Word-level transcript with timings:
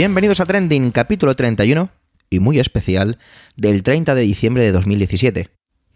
Bienvenidos 0.00 0.40
a 0.40 0.46
Trending, 0.46 0.92
capítulo 0.92 1.36
31 1.36 1.90
y 2.30 2.40
muy 2.40 2.58
especial 2.58 3.18
del 3.54 3.82
30 3.82 4.14
de 4.14 4.22
diciembre 4.22 4.64
de 4.64 4.72
2017. 4.72 5.50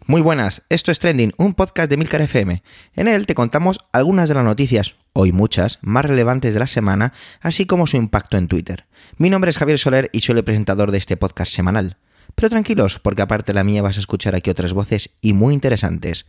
Muy 0.05 0.21
buenas, 0.21 0.61
esto 0.69 0.91
es 0.91 0.99
Trending, 0.99 1.33
un 1.37 1.55
podcast 1.55 1.89
de 1.89 1.97
Milcar 1.97 2.21
FM. 2.21 2.61
En 2.93 3.07
él 3.07 3.25
te 3.25 3.33
contamos 3.33 3.79
algunas 3.93 4.29
de 4.29 4.35
las 4.35 4.43
noticias, 4.43 4.93
hoy 5.13 5.31
muchas, 5.31 5.79
más 5.81 6.05
relevantes 6.05 6.53
de 6.53 6.59
la 6.59 6.67
semana, 6.67 7.13
así 7.41 7.65
como 7.65 7.87
su 7.87 7.97
impacto 7.97 8.37
en 8.37 8.47
Twitter. 8.47 8.85
Mi 9.17 9.31
nombre 9.31 9.49
es 9.49 9.57
Javier 9.57 9.79
Soler 9.79 10.11
y 10.13 10.21
soy 10.21 10.37
el 10.37 10.43
presentador 10.43 10.91
de 10.91 10.99
este 10.99 11.17
podcast 11.17 11.51
semanal. 11.51 11.97
Pero 12.35 12.49
tranquilos, 12.49 12.99
porque 12.99 13.23
aparte 13.23 13.53
de 13.53 13.55
la 13.55 13.63
mía 13.63 13.81
vas 13.81 13.97
a 13.97 14.01
escuchar 14.01 14.35
aquí 14.35 14.51
otras 14.51 14.73
voces 14.73 15.09
y 15.19 15.33
muy 15.33 15.55
interesantes. 15.55 16.27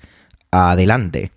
Adelante. 0.50 1.35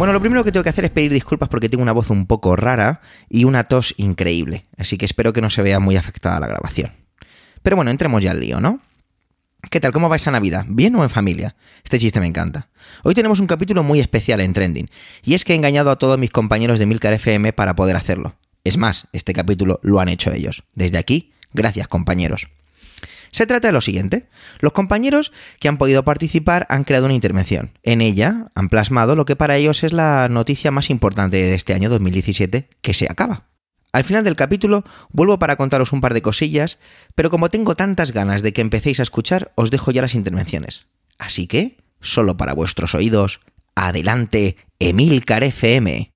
Bueno, 0.00 0.14
lo 0.14 0.20
primero 0.20 0.42
que 0.44 0.50
tengo 0.50 0.64
que 0.64 0.70
hacer 0.70 0.86
es 0.86 0.90
pedir 0.90 1.12
disculpas 1.12 1.50
porque 1.50 1.68
tengo 1.68 1.82
una 1.82 1.92
voz 1.92 2.08
un 2.08 2.24
poco 2.24 2.56
rara 2.56 3.02
y 3.28 3.44
una 3.44 3.64
tos 3.64 3.92
increíble, 3.98 4.64
así 4.78 4.96
que 4.96 5.04
espero 5.04 5.34
que 5.34 5.42
no 5.42 5.50
se 5.50 5.60
vea 5.60 5.78
muy 5.78 5.98
afectada 5.98 6.40
la 6.40 6.46
grabación. 6.46 6.92
Pero 7.62 7.76
bueno, 7.76 7.90
entremos 7.90 8.22
ya 8.22 8.30
al 8.30 8.40
lío, 8.40 8.62
¿no? 8.62 8.80
¿Qué 9.70 9.78
tal? 9.78 9.92
¿Cómo 9.92 10.08
va 10.08 10.16
esa 10.16 10.30
Navidad? 10.30 10.64
¿Bien 10.66 10.96
o 10.96 11.02
en 11.02 11.10
familia? 11.10 11.54
Este 11.84 11.98
chiste 11.98 12.18
me 12.18 12.26
encanta. 12.26 12.70
Hoy 13.02 13.12
tenemos 13.12 13.40
un 13.40 13.46
capítulo 13.46 13.82
muy 13.82 14.00
especial 14.00 14.40
en 14.40 14.54
Trending, 14.54 14.88
y 15.22 15.34
es 15.34 15.44
que 15.44 15.52
he 15.52 15.56
engañado 15.56 15.90
a 15.90 15.98
todos 15.98 16.18
mis 16.18 16.30
compañeros 16.30 16.78
de 16.78 16.86
Milcar 16.86 17.12
FM 17.12 17.52
para 17.52 17.74
poder 17.74 17.96
hacerlo. 17.96 18.36
Es 18.64 18.78
más, 18.78 19.06
este 19.12 19.34
capítulo 19.34 19.80
lo 19.82 20.00
han 20.00 20.08
hecho 20.08 20.32
ellos. 20.32 20.64
Desde 20.74 20.96
aquí, 20.96 21.34
gracias 21.52 21.88
compañeros. 21.88 22.48
Se 23.32 23.46
trata 23.46 23.68
de 23.68 23.72
lo 23.72 23.80
siguiente. 23.80 24.28
Los 24.58 24.72
compañeros 24.72 25.32
que 25.58 25.68
han 25.68 25.78
podido 25.78 26.04
participar 26.04 26.66
han 26.68 26.84
creado 26.84 27.06
una 27.06 27.14
intervención. 27.14 27.72
En 27.82 28.00
ella 28.00 28.50
han 28.54 28.68
plasmado 28.68 29.16
lo 29.16 29.24
que 29.24 29.36
para 29.36 29.56
ellos 29.56 29.84
es 29.84 29.92
la 29.92 30.28
noticia 30.28 30.70
más 30.70 30.90
importante 30.90 31.36
de 31.36 31.54
este 31.54 31.74
año 31.74 31.90
2017, 31.90 32.68
que 32.80 32.94
se 32.94 33.06
acaba. 33.08 33.46
Al 33.92 34.04
final 34.04 34.22
del 34.22 34.36
capítulo 34.36 34.84
vuelvo 35.10 35.38
para 35.38 35.56
contaros 35.56 35.92
un 35.92 36.00
par 36.00 36.14
de 36.14 36.22
cosillas, 36.22 36.78
pero 37.14 37.30
como 37.30 37.48
tengo 37.48 37.74
tantas 37.74 38.12
ganas 38.12 38.42
de 38.42 38.52
que 38.52 38.60
empecéis 38.60 39.00
a 39.00 39.04
escuchar, 39.04 39.52
os 39.56 39.70
dejo 39.70 39.90
ya 39.90 40.02
las 40.02 40.14
intervenciones. 40.14 40.86
Así 41.18 41.46
que, 41.46 41.78
solo 42.00 42.36
para 42.36 42.54
vuestros 42.54 42.94
oídos, 42.94 43.40
adelante, 43.74 44.56
Emilcar 44.78 45.42
FM. 45.42 46.09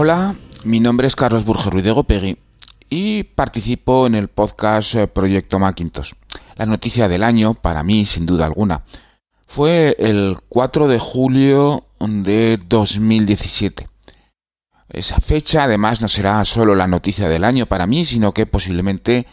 Hola, 0.00 0.36
mi 0.62 0.78
nombre 0.78 1.08
es 1.08 1.16
Carlos 1.16 1.44
Burger 1.44 1.72
Ruiz 1.72 1.82
de 1.82 1.90
Gopegui 1.90 2.38
y 2.88 3.24
participo 3.24 4.06
en 4.06 4.14
el 4.14 4.28
podcast 4.28 4.94
eh, 4.94 5.08
Proyecto 5.08 5.58
Macintosh. 5.58 6.12
La 6.54 6.66
noticia 6.66 7.08
del 7.08 7.24
año, 7.24 7.54
para 7.54 7.82
mí, 7.82 8.04
sin 8.04 8.24
duda 8.24 8.46
alguna, 8.46 8.84
fue 9.48 9.96
el 9.98 10.36
4 10.48 10.86
de 10.86 11.00
julio 11.00 11.86
de 11.98 12.60
2017. 12.68 13.88
Esa 14.88 15.20
fecha, 15.20 15.64
además, 15.64 16.00
no 16.00 16.06
será 16.06 16.44
solo 16.44 16.76
la 16.76 16.86
noticia 16.86 17.28
del 17.28 17.42
año 17.42 17.66
para 17.66 17.88
mí, 17.88 18.04
sino 18.04 18.32
que 18.32 18.46
posiblemente 18.46 19.26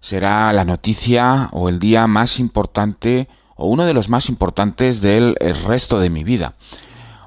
será 0.00 0.52
la 0.52 0.66
noticia 0.66 1.48
o 1.52 1.70
el 1.70 1.78
día 1.78 2.06
más 2.06 2.40
importante 2.40 3.26
o 3.56 3.68
uno 3.68 3.86
de 3.86 3.94
los 3.94 4.10
más 4.10 4.28
importantes 4.28 5.00
del 5.00 5.34
resto 5.66 5.98
de 5.98 6.10
mi 6.10 6.24
vida 6.24 6.56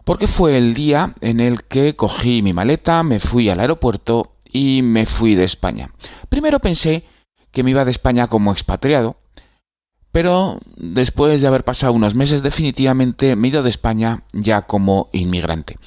porque 0.04 0.28
fue 0.28 0.58
el 0.58 0.74
día 0.74 1.14
en 1.22 1.40
el 1.40 1.64
que 1.64 1.96
cogí 1.96 2.42
mi 2.42 2.54
maleta, 2.54 3.04
me 3.04 3.20
fui 3.20 3.50
al 3.50 3.60
aeropuerto 3.60 4.36
y 4.52 4.82
me 4.82 5.06
fui 5.06 5.36
de 5.36 5.46
España. 5.46 5.92
Primero 6.30 6.60
pensé 6.60 7.06
que 7.52 7.64
me 7.64 7.72
iba 7.72 7.86
de 7.86 7.92
España 7.92 8.28
como 8.28 8.52
expatriado, 8.52 9.18
pero 10.12 10.60
después 10.76 11.42
de 11.42 11.48
haber 11.48 11.64
pasado 11.64 11.94
unos 11.94 12.16
meses 12.16 12.44
definitivamente 12.44 13.36
me 13.36 13.48
he 13.48 13.52
ido 13.52 13.64
de 13.64 13.70
España 13.70 14.24
ya 14.34 14.64
como 14.64 15.10
inmigrante. 15.12 15.78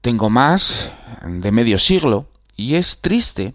Tengo 0.00 0.30
más 0.30 0.92
de 1.26 1.52
medio 1.52 1.78
siglo 1.78 2.28
y 2.56 2.74
es 2.74 3.00
triste 3.00 3.54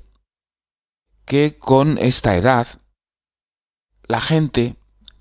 que 1.26 1.58
con 1.58 1.98
esta 1.98 2.36
edad 2.36 2.68
la 4.08 4.22
gente 4.22 4.76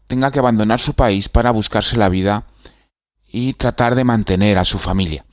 tenga 0.07 0.31
que 0.31 0.39
abandonar 0.39 0.81
su 0.81 0.95
país 0.95 1.29
para 1.29 1.51
buscarse 1.51 1.97
la 1.97 2.09
vida 2.09 2.47
y 3.33 3.55
tratar 3.55 3.95
de 3.95 4.05
mantener 4.05 4.59
a 4.59 4.65
su 4.65 4.79
familia. 4.79 5.25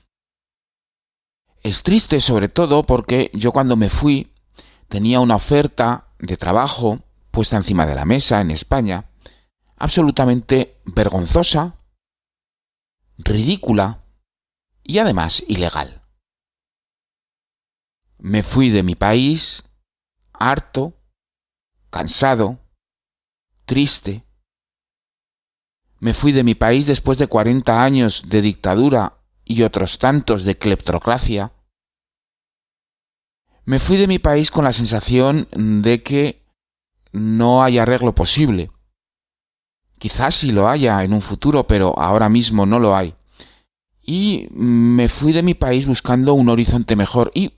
Es 1.61 1.83
triste 1.83 2.21
sobre 2.21 2.47
todo 2.47 2.83
porque 2.83 3.29
yo 3.33 3.51
cuando 3.51 3.75
me 3.75 3.89
fui 3.89 4.33
tenía 4.87 5.19
una 5.19 5.35
oferta 5.35 6.13
de 6.17 6.37
trabajo 6.37 7.03
puesta 7.29 7.57
encima 7.57 7.85
de 7.85 7.95
la 7.95 8.05
mesa 8.05 8.39
en 8.39 8.51
España, 8.51 9.11
absolutamente 9.77 10.81
vergonzosa, 10.85 11.75
ridícula 13.17 14.05
y 14.81 14.99
además 14.99 15.43
ilegal. 15.47 16.07
Me 18.17 18.43
fui 18.43 18.69
de 18.69 18.83
mi 18.83 18.95
país 18.95 19.65
harto, 20.33 20.93
cansado, 21.89 22.59
triste, 23.65 24.23
me 25.99 26.13
fui 26.13 26.31
de 26.31 26.43
mi 26.43 26.55
país 26.55 26.85
después 26.85 27.17
de 27.17 27.27
40 27.27 27.83
años 27.83 28.23
de 28.27 28.41
dictadura 28.41 29.17
y 29.43 29.63
otros 29.63 29.99
tantos 29.99 30.45
de 30.45 30.57
cleptocracia. 30.57 31.51
Me 33.65 33.79
fui 33.79 33.97
de 33.97 34.07
mi 34.07 34.19
país 34.19 34.49
con 34.49 34.63
la 34.63 34.71
sensación 34.71 35.47
de 35.51 36.01
que 36.01 36.45
no 37.11 37.63
hay 37.63 37.77
arreglo 37.77 38.15
posible. 38.15 38.71
Quizás 39.97 40.35
sí 40.35 40.51
lo 40.51 40.69
haya 40.69 41.03
en 41.03 41.13
un 41.13 41.21
futuro, 41.21 41.67
pero 41.67 41.97
ahora 41.99 42.29
mismo 42.29 42.65
no 42.65 42.79
lo 42.79 42.95
hay. 42.95 43.15
Y 44.01 44.47
me 44.51 45.09
fui 45.09 45.33
de 45.33 45.43
mi 45.43 45.53
país 45.53 45.85
buscando 45.85 46.33
un 46.33 46.49
horizonte 46.49 46.95
mejor 46.95 47.31
y 47.35 47.53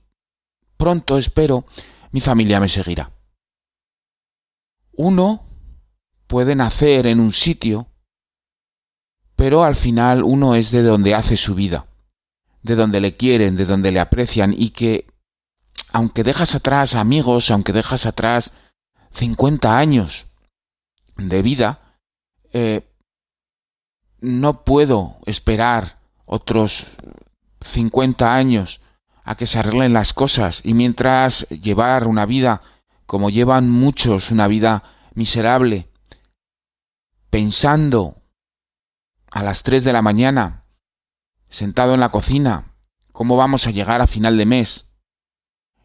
pronto, 0.75 1.17
espero, 1.17 1.65
mi 2.11 2.19
familia 2.19 2.59
me 2.59 2.67
seguirá. 2.67 3.11
Uno 4.93 5.45
puede 6.25 6.55
nacer 6.55 7.05
en 7.05 7.19
un 7.19 7.31
sitio 7.31 7.90
pero 9.41 9.63
al 9.63 9.73
final 9.73 10.21
uno 10.21 10.53
es 10.53 10.69
de 10.69 10.83
donde 10.83 11.15
hace 11.15 11.35
su 11.35 11.55
vida, 11.55 11.87
de 12.61 12.75
donde 12.75 13.01
le 13.01 13.17
quieren, 13.17 13.55
de 13.55 13.65
donde 13.65 13.91
le 13.91 13.99
aprecian 13.99 14.53
y 14.55 14.69
que, 14.69 15.07
aunque 15.91 16.23
dejas 16.23 16.53
atrás 16.53 16.93
amigos, 16.93 17.49
aunque 17.49 17.73
dejas 17.73 18.05
atrás 18.05 18.53
50 19.13 19.79
años 19.79 20.27
de 21.17 21.41
vida, 21.41 21.97
eh, 22.53 22.87
no 24.19 24.63
puedo 24.63 25.17
esperar 25.25 25.97
otros 26.27 26.85
50 27.61 28.35
años 28.35 28.79
a 29.23 29.35
que 29.37 29.47
se 29.47 29.57
arreglen 29.57 29.93
las 29.93 30.13
cosas. 30.13 30.61
Y 30.63 30.75
mientras 30.75 31.49
llevar 31.49 32.07
una 32.07 32.27
vida 32.27 32.61
como 33.07 33.31
llevan 33.31 33.71
muchos, 33.71 34.29
una 34.29 34.47
vida 34.47 34.83
miserable, 35.15 35.89
pensando 37.31 38.20
a 39.31 39.41
las 39.41 39.63
3 39.63 39.83
de 39.85 39.93
la 39.93 40.01
mañana, 40.01 40.65
sentado 41.49 41.93
en 41.93 42.01
la 42.01 42.09
cocina, 42.09 42.73
¿cómo 43.13 43.37
vamos 43.37 43.65
a 43.65 43.71
llegar 43.71 44.01
a 44.01 44.07
final 44.07 44.37
de 44.37 44.45
mes? 44.45 44.87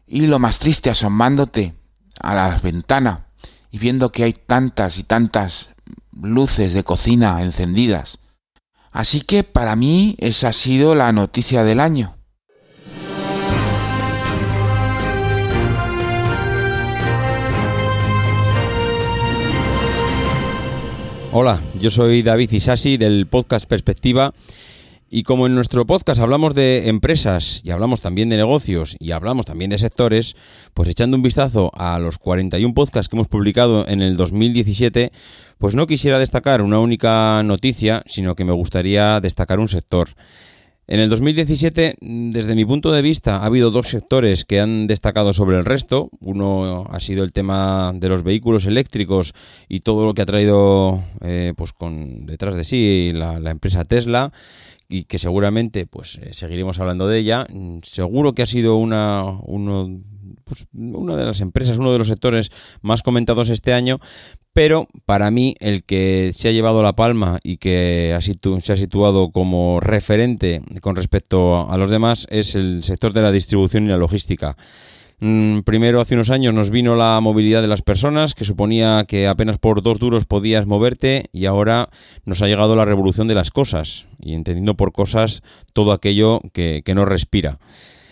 Y 0.05 0.27
lo 0.27 0.37
más 0.37 0.59
triste, 0.59 0.89
asomándote 0.89 1.73
a 2.19 2.35
la 2.35 2.59
ventana 2.59 3.27
y 3.71 3.79
viendo 3.79 4.11
que 4.11 4.23
hay 4.23 4.33
tantas 4.33 4.97
y 4.97 5.03
tantas 5.03 5.71
luces 6.11 6.73
de 6.73 6.83
cocina 6.83 7.41
encendidas. 7.41 8.19
Así 8.91 9.21
que 9.21 9.43
para 9.43 9.75
mí 9.75 10.15
esa 10.19 10.49
ha 10.49 10.53
sido 10.53 10.95
la 10.95 11.11
noticia 11.11 11.63
del 11.63 11.79
año. 11.79 12.16
Hola, 21.39 21.61
yo 21.79 21.91
soy 21.91 22.23
David 22.23 22.51
Isasi 22.51 22.97
del 22.97 23.27
podcast 23.27 23.69
Perspectiva 23.69 24.33
y 25.07 25.21
como 25.21 25.45
en 25.45 25.53
nuestro 25.53 25.85
podcast 25.85 26.19
hablamos 26.19 26.55
de 26.55 26.89
empresas 26.89 27.61
y 27.63 27.69
hablamos 27.69 28.01
también 28.01 28.29
de 28.29 28.37
negocios 28.37 28.95
y 28.97 29.11
hablamos 29.11 29.45
también 29.45 29.69
de 29.69 29.77
sectores, 29.77 30.35
pues 30.73 30.89
echando 30.89 31.15
un 31.15 31.21
vistazo 31.21 31.69
a 31.75 31.99
los 31.99 32.17
41 32.17 32.73
podcasts 32.73 33.07
que 33.07 33.17
hemos 33.17 33.27
publicado 33.27 33.87
en 33.87 34.01
el 34.01 34.17
2017, 34.17 35.11
pues 35.59 35.75
no 35.75 35.85
quisiera 35.85 36.17
destacar 36.17 36.63
una 36.63 36.79
única 36.79 37.43
noticia, 37.43 38.01
sino 38.07 38.33
que 38.33 38.43
me 38.43 38.53
gustaría 38.53 39.21
destacar 39.21 39.59
un 39.59 39.69
sector. 39.69 40.09
En 40.89 41.01
el 41.01 41.09
2017, 41.09 41.95
desde 41.99 42.55
mi 42.55 42.63
punto 42.63 42.93
de 42.93 43.01
vista, 43.01 43.37
ha 43.37 43.45
habido 43.45 43.71
dos 43.71 43.89
sectores 43.89 44.45
que 44.45 44.61
han 44.61 44.87
destacado 44.87 45.33
sobre 45.33 45.57
el 45.57 45.65
resto. 45.65 46.09
Uno 46.21 46.85
ha 46.89 47.01
sido 47.01 47.25
el 47.25 47.33
tema 47.33 47.91
de 47.93 48.07
los 48.07 48.23
vehículos 48.23 48.65
eléctricos 48.65 49.33
y 49.67 49.81
todo 49.81 50.05
lo 50.05 50.13
que 50.13 50.21
ha 50.21 50.25
traído 50.25 51.03
pues 51.57 51.73
con 51.73 52.25
detrás 52.25 52.55
de 52.55 52.63
sí 52.63 53.11
la, 53.13 53.41
la 53.41 53.51
empresa 53.51 53.83
Tesla 53.83 54.31
y 54.89 55.03
que 55.03 55.19
seguramente 55.19 55.85
pues 55.85 56.17
eh, 56.21 56.33
seguiremos 56.33 56.79
hablando 56.79 57.07
de 57.07 57.19
ella. 57.19 57.45
Mm, 57.51 57.79
seguro 57.83 58.33
que 58.33 58.43
ha 58.43 58.47
sido 58.47 58.77
una, 58.77 59.23
uno, 59.43 60.01
pues, 60.45 60.67
una 60.73 61.15
de 61.15 61.25
las 61.25 61.41
empresas, 61.41 61.77
uno 61.77 61.91
de 61.91 61.97
los 61.97 62.07
sectores 62.07 62.51
más 62.81 63.03
comentados 63.03 63.49
este 63.49 63.73
año, 63.73 63.99
pero 64.57 64.87
para 65.05 65.29
mí 65.29 65.53
el 65.59 65.83
que 65.83 66.31
se 66.33 66.47
ha 66.47 66.51
llevado 66.51 66.81
la 66.81 66.95
palma 66.95 67.37
y 67.43 67.57
que 67.57 68.17
se 68.59 68.73
ha 68.73 68.75
situado 68.75 69.29
como 69.29 69.79
referente 69.79 70.63
con 70.81 70.95
respecto 70.95 71.69
a 71.69 71.77
los 71.77 71.91
demás 71.91 72.25
es 72.31 72.55
el 72.55 72.83
sector 72.83 73.13
de 73.13 73.21
la 73.21 73.31
distribución 73.31 73.85
y 73.85 73.89
la 73.89 73.97
logística. 73.97 74.57
Mm, 75.19 75.59
primero, 75.59 76.01
hace 76.01 76.15
unos 76.15 76.31
años 76.31 76.55
nos 76.55 76.71
vino 76.71 76.95
la 76.95 77.19
movilidad 77.21 77.61
de 77.61 77.67
las 77.67 77.83
personas, 77.83 78.33
que 78.33 78.45
suponía 78.45 79.05
que 79.07 79.27
apenas 79.27 79.59
por 79.59 79.83
dos 79.83 79.99
duros 79.99 80.25
podías 80.25 80.65
moverte, 80.65 81.29
y 81.31 81.45
ahora 81.45 81.89
nos 82.25 82.41
ha 82.41 82.47
llegado 82.47 82.75
la 82.75 82.85
revolución 82.85 83.27
de 83.27 83.35
las 83.35 83.51
cosas, 83.51 84.07
y 84.19 84.33
entendiendo 84.33 84.73
por 84.73 84.91
cosas 84.91 85.43
todo 85.73 85.91
aquello 85.91 86.41
que, 86.51 86.81
que 86.83 86.95
no 86.95 87.05
respira. 87.05 87.59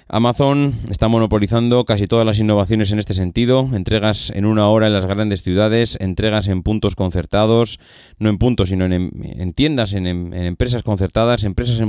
Amazon 0.08 0.76
está 0.88 1.08
monopolizando 1.08 1.84
casi 1.84 2.06
todas 2.06 2.28
las 2.28 2.38
innovaciones 2.38 2.92
en 2.92 3.00
este 3.00 3.16
sentido, 3.16 3.68
entregas 3.74 4.32
en 4.36 4.46
una 4.46 4.70
hora 4.70 4.86
en 4.86 4.94
las 4.94 5.06
grandes 5.06 5.42
ciudades, 5.42 5.98
entregas 6.00 6.48
en 6.48 6.62
puntos 6.62 6.96
concertados, 6.96 7.80
no 8.20 8.30
en 8.30 8.38
puntos, 8.38 8.70
sino 8.70 8.86
en, 8.86 9.54
tiendas, 9.54 9.94
en, 9.94 10.06
empresas 10.06 10.84
concertadas, 10.84 11.44
empresas 11.44 11.82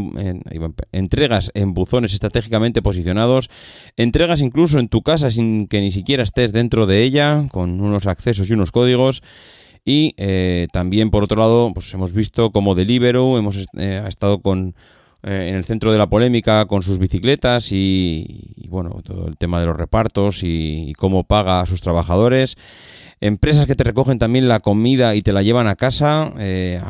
entregas 0.92 1.50
en 1.52 1.74
buzones 1.74 2.14
estratégicamente 2.14 2.80
posicionados, 2.80 3.50
entregas 3.98 4.40
incluso 4.40 4.78
en 4.78 4.88
tu 4.88 5.02
casa 5.02 5.30
sin 5.30 5.68
que 5.68 5.82
ni 5.82 5.90
siquiera 5.90 6.22
estés 6.22 6.52
dentro 6.52 6.86
de 6.86 7.02
ella, 7.02 7.48
con 7.52 7.82
unos 7.82 8.06
accesos 8.06 8.48
y 8.48 8.54
unos 8.54 8.72
códigos. 8.72 9.22
Y 9.84 10.14
eh, 10.16 10.66
también, 10.72 11.10
por 11.10 11.22
otro 11.22 11.38
lado, 11.38 11.70
pues 11.72 11.94
hemos 11.94 12.12
visto 12.12 12.50
como 12.50 12.74
Deliveroo, 12.74 13.38
hemos 13.38 13.56
eh, 13.76 14.02
estado 14.08 14.40
con 14.40 14.74
eh, 15.26 15.48
en 15.48 15.56
el 15.56 15.64
centro 15.64 15.90
de 15.90 15.98
la 15.98 16.06
polémica 16.06 16.66
con 16.66 16.84
sus 16.84 16.98
bicicletas 16.98 17.72
y, 17.72 18.68
bueno, 18.68 19.00
todo 19.02 19.26
el 19.26 19.36
tema 19.36 19.58
de 19.58 19.66
los 19.66 19.76
repartos 19.76 20.44
y, 20.44 20.92
cómo 20.96 21.24
paga 21.24 21.60
a 21.60 21.66
sus 21.66 21.80
trabajadores. 21.80 22.56
Empresas 23.20 23.66
que 23.66 23.74
te 23.74 23.82
recogen 23.82 24.20
también 24.20 24.46
la 24.46 24.60
comida 24.60 25.16
y 25.16 25.22
te 25.22 25.32
la 25.32 25.42
llevan 25.42 25.66
a 25.66 25.74
casa, 25.74 26.32
eh, 26.38 26.80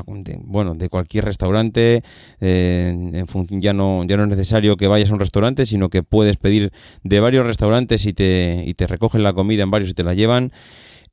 bueno, 0.41 0.75
de 0.75 0.91
cualquier 0.91 1.25
restaurante. 1.25 2.03
Eh, 2.43 3.25
ya, 3.49 3.73
no, 3.73 4.05
ya 4.05 4.17
no 4.19 4.25
es 4.25 4.29
necesario 4.29 4.77
que 4.77 4.87
vayas 4.87 5.09
a 5.11 5.15
un 5.15 5.21
restaurante, 5.21 5.65
sino 5.65 5.89
que 5.89 6.03
puedes 6.03 6.37
pedir 6.37 6.73
de 7.05 7.21
varios 7.21 7.47
restaurantes 7.47 8.05
y 8.05 8.13
te, 8.13 8.65
y 8.67 8.75
te 8.75 8.87
recogen 8.87 9.23
la 9.23 9.33
comida 9.33 9.63
en 9.63 9.71
varios 9.71 9.93
y 9.93 9.95
te 9.95 10.05
la 10.05 10.13
llevan. 10.13 10.53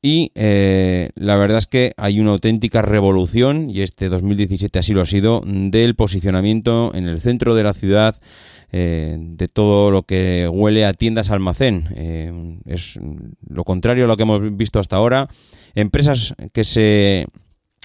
Y 0.05 0.33
eh, 0.35 1.11
la 1.15 1.37
verdad 1.37 1.59
es 1.59 1.65
que 1.65 1.93
hay 1.95 2.19
una 2.19 2.31
auténtica 2.31 2.81
revolución, 2.81 3.69
y 3.69 3.83
este 3.83 4.09
2017 4.09 4.77
así 4.77 4.93
lo 4.93 5.01
ha 5.01 5.05
sido, 5.05 5.41
del 5.45 5.95
posicionamiento 5.95 6.91
en 6.93 7.07
el 7.07 7.21
centro 7.21 7.55
de 7.55 7.63
la 7.63 7.71
ciudad 7.71 8.19
eh, 8.73 9.15
de 9.17 9.47
todo 9.47 9.91
lo 9.91 10.03
que 10.03 10.49
huele 10.51 10.85
a 10.85 10.93
tiendas 10.93 11.29
almacén. 11.29 11.87
Eh, 11.95 12.59
es 12.65 12.99
lo 13.47 13.63
contrario 13.63 14.03
a 14.03 14.07
lo 14.09 14.17
que 14.17 14.23
hemos 14.23 14.57
visto 14.57 14.81
hasta 14.81 14.97
ahora. 14.97 15.29
Empresas 15.73 16.35
que 16.51 16.65
se, 16.65 17.27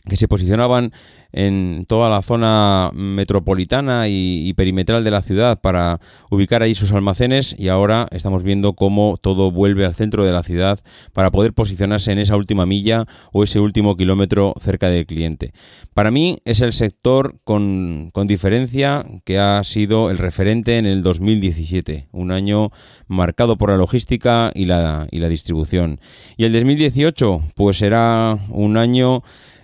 que 0.09 0.17
se 0.17 0.29
posicionaban 0.29 0.93
en 1.33 1.85
toda 1.87 2.09
la 2.09 2.23
zona 2.23 2.91
metropolitana 2.95 4.09
y, 4.09 4.53
perimetral 4.55 5.05
de 5.05 5.11
la 5.11 5.23
ciudad 5.23 5.61
para 5.61 6.01
ubicar 6.31 6.63
ahí 6.63 6.75
sus 6.75 6.91
almacenes 6.93 7.55
y 7.57 7.69
ahora 7.69 8.09
estamos 8.11 8.43
viendo 8.43 8.73
cómo 8.73 9.19
todo 9.21 9.53
vuelve 9.53 9.85
al 9.85 9.95
centro 9.95 10.25
de 10.25 10.33
la 10.33 10.43
ciudad 10.43 10.81
para 11.13 11.31
poder 11.31 11.53
posicionarse 11.53 12.11
en 12.11 12.19
esa 12.19 12.35
última 12.35 12.67
milla 12.67 13.05
o 13.33 13.45
ese 13.45 13.61
último 13.61 13.97
kilómetro 13.97 14.55
cerca 14.61 14.89
del 14.89 15.07
cliente. 15.07 15.53
Para 15.95 16.11
mí 16.11 16.39
es 16.45 16.61
el 16.61 16.73
sector 16.73 17.35
con, 17.45 18.11
con 18.13 18.27
diferencia 18.27 19.05
que 19.25 19.39
ha 19.39 19.63
sido 19.65 20.11
el 20.11 20.19
referente 20.19 20.79
en 20.79 20.87
el 20.87 21.03
2017, 21.03 22.09
un 22.11 22.33
año 22.33 22.71
marcado 23.07 23.59
por 23.59 23.71
la 23.71 23.77
logística 23.77 24.51
y 24.55 24.65
la, 24.65 25.07
y 25.11 25.19
la 25.19 25.29
distribución. 25.29 26.01
Y 26.37 26.45
el 26.45 26.53
2018 26.53 27.43
pues 27.55 27.79
será 27.79 28.39
un 28.49 28.77
año 28.77 29.23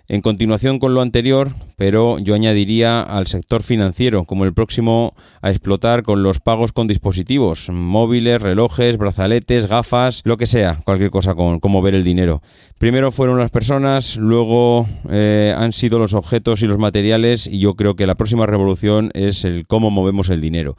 en 0.09 0.21
continuación 0.21 0.79
con 0.79 0.93
lo 0.93 1.01
anterior, 1.01 1.55
pero 1.77 2.19
yo 2.19 2.35
añadiría 2.35 3.01
al 3.01 3.27
sector 3.27 3.63
financiero 3.63 4.25
como 4.25 4.45
el 4.45 4.53
próximo 4.53 5.15
a 5.41 5.51
explotar 5.51 6.03
con 6.03 6.23
los 6.23 6.41
pagos 6.41 6.73
con 6.73 6.87
dispositivos, 6.87 7.71
móviles, 7.71 8.43
relojes, 8.43 8.99
brazaletes, 8.99 9.67
gafas, 9.67 10.21
lo 10.25 10.37
que 10.37 10.47
sea, 10.47 10.81
cualquier 10.85 11.11
cosa 11.11 11.35
con 11.35 11.59
cómo 11.59 11.81
ver 11.81 11.95
el 11.95 12.05
dinero. 12.05 12.43
Primero 12.79 13.13
fueron 13.13 13.39
las 13.39 13.51
personas, 13.51 14.17
luego 14.17 14.87
eh, 15.09 15.55
han 15.57 15.73
sido 15.73 15.99
los 15.99 16.13
objetos 16.13 16.63
y 16.63 16.67
los 16.67 16.79
materiales 16.79 17.47
y 17.47 17.59
yo 17.59 17.75
creo 17.75 17.97
que 17.97 18.07
la 18.07 18.15
próxima 18.15 18.47
revolución 18.47 19.11
es 19.15 19.45
el 19.45 19.67
cómo 19.67 19.91
movemos 19.91 20.29
el 20.29 20.41
dinero. 20.41 20.77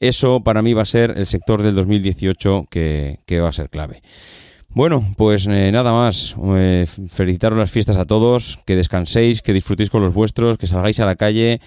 Eso 0.00 0.44
para 0.44 0.62
mí 0.62 0.74
va 0.74 0.82
a 0.82 0.86
ser 0.86 1.14
el 1.16 1.26
sector 1.26 1.62
del 1.62 1.74
2018 1.74 2.66
que, 2.70 3.18
que 3.26 3.40
va 3.40 3.48
a 3.48 3.52
ser 3.52 3.68
clave. 3.70 4.02
Bueno, 4.78 5.12
pues 5.16 5.48
eh, 5.48 5.72
nada 5.72 5.90
más. 5.90 6.36
Eh, 6.54 6.86
felicitaros 7.08 7.58
las 7.58 7.68
fiestas 7.68 7.96
a 7.96 8.04
todos, 8.04 8.60
que 8.64 8.76
descanséis, 8.76 9.42
que 9.42 9.52
disfrutéis 9.52 9.90
con 9.90 10.02
los 10.02 10.14
vuestros, 10.14 10.56
que 10.56 10.68
salgáis 10.68 11.00
a 11.00 11.04
la 11.04 11.16
calle, 11.16 11.60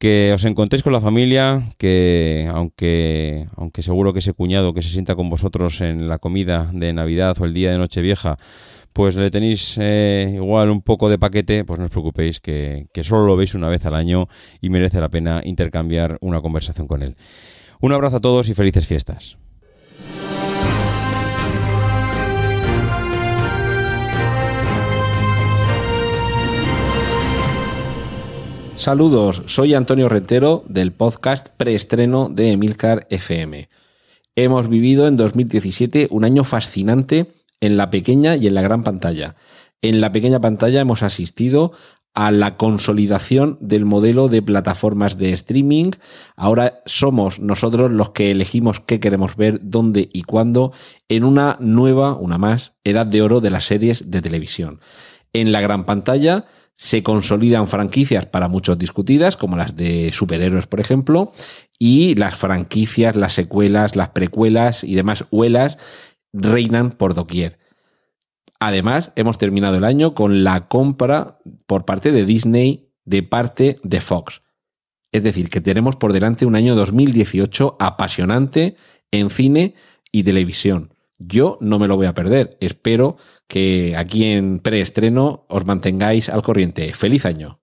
que 0.00 0.32
os 0.34 0.44
encontréis 0.44 0.82
con 0.82 0.92
la 0.92 1.00
familia, 1.00 1.72
que 1.78 2.50
aunque, 2.52 3.46
aunque 3.54 3.84
seguro 3.84 4.12
que 4.12 4.18
ese 4.18 4.32
cuñado 4.32 4.74
que 4.74 4.82
se 4.82 4.88
sienta 4.88 5.14
con 5.14 5.30
vosotros 5.30 5.80
en 5.80 6.08
la 6.08 6.18
comida 6.18 6.68
de 6.72 6.92
Navidad 6.92 7.36
o 7.40 7.44
el 7.44 7.54
día 7.54 7.70
de 7.70 7.78
Nochevieja, 7.78 8.36
pues 8.92 9.14
le 9.14 9.30
tenéis 9.30 9.78
eh, 9.80 10.32
igual 10.34 10.70
un 10.70 10.82
poco 10.82 11.08
de 11.08 11.20
paquete, 11.20 11.64
pues 11.64 11.78
no 11.78 11.84
os 11.84 11.92
preocupéis, 11.92 12.40
que, 12.40 12.88
que 12.92 13.04
solo 13.04 13.26
lo 13.26 13.36
veis 13.36 13.54
una 13.54 13.68
vez 13.68 13.86
al 13.86 13.94
año 13.94 14.26
y 14.60 14.70
merece 14.70 15.00
la 15.00 15.08
pena 15.08 15.40
intercambiar 15.44 16.18
una 16.20 16.40
conversación 16.40 16.88
con 16.88 17.04
él. 17.04 17.14
Un 17.80 17.92
abrazo 17.92 18.16
a 18.16 18.20
todos 18.20 18.48
y 18.48 18.54
felices 18.54 18.88
fiestas. 18.88 19.38
Saludos, 28.80 29.42
soy 29.44 29.74
Antonio 29.74 30.08
Rentero 30.08 30.64
del 30.66 30.90
podcast 30.92 31.50
preestreno 31.50 32.30
de 32.30 32.52
Emilcar 32.52 33.06
FM. 33.10 33.68
Hemos 34.36 34.68
vivido 34.68 35.06
en 35.06 35.18
2017 35.18 36.08
un 36.10 36.24
año 36.24 36.44
fascinante 36.44 37.30
en 37.60 37.76
la 37.76 37.90
pequeña 37.90 38.36
y 38.36 38.46
en 38.46 38.54
la 38.54 38.62
gran 38.62 38.82
pantalla. 38.82 39.36
En 39.82 40.00
la 40.00 40.12
pequeña 40.12 40.40
pantalla 40.40 40.80
hemos 40.80 41.02
asistido 41.02 41.72
a 42.14 42.30
la 42.30 42.56
consolidación 42.56 43.58
del 43.60 43.84
modelo 43.84 44.28
de 44.28 44.40
plataformas 44.40 45.18
de 45.18 45.34
streaming. 45.34 45.90
Ahora 46.34 46.80
somos 46.86 47.38
nosotros 47.38 47.90
los 47.90 48.12
que 48.12 48.30
elegimos 48.30 48.80
qué 48.80 48.98
queremos 48.98 49.36
ver, 49.36 49.60
dónde 49.62 50.08
y 50.10 50.22
cuándo 50.22 50.72
en 51.10 51.24
una 51.24 51.58
nueva, 51.60 52.14
una 52.14 52.38
más, 52.38 52.72
edad 52.82 53.04
de 53.04 53.20
oro 53.20 53.42
de 53.42 53.50
las 53.50 53.66
series 53.66 54.10
de 54.10 54.22
televisión. 54.22 54.80
En 55.34 55.52
la 55.52 55.60
gran 55.60 55.84
pantalla 55.84 56.46
se 56.80 57.02
consolidan 57.02 57.68
franquicias 57.68 58.24
para 58.24 58.48
muchos 58.48 58.78
discutidas, 58.78 59.36
como 59.36 59.54
las 59.54 59.76
de 59.76 60.12
superhéroes, 60.14 60.66
por 60.66 60.80
ejemplo, 60.80 61.34
y 61.78 62.14
las 62.14 62.38
franquicias, 62.38 63.16
las 63.16 63.34
secuelas, 63.34 63.96
las 63.96 64.08
precuelas 64.08 64.82
y 64.82 64.94
demás 64.94 65.26
huelas 65.30 65.76
reinan 66.32 66.92
por 66.92 67.12
doquier. 67.12 67.58
Además, 68.60 69.12
hemos 69.14 69.36
terminado 69.36 69.76
el 69.76 69.84
año 69.84 70.14
con 70.14 70.42
la 70.42 70.68
compra 70.68 71.38
por 71.66 71.84
parte 71.84 72.12
de 72.12 72.24
Disney 72.24 72.88
de 73.04 73.24
parte 73.24 73.78
de 73.82 74.00
Fox. 74.00 74.40
Es 75.12 75.22
decir, 75.22 75.50
que 75.50 75.60
tenemos 75.60 75.96
por 75.96 76.14
delante 76.14 76.46
un 76.46 76.54
año 76.54 76.74
2018 76.74 77.76
apasionante 77.78 78.76
en 79.10 79.28
cine 79.28 79.74
y 80.12 80.22
televisión. 80.22 80.94
Yo 81.20 81.58
no 81.60 81.78
me 81.78 81.86
lo 81.86 81.96
voy 81.96 82.06
a 82.06 82.14
perder. 82.14 82.56
Espero 82.60 83.18
que 83.46 83.94
aquí 83.96 84.24
en 84.24 84.58
preestreno 84.58 85.44
os 85.48 85.66
mantengáis 85.66 86.30
al 86.30 86.42
corriente. 86.42 86.92
¡Feliz 86.94 87.26
año! 87.26 87.60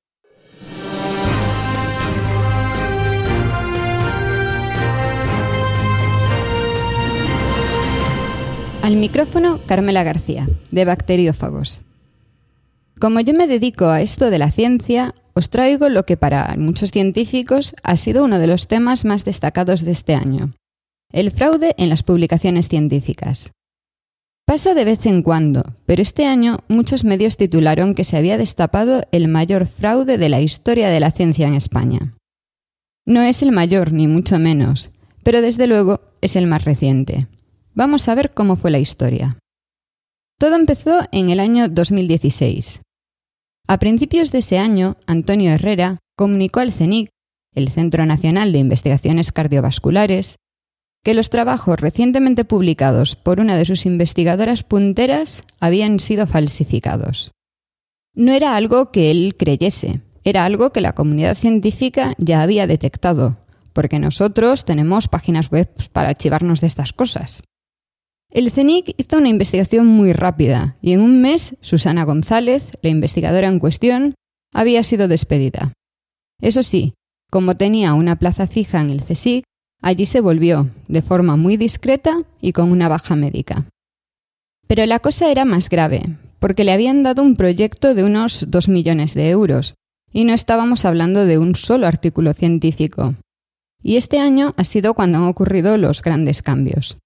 Al 8.83 8.95
micrófono, 8.95 9.59
Carmela 9.65 10.03
García, 10.03 10.47
de 10.71 10.85
Bacteriófagos. 10.85 11.81
Como 12.99 13.19
yo 13.19 13.33
me 13.33 13.47
dedico 13.47 13.87
a 13.87 14.01
esto 14.01 14.29
de 14.29 14.37
la 14.37 14.49
ciencia, 14.51 15.13
os 15.33 15.49
traigo 15.49 15.89
lo 15.89 16.05
que 16.05 16.15
para 16.15 16.55
muchos 16.57 16.91
científicos 16.91 17.75
ha 17.83 17.97
sido 17.97 18.23
uno 18.23 18.39
de 18.39 18.47
los 18.47 18.67
temas 18.67 19.03
más 19.03 19.25
destacados 19.25 19.83
de 19.83 19.91
este 19.91 20.15
año, 20.15 20.53
el 21.11 21.31
fraude 21.31 21.73
en 21.77 21.89
las 21.89 22.03
publicaciones 22.03 22.67
científicas. 22.67 23.51
Pasa 24.45 24.73
de 24.73 24.85
vez 24.85 25.05
en 25.05 25.23
cuando, 25.23 25.63
pero 25.85 26.01
este 26.01 26.25
año 26.25 26.59
muchos 26.69 27.03
medios 27.03 27.35
titularon 27.35 27.95
que 27.95 28.03
se 28.03 28.17
había 28.17 28.37
destapado 28.37 29.03
el 29.11 29.27
mayor 29.27 29.65
fraude 29.65 30.17
de 30.17 30.29
la 30.29 30.41
historia 30.41 30.89
de 30.89 30.99
la 30.99 31.11
ciencia 31.11 31.47
en 31.47 31.53
España. 31.53 32.15
No 33.05 33.21
es 33.21 33.41
el 33.41 33.51
mayor, 33.51 33.91
ni 33.91 34.07
mucho 34.07 34.39
menos, 34.39 34.91
pero 35.23 35.41
desde 35.41 35.67
luego 35.67 36.01
es 36.21 36.35
el 36.35 36.47
más 36.47 36.65
reciente. 36.65 37.27
Vamos 37.73 38.07
a 38.07 38.15
ver 38.15 38.33
cómo 38.33 38.55
fue 38.55 38.71
la 38.71 38.79
historia. 38.79 39.37
Todo 40.39 40.55
empezó 40.55 41.01
en 41.11 41.29
el 41.29 41.39
año 41.39 41.67
2016. 41.67 42.81
A 43.67 43.79
principios 43.79 44.31
de 44.31 44.39
ese 44.39 44.59
año, 44.59 44.95
Antonio 45.07 45.51
Herrera 45.51 45.99
comunicó 46.15 46.61
al 46.61 46.71
CENIC, 46.71 47.09
el 47.53 47.69
Centro 47.69 48.05
Nacional 48.05 48.53
de 48.53 48.59
Investigaciones 48.59 49.31
Cardiovasculares, 49.31 50.37
que 51.07 51.13
los 51.13 51.29
trabajos 51.29 51.79
recientemente 51.79 52.43
publicados 52.43 53.15
por 53.15 53.39
una 53.39 53.55
de 53.55 53.63
sus 53.63 53.85
investigadoras 53.85 54.63
punteras 54.63 55.45
habían 55.61 56.01
sido 56.01 56.27
falsificados. 56.27 57.31
No 58.13 58.33
era 58.33 58.57
algo 58.57 58.91
que 58.91 59.09
él 59.09 59.35
creyese, 59.39 60.01
era 60.25 60.43
algo 60.43 60.73
que 60.73 60.81
la 60.81 60.91
comunidad 60.91 61.35
científica 61.35 62.13
ya 62.17 62.41
había 62.41 62.67
detectado, 62.67 63.37
porque 63.71 63.99
nosotros 63.99 64.65
tenemos 64.65 65.07
páginas 65.07 65.49
web 65.49 65.69
para 65.93 66.09
archivarnos 66.09 66.59
de 66.59 66.67
estas 66.67 66.91
cosas. 66.91 67.41
El 68.29 68.51
CENIC 68.51 68.93
hizo 68.97 69.17
una 69.17 69.29
investigación 69.29 69.85
muy 69.87 70.11
rápida 70.11 70.75
y 70.81 70.91
en 70.91 70.99
un 70.99 71.21
mes 71.21 71.55
Susana 71.61 72.03
González, 72.03 72.77
la 72.81 72.89
investigadora 72.89 73.47
en 73.47 73.59
cuestión, 73.59 74.15
había 74.53 74.83
sido 74.83 75.07
despedida. 75.07 75.71
Eso 76.41 76.63
sí, 76.63 76.95
como 77.31 77.55
tenía 77.55 77.93
una 77.93 78.17
plaza 78.17 78.45
fija 78.45 78.81
en 78.81 78.89
el 78.89 79.01
CSIC, 79.01 79.45
allí 79.81 80.05
se 80.05 80.21
volvió, 80.21 80.69
de 80.87 81.01
forma 81.01 81.35
muy 81.37 81.57
discreta 81.57 82.23
y 82.41 82.51
con 82.51 82.71
una 82.71 82.89
baja 82.89 83.15
médica. 83.15 83.65
Pero 84.67 84.85
la 84.85 84.99
cosa 84.99 85.31
era 85.31 85.45
más 85.45 85.69
grave, 85.69 86.03
porque 86.39 86.63
le 86.63 86.71
habían 86.71 87.03
dado 87.03 87.23
un 87.23 87.35
proyecto 87.35 87.93
de 87.93 88.03
unos 88.03 88.45
2 88.49 88.69
millones 88.69 89.13
de 89.13 89.29
euros, 89.29 89.75
y 90.11 90.23
no 90.25 90.33
estábamos 90.33 90.85
hablando 90.85 91.25
de 91.25 91.37
un 91.37 91.55
solo 91.55 91.87
artículo 91.87 92.33
científico. 92.33 93.15
Y 93.81 93.97
este 93.97 94.19
año 94.19 94.53
ha 94.57 94.63
sido 94.63 94.93
cuando 94.93 95.19
han 95.19 95.25
ocurrido 95.25 95.77
los 95.77 96.01
grandes 96.01 96.41
cambios. 96.41 96.97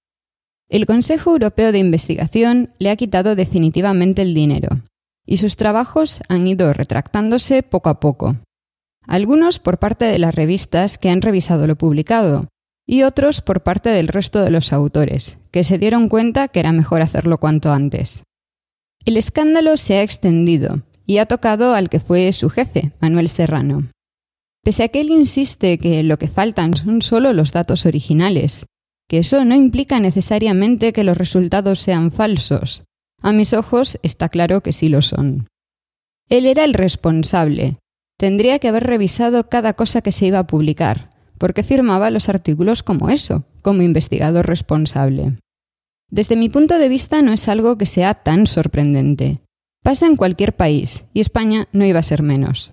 El 0.68 0.86
Consejo 0.86 1.32
Europeo 1.32 1.70
de 1.70 1.78
Investigación 1.78 2.72
le 2.78 2.90
ha 2.90 2.96
quitado 2.96 3.36
definitivamente 3.36 4.22
el 4.22 4.34
dinero, 4.34 4.80
y 5.26 5.36
sus 5.36 5.56
trabajos 5.56 6.22
han 6.28 6.46
ido 6.46 6.72
retractándose 6.72 7.62
poco 7.62 7.90
a 7.90 8.00
poco. 8.00 8.36
Algunos 9.06 9.58
por 9.58 9.78
parte 9.78 10.04
de 10.06 10.18
las 10.18 10.34
revistas 10.34 10.96
que 10.96 11.10
han 11.10 11.22
revisado 11.22 11.66
lo 11.66 11.76
publicado, 11.76 12.48
y 12.86 13.02
otros 13.02 13.40
por 13.40 13.62
parte 13.62 13.90
del 13.90 14.08
resto 14.08 14.42
de 14.42 14.50
los 14.50 14.72
autores, 14.72 15.38
que 15.50 15.64
se 15.64 15.78
dieron 15.78 16.08
cuenta 16.08 16.48
que 16.48 16.60
era 16.60 16.72
mejor 16.72 17.02
hacerlo 17.02 17.38
cuanto 17.38 17.72
antes. 17.72 18.24
El 19.04 19.16
escándalo 19.16 19.76
se 19.76 19.98
ha 19.98 20.02
extendido 20.02 20.82
y 21.06 21.18
ha 21.18 21.26
tocado 21.26 21.74
al 21.74 21.88
que 21.88 22.00
fue 22.00 22.32
su 22.32 22.50
jefe, 22.50 22.92
Manuel 23.00 23.28
Serrano. 23.28 23.88
Pese 24.62 24.84
a 24.84 24.88
que 24.88 25.00
él 25.00 25.10
insiste 25.10 25.78
que 25.78 26.02
lo 26.02 26.18
que 26.18 26.28
faltan 26.28 26.76
son 26.76 27.02
solo 27.02 27.32
los 27.32 27.52
datos 27.52 27.84
originales, 27.84 28.66
que 29.08 29.18
eso 29.18 29.44
no 29.44 29.54
implica 29.54 29.98
necesariamente 29.98 30.92
que 30.92 31.04
los 31.04 31.16
resultados 31.16 31.80
sean 31.80 32.12
falsos. 32.12 32.84
A 33.20 33.32
mis 33.32 33.52
ojos 33.52 33.98
está 34.02 34.28
claro 34.28 34.62
que 34.62 34.72
sí 34.72 34.88
lo 34.88 35.02
son. 35.02 35.48
Él 36.28 36.46
era 36.46 36.64
el 36.64 36.74
responsable. 36.74 37.78
Tendría 38.18 38.58
que 38.58 38.68
haber 38.68 38.84
revisado 38.84 39.48
cada 39.48 39.74
cosa 39.74 40.00
que 40.00 40.12
se 40.12 40.26
iba 40.26 40.38
a 40.38 40.46
publicar, 40.46 41.10
porque 41.42 41.64
firmaba 41.64 42.12
los 42.12 42.28
artículos 42.28 42.84
como 42.84 43.10
eso, 43.10 43.42
como 43.62 43.82
investigador 43.82 44.46
responsable. 44.46 45.38
Desde 46.08 46.36
mi 46.36 46.48
punto 46.48 46.78
de 46.78 46.88
vista 46.88 47.20
no 47.20 47.32
es 47.32 47.48
algo 47.48 47.76
que 47.76 47.84
sea 47.84 48.14
tan 48.14 48.46
sorprendente. 48.46 49.40
Pasa 49.82 50.06
en 50.06 50.14
cualquier 50.14 50.54
país, 50.54 51.04
y 51.12 51.18
España 51.18 51.66
no 51.72 51.84
iba 51.84 51.98
a 51.98 52.04
ser 52.04 52.22
menos. 52.22 52.70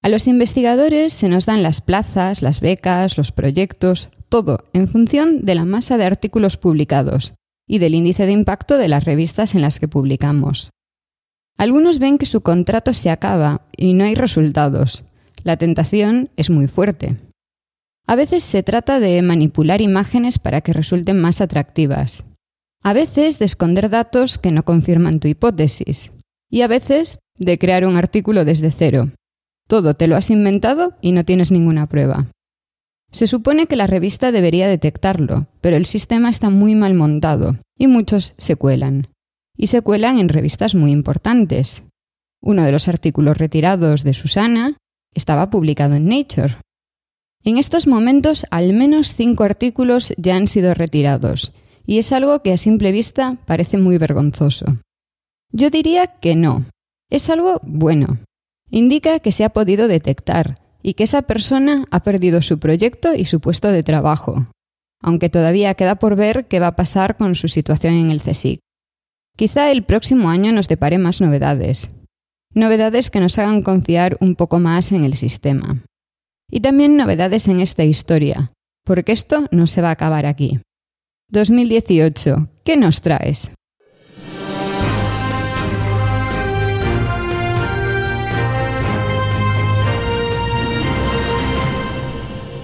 A 0.00 0.08
los 0.08 0.28
investigadores 0.28 1.12
se 1.12 1.28
nos 1.28 1.44
dan 1.44 1.64
las 1.64 1.80
plazas, 1.80 2.40
las 2.40 2.60
becas, 2.60 3.18
los 3.18 3.32
proyectos, 3.32 4.10
todo 4.28 4.60
en 4.74 4.86
función 4.86 5.44
de 5.44 5.56
la 5.56 5.64
masa 5.64 5.98
de 5.98 6.04
artículos 6.04 6.56
publicados 6.56 7.34
y 7.66 7.78
del 7.78 7.96
índice 7.96 8.26
de 8.26 8.32
impacto 8.32 8.78
de 8.78 8.86
las 8.86 9.02
revistas 9.02 9.56
en 9.56 9.62
las 9.62 9.80
que 9.80 9.88
publicamos. 9.88 10.70
Algunos 11.56 11.98
ven 11.98 12.18
que 12.18 12.26
su 12.26 12.42
contrato 12.42 12.92
se 12.92 13.10
acaba 13.10 13.62
y 13.76 13.94
no 13.94 14.04
hay 14.04 14.14
resultados. 14.14 15.02
La 15.42 15.56
tentación 15.56 16.30
es 16.36 16.48
muy 16.48 16.68
fuerte. 16.68 17.16
A 18.08 18.16
veces 18.16 18.42
se 18.42 18.62
trata 18.62 19.00
de 19.00 19.20
manipular 19.20 19.82
imágenes 19.82 20.38
para 20.38 20.62
que 20.62 20.72
resulten 20.72 21.20
más 21.20 21.42
atractivas. 21.42 22.24
A 22.82 22.94
veces 22.94 23.38
de 23.38 23.44
esconder 23.44 23.90
datos 23.90 24.38
que 24.38 24.50
no 24.50 24.64
confirman 24.64 25.20
tu 25.20 25.28
hipótesis. 25.28 26.10
Y 26.50 26.62
a 26.62 26.68
veces 26.68 27.18
de 27.36 27.58
crear 27.58 27.84
un 27.84 27.96
artículo 27.96 28.46
desde 28.46 28.70
cero, 28.70 29.10
todo 29.68 29.92
te 29.92 30.06
lo 30.06 30.16
has 30.16 30.30
inventado 30.30 30.94
y 31.02 31.12
no 31.12 31.26
tienes 31.26 31.52
ninguna 31.52 31.86
prueba. 31.86 32.28
Se 33.12 33.26
supone 33.26 33.66
que 33.66 33.76
la 33.76 33.86
revista 33.86 34.32
debería 34.32 34.68
detectarlo, 34.68 35.46
pero 35.60 35.76
el 35.76 35.84
sistema 35.84 36.30
está 36.30 36.48
muy 36.48 36.74
mal 36.74 36.94
montado 36.94 37.58
y 37.76 37.88
muchos 37.88 38.32
se 38.38 38.56
cuelan. 38.56 39.08
Y 39.54 39.66
se 39.66 39.82
cuelan 39.82 40.18
en 40.18 40.30
revistas 40.30 40.74
muy 40.74 40.92
importantes. 40.92 41.82
Uno 42.40 42.64
de 42.64 42.72
los 42.72 42.88
artículos 42.88 43.36
retirados 43.36 44.02
de 44.02 44.14
Susana 44.14 44.78
estaba 45.14 45.50
publicado 45.50 45.96
en 45.96 46.08
Nature. 46.08 46.56
En 47.44 47.56
estos 47.56 47.86
momentos 47.86 48.46
al 48.50 48.72
menos 48.72 49.14
cinco 49.14 49.44
artículos 49.44 50.12
ya 50.16 50.36
han 50.36 50.48
sido 50.48 50.74
retirados, 50.74 51.52
y 51.86 51.98
es 51.98 52.12
algo 52.12 52.42
que 52.42 52.52
a 52.52 52.56
simple 52.56 52.92
vista 52.92 53.38
parece 53.46 53.78
muy 53.78 53.96
vergonzoso. 53.96 54.78
Yo 55.52 55.70
diría 55.70 56.06
que 56.06 56.36
no. 56.36 56.66
Es 57.10 57.30
algo 57.30 57.60
bueno, 57.62 58.18
indica 58.70 59.20
que 59.20 59.32
se 59.32 59.44
ha 59.44 59.50
podido 59.50 59.88
detectar 59.88 60.60
y 60.82 60.94
que 60.94 61.04
esa 61.04 61.22
persona 61.22 61.86
ha 61.90 62.00
perdido 62.02 62.42
su 62.42 62.58
proyecto 62.58 63.14
y 63.14 63.24
su 63.24 63.40
puesto 63.40 63.68
de 63.68 63.82
trabajo, 63.82 64.46
aunque 65.00 65.30
todavía 65.30 65.74
queda 65.74 65.96
por 65.96 66.16
ver 66.16 66.46
qué 66.46 66.60
va 66.60 66.68
a 66.68 66.76
pasar 66.76 67.16
con 67.16 67.34
su 67.34 67.48
situación 67.48 67.94
en 67.94 68.10
el 68.10 68.20
CSIC. 68.20 68.60
Quizá 69.36 69.70
el 69.70 69.84
próximo 69.84 70.30
año 70.30 70.52
nos 70.52 70.68
depare 70.68 70.98
más 70.98 71.20
novedades, 71.20 71.90
novedades 72.52 73.10
que 73.10 73.20
nos 73.20 73.38
hagan 73.38 73.62
confiar 73.62 74.16
un 74.20 74.34
poco 74.34 74.58
más 74.58 74.92
en 74.92 75.04
el 75.04 75.14
sistema. 75.14 75.82
Y 76.50 76.60
también 76.60 76.96
novedades 76.96 77.46
en 77.48 77.60
esta 77.60 77.84
historia, 77.84 78.52
porque 78.82 79.12
esto 79.12 79.48
no 79.50 79.66
se 79.66 79.82
va 79.82 79.90
a 79.90 79.92
acabar 79.92 80.24
aquí. 80.24 80.60
2018, 81.30 82.48
¿qué 82.64 82.78
nos 82.78 83.02
traes? 83.02 83.52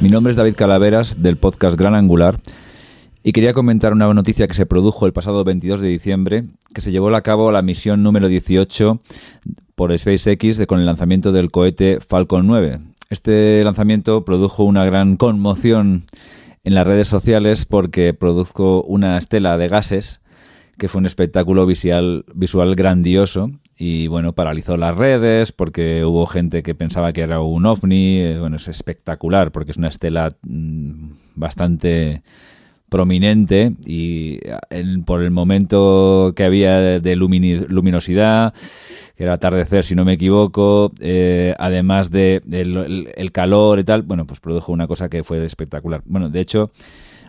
Mi 0.00 0.08
nombre 0.08 0.30
es 0.30 0.36
David 0.38 0.54
Calaveras 0.54 1.20
del 1.20 1.36
podcast 1.36 1.78
Gran 1.78 1.94
Angular 1.94 2.38
y 3.22 3.32
quería 3.32 3.52
comentar 3.52 3.92
una 3.92 4.12
noticia 4.14 4.46
que 4.46 4.54
se 4.54 4.64
produjo 4.64 5.04
el 5.04 5.12
pasado 5.12 5.44
22 5.44 5.82
de 5.82 5.88
diciembre, 5.88 6.44
que 6.74 6.80
se 6.80 6.90
llevó 6.90 7.14
a 7.14 7.20
cabo 7.20 7.52
la 7.52 7.60
misión 7.60 8.02
número 8.02 8.28
18 8.28 8.98
por 9.74 9.96
SpaceX 9.96 10.66
con 10.66 10.80
el 10.80 10.86
lanzamiento 10.86 11.32
del 11.32 11.50
cohete 11.50 12.00
Falcon 12.00 12.46
9. 12.46 12.93
Este 13.11 13.62
lanzamiento 13.64 14.25
produjo 14.25 14.64
una 14.64 14.84
gran 14.84 15.16
conmoción 15.16 16.04
en 16.64 16.75
las 16.75 16.87
redes 16.87 17.08
sociales 17.08 17.66
porque 17.66 18.14
produjo 18.14 18.82
una 18.82 19.18
estela 19.18 19.58
de 19.58 19.68
gases 19.68 20.20
que 20.78 20.88
fue 20.88 20.99
un 20.99 21.06
espectáculo 21.06 21.66
visual, 21.66 22.25
visual 22.34 22.75
grandioso 22.75 23.50
y 23.76 24.06
bueno, 24.06 24.34
paralizó 24.34 24.76
las 24.76 24.96
redes 24.96 25.52
porque 25.52 26.04
hubo 26.04 26.26
gente 26.26 26.62
que 26.62 26.75
pensaba 26.75 27.12
que 27.12 27.23
era 27.23 27.40
un 27.40 27.66
ovni, 27.66 28.18
eh, 28.20 28.38
bueno, 28.38 28.56
es 28.56 28.68
espectacular 28.68 29.52
porque 29.52 29.73
es 29.73 29.76
una 29.76 29.88
estela 29.88 30.30
mm, 30.42 31.11
bastante 31.34 32.23
prominente 32.94 33.72
y 33.84 34.38
por 35.04 35.20
el 35.20 35.32
momento 35.32 36.32
que 36.36 36.44
había 36.44 37.00
de, 37.00 37.16
luminosidad, 37.16 38.54
que 39.16 39.24
era 39.24 39.32
atardecer 39.32 39.82
si 39.82 39.96
no 39.96 40.04
me 40.04 40.12
equivoco, 40.12 40.92
eh, 41.00 41.56
además 41.58 42.12
de 42.12 42.40
el, 42.52 43.32
calor 43.32 43.80
y 43.80 43.84
tal, 43.84 44.02
bueno, 44.02 44.28
pues 44.28 44.38
produjo 44.38 44.70
una 44.70 44.86
cosa 44.86 45.08
que 45.08 45.24
fue 45.24 45.44
espectacular. 45.44 46.02
Bueno, 46.04 46.30
de 46.30 46.40
hecho, 46.40 46.70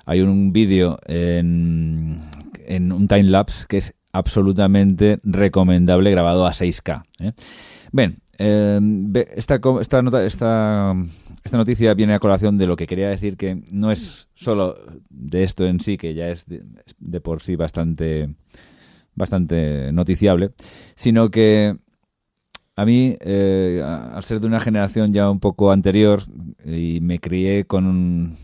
hay 0.05 0.21
un 0.21 0.53
vídeo 0.53 0.99
en, 1.07 2.19
en 2.67 2.91
un 2.91 3.07
time 3.07 3.23
lapse 3.23 3.65
que 3.67 3.77
es 3.77 3.95
absolutamente 4.13 5.19
recomendable 5.23 6.11
grabado 6.11 6.45
a 6.45 6.51
6K. 6.51 7.05
¿eh? 7.21 7.31
Bien, 7.91 8.17
eh, 8.37 8.79
esta, 9.35 9.59
esta, 9.81 10.03
nota, 10.03 10.23
esta, 10.23 10.93
esta, 11.45 11.57
noticia 11.57 11.93
viene 11.93 12.13
a 12.13 12.19
colación 12.19 12.57
de 12.57 12.67
lo 12.67 12.75
que 12.75 12.87
quería 12.87 13.07
decir, 13.07 13.37
que 13.37 13.61
no 13.71 13.91
es 13.91 14.27
solo 14.33 14.75
de 15.09 15.43
esto 15.43 15.65
en 15.65 15.79
sí, 15.79 15.95
que 15.95 16.13
ya 16.13 16.27
es 16.27 16.45
de, 16.47 17.21
por 17.21 17.41
sí 17.41 17.55
bastante, 17.55 18.35
bastante 19.13 19.91
noticiable, 19.93 20.51
sino 20.95 21.29
que 21.29 21.77
a 22.75 22.85
mí, 22.85 23.15
eh, 23.21 23.81
al 23.85 24.23
ser 24.23 24.41
de 24.41 24.47
una 24.47 24.59
generación 24.59 25.13
ya 25.13 25.29
un 25.29 25.39
poco 25.39 25.71
anterior, 25.71 26.21
y 26.65 26.99
me 27.01 27.19
crié 27.19 27.65
con 27.65 28.35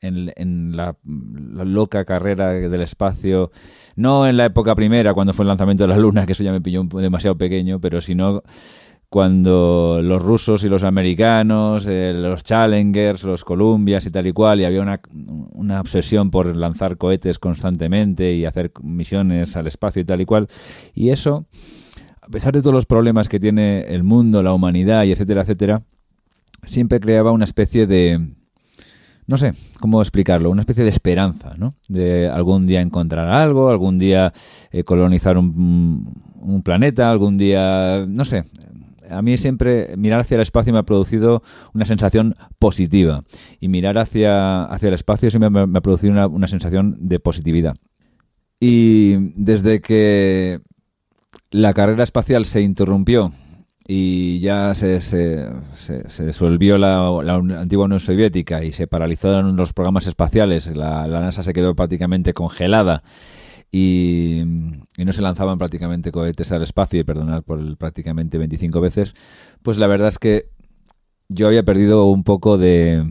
en, 0.00 0.76
la, 0.76 0.96
loca 1.04 2.04
carrera 2.04 2.52
del 2.52 2.80
espacio, 2.80 3.50
no 3.96 4.26
en 4.26 4.36
la 4.36 4.46
época 4.46 4.74
primera, 4.74 5.14
cuando 5.14 5.32
fue 5.32 5.44
el 5.44 5.48
lanzamiento 5.48 5.84
de 5.84 5.88
la 5.88 5.96
Luna, 5.96 6.26
que 6.26 6.32
eso 6.32 6.44
ya 6.44 6.52
me 6.52 6.60
pilló 6.60 6.84
demasiado 6.84 7.36
pequeño, 7.36 7.80
pero 7.80 8.00
sino 8.00 8.42
cuando 9.08 10.00
los 10.02 10.22
rusos 10.22 10.64
y 10.64 10.68
los 10.68 10.84
americanos, 10.84 11.86
eh, 11.86 12.12
los 12.12 12.42
Challengers, 12.44 13.22
los 13.24 13.44
Columbias 13.44 14.04
y 14.06 14.10
tal 14.10 14.26
y 14.26 14.32
cual, 14.32 14.60
y 14.60 14.64
había 14.64 14.82
una, 14.82 15.00
una, 15.54 15.80
obsesión 15.80 16.30
por 16.30 16.54
lanzar 16.54 16.96
cohetes 16.96 17.38
constantemente 17.38 18.34
y 18.34 18.44
hacer 18.44 18.72
misiones 18.82 19.56
al 19.56 19.66
espacio 19.68 20.02
y 20.02 20.04
tal 20.04 20.20
y 20.20 20.24
cual. 20.26 20.48
Y 20.92 21.10
eso, 21.10 21.46
a 22.20 22.28
pesar 22.28 22.52
de 22.52 22.60
todos 22.60 22.74
los 22.74 22.86
problemas 22.86 23.28
que 23.28 23.38
tiene 23.38 23.82
el 23.82 24.02
mundo, 24.02 24.42
la 24.42 24.52
humanidad 24.52 25.04
y 25.04 25.12
etcétera, 25.12 25.42
etcétera, 25.42 25.80
siempre 26.64 27.00
creaba 27.00 27.30
una 27.30 27.44
especie 27.44 27.86
de, 27.86 28.34
no 29.26 29.36
sé 29.36 29.52
cómo 29.80 30.00
explicarlo, 30.00 30.50
una 30.50 30.60
especie 30.62 30.82
de 30.82 30.90
esperanza, 30.90 31.54
¿no? 31.56 31.74
De 31.88 32.28
algún 32.28 32.66
día 32.66 32.80
encontrar 32.80 33.28
algo, 33.28 33.70
algún 33.70 33.98
día 33.98 34.32
eh, 34.70 34.84
colonizar 34.84 35.38
un, 35.38 36.12
un, 36.40 36.62
planeta, 36.62 37.10
algún 37.10 37.36
día, 37.36 38.04
no 38.08 38.24
sé. 38.24 38.44
A 39.10 39.22
mí 39.22 39.36
siempre 39.36 39.94
mirar 39.96 40.20
hacia 40.20 40.36
el 40.36 40.40
espacio 40.40 40.72
me 40.72 40.78
ha 40.78 40.84
producido 40.84 41.42
una 41.74 41.84
sensación 41.84 42.34
positiva 42.58 43.22
y 43.60 43.68
mirar 43.68 43.98
hacia, 43.98 44.64
hacia 44.64 44.88
el 44.88 44.94
espacio 44.94 45.30
siempre 45.30 45.50
me, 45.50 45.78
ha 45.78 45.80
producido 45.80 46.12
una, 46.12 46.26
una 46.26 46.46
sensación 46.46 46.96
de 46.98 47.20
positividad. 47.20 47.76
Y 48.60 49.32
desde 49.34 49.80
que 49.80 50.60
la 51.50 51.72
carrera 51.72 52.02
espacial 52.02 52.44
se 52.44 52.62
interrumpió 52.62 53.32
y 53.88 54.40
ya 54.40 54.74
se, 54.74 55.00
se, 55.00 55.48
se, 56.08 56.26
disolvió 56.26 56.76
la, 56.76 57.08
la, 57.22 57.34
antigua 57.34 57.84
Unión 57.84 58.00
Soviética 58.00 58.64
y 58.64 58.72
se 58.72 58.88
paralizaron 58.88 59.56
los 59.56 59.72
programas 59.72 60.06
espaciales, 60.06 60.66
la, 60.74 61.06
la 61.06 61.20
NASA 61.20 61.42
se 61.42 61.52
quedó 61.52 61.74
prácticamente 61.76 62.34
congelada 62.34 63.04
y, 63.70 64.40
y, 64.96 65.04
no 65.04 65.12
se 65.12 65.22
lanzaban 65.22 65.58
prácticamente 65.58 66.12
cohetes 66.12 66.52
al 66.52 66.62
espacio, 66.62 67.00
y 67.00 67.04
perdonad 67.04 67.42
por 67.42 67.58
el, 67.58 67.76
prácticamente 67.76 68.38
25 68.38 68.80
veces, 68.80 69.14
pues 69.62 69.78
la 69.78 69.86
verdad 69.86 70.08
es 70.08 70.18
que 70.18 70.48
yo 71.28 71.46
había 71.46 71.64
perdido 71.64 72.04
un 72.06 72.22
poco 72.24 72.58
de, 72.58 73.04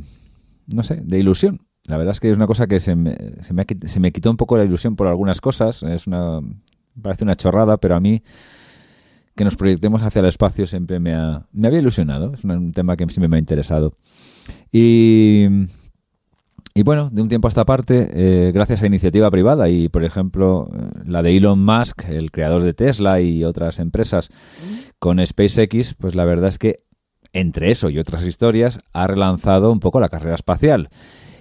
no 0.68 0.84
sé, 0.84 1.02
de 1.04 1.20
ilusión. 1.20 1.60
La 1.88 1.98
verdad 1.98 2.14
es 2.14 2.20
que 2.20 2.32
es 2.32 2.38
una 2.38 2.48
cosa 2.48 2.68
que 2.68 2.80
se 2.80 2.96
me, 2.96 3.16
se 3.42 3.54
me, 3.54 3.66
se 3.86 4.00
me 4.00 4.12
quitó 4.12 4.32
un 4.32 4.38
poco 4.38 4.58
la 4.58 4.64
ilusión 4.64 4.96
por 4.96 5.08
algunas 5.08 5.40
cosas, 5.40 5.84
es 5.84 6.08
una, 6.08 6.40
parece 7.02 7.24
una 7.24 7.36
chorrada, 7.36 7.78
pero 7.78 7.96
a 7.96 8.00
mí 8.00 8.24
que 9.36 9.44
nos 9.44 9.56
proyectemos 9.56 10.02
hacia 10.02 10.22
el 10.22 10.28
espacio 10.28 10.66
siempre 10.66 11.00
me, 11.00 11.14
ha, 11.14 11.46
me 11.52 11.68
había 11.68 11.80
ilusionado. 11.80 12.34
Es 12.34 12.44
un 12.46 12.72
tema 12.72 12.96
que 12.96 13.06
siempre 13.10 13.28
me 13.28 13.36
ha 13.36 13.40
interesado. 13.40 13.94
Y, 14.72 15.46
y 16.78 16.84
bueno, 16.84 17.10
de 17.10 17.22
un 17.22 17.30
tiempo 17.30 17.48
a 17.48 17.50
esta 17.50 17.64
parte, 17.64 18.10
eh, 18.14 18.52
gracias 18.52 18.84
a 18.84 18.86
iniciativa 18.86 19.32
privada 19.32 19.70
y, 19.70 19.88
por 19.88 20.04
ejemplo, 20.04 20.70
la 21.06 21.24
de 21.24 21.38
Elon 21.38 21.64
Musk, 21.64 22.10
el 22.10 22.32
creador 22.32 22.64
de 22.64 22.74
Tesla 22.74 23.22
y 23.22 23.46
otras 23.46 23.80
empresas, 23.80 24.30
con 25.00 25.26
SpaceX, 25.26 25.94
pues 25.94 26.16
la 26.16 26.26
verdad 26.26 26.50
es 26.50 26.60
que 26.60 26.84
entre 27.32 27.72
eso 27.72 27.90
y 27.90 27.98
otras 27.98 28.26
historias 28.26 28.82
ha 28.92 29.08
relanzado 29.08 29.72
un 29.72 29.80
poco 29.80 30.02
la 30.02 30.10
carrera 30.10 30.36
espacial. 30.36 30.90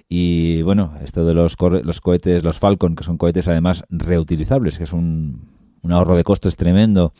Y 0.07 0.61
bueno, 0.61 0.93
esto 1.03 1.25
de 1.25 1.33
los, 1.33 1.57
los 1.59 1.99
cohetes, 1.99 2.45
los 2.45 2.59
Falcon, 2.59 2.95
que 2.95 3.03
son 3.03 3.17
cohetes 3.17 3.49
además 3.49 3.83
reutilizables, 3.89 4.77
que 4.77 4.85
es 4.85 4.93
un, 4.93 5.49
un 5.81 5.91
ahorro 5.91 6.15
de 6.15 6.23
costes 6.23 6.55
tremendo 6.55 7.11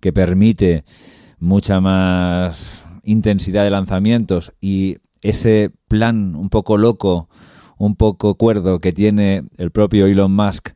que 0.00 0.12
permite 0.12 0.84
mucha 1.38 1.80
más 1.80 2.84
intensidad 3.02 3.64
de 3.64 3.70
lanzamientos 3.70 4.52
y 4.60 4.98
ese 5.22 5.70
plan 5.88 6.34
un 6.34 6.50
poco 6.50 6.76
loco, 6.76 7.28
un 7.78 7.96
poco 7.96 8.34
cuerdo 8.34 8.78
que 8.78 8.92
tiene 8.92 9.44
el 9.58 9.70
propio 9.70 10.06
Elon 10.06 10.34
Musk 10.34 10.70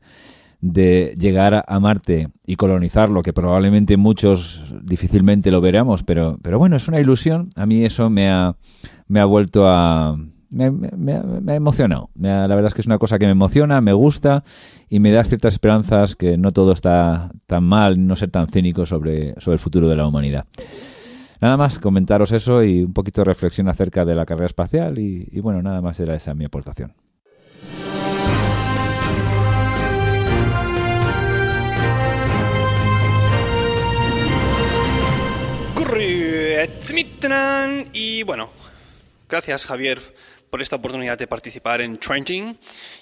de 0.61 1.15
llegar 1.19 1.65
a 1.67 1.81
Marte 1.81 2.29
y 2.47 2.57
colonizarlo, 2.57 3.23
que 3.23 3.33
probablemente 3.33 3.97
muchos 3.97 4.75
difícilmente 4.83 5.51
lo 5.51 5.61
veremos, 5.61 6.03
pero, 6.03 6.39
pero 6.43 6.59
bueno, 6.59 6.77
es 6.77 6.89
una 6.89 7.01
ilusión. 7.01 7.51
A 7.57 7.67
mí 7.67 7.85
eso 7.85 8.11
me 8.11 8.31
ha, 8.31 8.57
me 9.07 9.21
ha 9.21 9.25
vuelto 9.27 9.69
a, 9.69 10.17
me, 10.51 10.71
me, 10.71 10.91
me, 10.97 11.53
ha 11.53 11.55
emocionado. 11.55 12.11
la 12.15 12.47
verdad 12.47 12.67
es 12.67 12.75
que 12.75 12.81
es 12.81 12.87
una 12.87 12.99
cosa 12.99 13.19
que 13.19 13.27
me 13.27 13.33
emociona, 13.33 13.81
me 13.81 13.93
gusta 13.93 14.43
y 14.89 15.01
me 15.01 15.11
da 15.11 15.25
ciertas 15.25 15.55
esperanzas 15.55 16.17
que 16.17 16.39
no 16.39 16.51
todo 16.51 16.73
está 16.73 17.31
tan 17.47 17.65
mal, 17.65 18.07
no 18.07 18.17
ser 18.17 18.31
tan 18.31 18.49
cínico 18.49 18.87
sobre, 18.87 19.35
sobre 19.41 19.55
el 19.55 19.59
futuro 19.59 19.89
de 19.89 19.97
la 19.97 20.07
humanidad. 20.07 20.47
Nada 21.41 21.57
más, 21.57 21.79
comentaros 21.79 22.33
eso 22.33 22.63
y 22.63 22.85
un 22.85 22.93
poquito 22.93 23.21
de 23.21 23.27
reflexión 23.27 23.69
acerca 23.69 24.05
de 24.05 24.15
la 24.15 24.25
carrera 24.25 24.47
espacial 24.47 24.99
y, 24.99 25.41
bueno, 25.41 25.63
nada 25.63 25.81
más 25.83 26.01
era 26.01 26.15
esa 26.15 26.35
mi 26.35 26.45
aportación. 26.45 26.95
Y 37.93 38.23
bueno, 38.23 38.51
gracias 39.29 39.67
Javier 39.67 40.01
por 40.51 40.63
esta 40.63 40.77
oportunidad 40.77 41.19
de 41.19 41.27
participar 41.27 41.81
en 41.81 41.99
Trending 41.99 42.57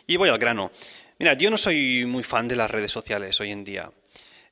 y 0.07 0.17
voy 0.17 0.29
al 0.29 0.39
grano. 0.39 0.71
Mira, 1.19 1.35
yo 1.35 1.51
no 1.51 1.59
soy 1.59 2.05
muy 2.07 2.23
fan 2.23 2.49
de 2.49 2.57
las 2.57 2.71
redes 2.71 2.91
sociales 2.91 3.41
hoy 3.41 3.51
en 3.51 3.65
día. 3.65 3.91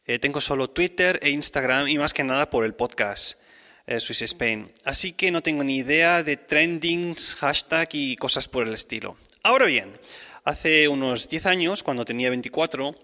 Eh, 0.04 0.18
tengo 0.18 0.40
solo 0.40 0.70
Twitter 0.70 1.18
e 1.22 1.30
Instagram 1.30 1.88
y 1.88 1.98
más 1.98 2.12
que 2.12 2.24
nada 2.24 2.50
por 2.50 2.64
el 2.64 2.74
podcast 2.74 3.38
eh, 3.86 4.00
Swiss 4.00 4.22
Spain. 4.22 4.72
Así 4.84 5.12
que 5.12 5.30
no 5.30 5.42
tengo 5.42 5.64
ni 5.64 5.76
idea 5.76 6.22
de 6.22 6.36
trendings, 6.36 7.34
hashtag 7.36 7.88
y 7.92 8.16
cosas 8.16 8.48
por 8.48 8.66
el 8.66 8.74
estilo. 8.74 9.16
Ahora 9.42 9.66
bien, 9.66 9.98
hace 10.44 10.88
unos 10.88 11.28
10 11.28 11.46
años, 11.46 11.82
cuando 11.82 12.04
tenía 12.04 12.30
24, 12.30 12.94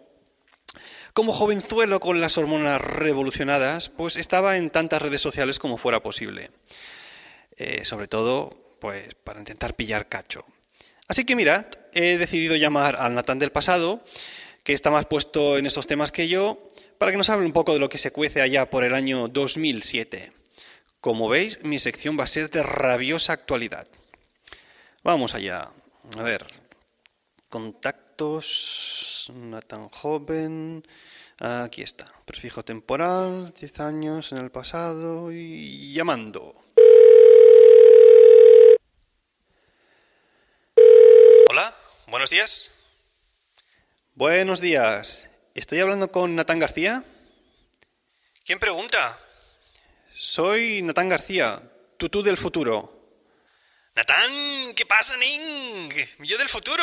como 1.12 1.32
jovenzuelo 1.32 2.00
con 2.00 2.20
las 2.20 2.38
hormonas 2.38 2.80
revolucionadas, 2.80 3.88
pues 3.88 4.16
estaba 4.16 4.56
en 4.56 4.70
tantas 4.70 5.02
redes 5.02 5.20
sociales 5.20 5.58
como 5.58 5.78
fuera 5.78 6.00
posible. 6.02 6.50
Eh, 7.56 7.84
sobre 7.84 8.06
todo 8.06 8.76
pues 8.78 9.14
para 9.24 9.40
intentar 9.40 9.74
pillar 9.74 10.08
cacho. 10.08 10.44
Así 11.08 11.24
que 11.24 11.34
mira, 11.34 11.68
he 11.92 12.18
decidido 12.18 12.54
llamar 12.54 12.96
al 12.96 13.14
Natán 13.14 13.40
del 13.40 13.50
pasado, 13.50 14.00
que 14.62 14.72
está 14.72 14.90
más 14.90 15.06
puesto 15.06 15.58
en 15.58 15.66
estos 15.66 15.86
temas 15.86 16.12
que 16.12 16.28
yo, 16.28 16.68
para 16.98 17.10
que 17.10 17.18
nos 17.18 17.30
hable 17.30 17.46
un 17.46 17.52
poco 17.52 17.72
de 17.72 17.80
lo 17.80 17.88
que 17.88 17.98
se 17.98 18.12
cuece 18.12 18.42
allá 18.42 18.70
por 18.70 18.84
el 18.84 18.94
año 18.94 19.26
2007. 19.26 20.32
Como 21.00 21.28
veis, 21.28 21.62
mi 21.62 21.78
sección 21.78 22.18
va 22.18 22.24
a 22.24 22.26
ser 22.26 22.50
de 22.50 22.62
rabiosa 22.62 23.32
actualidad. 23.32 23.86
Vamos 25.02 25.34
allá. 25.34 25.70
A 26.16 26.22
ver. 26.22 26.46
Contactos. 27.48 29.30
Natán 29.34 29.88
joven. 29.88 30.86
Aquí 31.38 31.82
está. 31.82 32.12
Prefijo 32.24 32.64
temporal. 32.64 33.54
10 33.58 33.80
años 33.80 34.32
en 34.32 34.38
el 34.38 34.50
pasado. 34.50 35.30
Y 35.32 35.92
llamando. 35.92 36.68
Buenos 42.10 42.30
días. 42.30 42.72
Buenos 44.14 44.60
días. 44.60 45.28
¿Estoy 45.54 45.80
hablando 45.80 46.10
con 46.10 46.34
Natán 46.34 46.58
García? 46.58 47.04
¿Quién 48.46 48.58
pregunta? 48.58 49.18
Soy 50.20 50.82
Natán 50.82 51.08
García, 51.08 51.62
tutú 51.96 52.24
del 52.24 52.36
futuro. 52.36 52.92
Natán, 53.94 54.74
¿qué 54.74 54.84
pasa, 54.84 55.16
Ning? 55.16 55.92
Yo 56.24 56.36
del 56.38 56.48
futuro. 56.48 56.82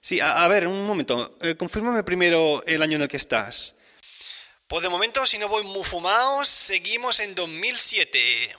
Sí, 0.00 0.20
a, 0.20 0.44
a 0.44 0.46
ver, 0.46 0.68
un 0.68 0.86
momento. 0.86 1.36
Eh, 1.40 1.56
confírmame 1.56 2.04
primero 2.04 2.62
el 2.64 2.80
año 2.80 2.94
en 2.94 3.02
el 3.02 3.08
que 3.08 3.16
estás. 3.16 3.74
Pues 4.68 4.82
de 4.84 4.88
momento, 4.88 5.26
si 5.26 5.38
no 5.38 5.48
voy 5.48 5.64
muy 5.64 5.82
fumados, 5.82 6.48
seguimos 6.48 7.18
en 7.18 7.34
2007. 7.34 8.56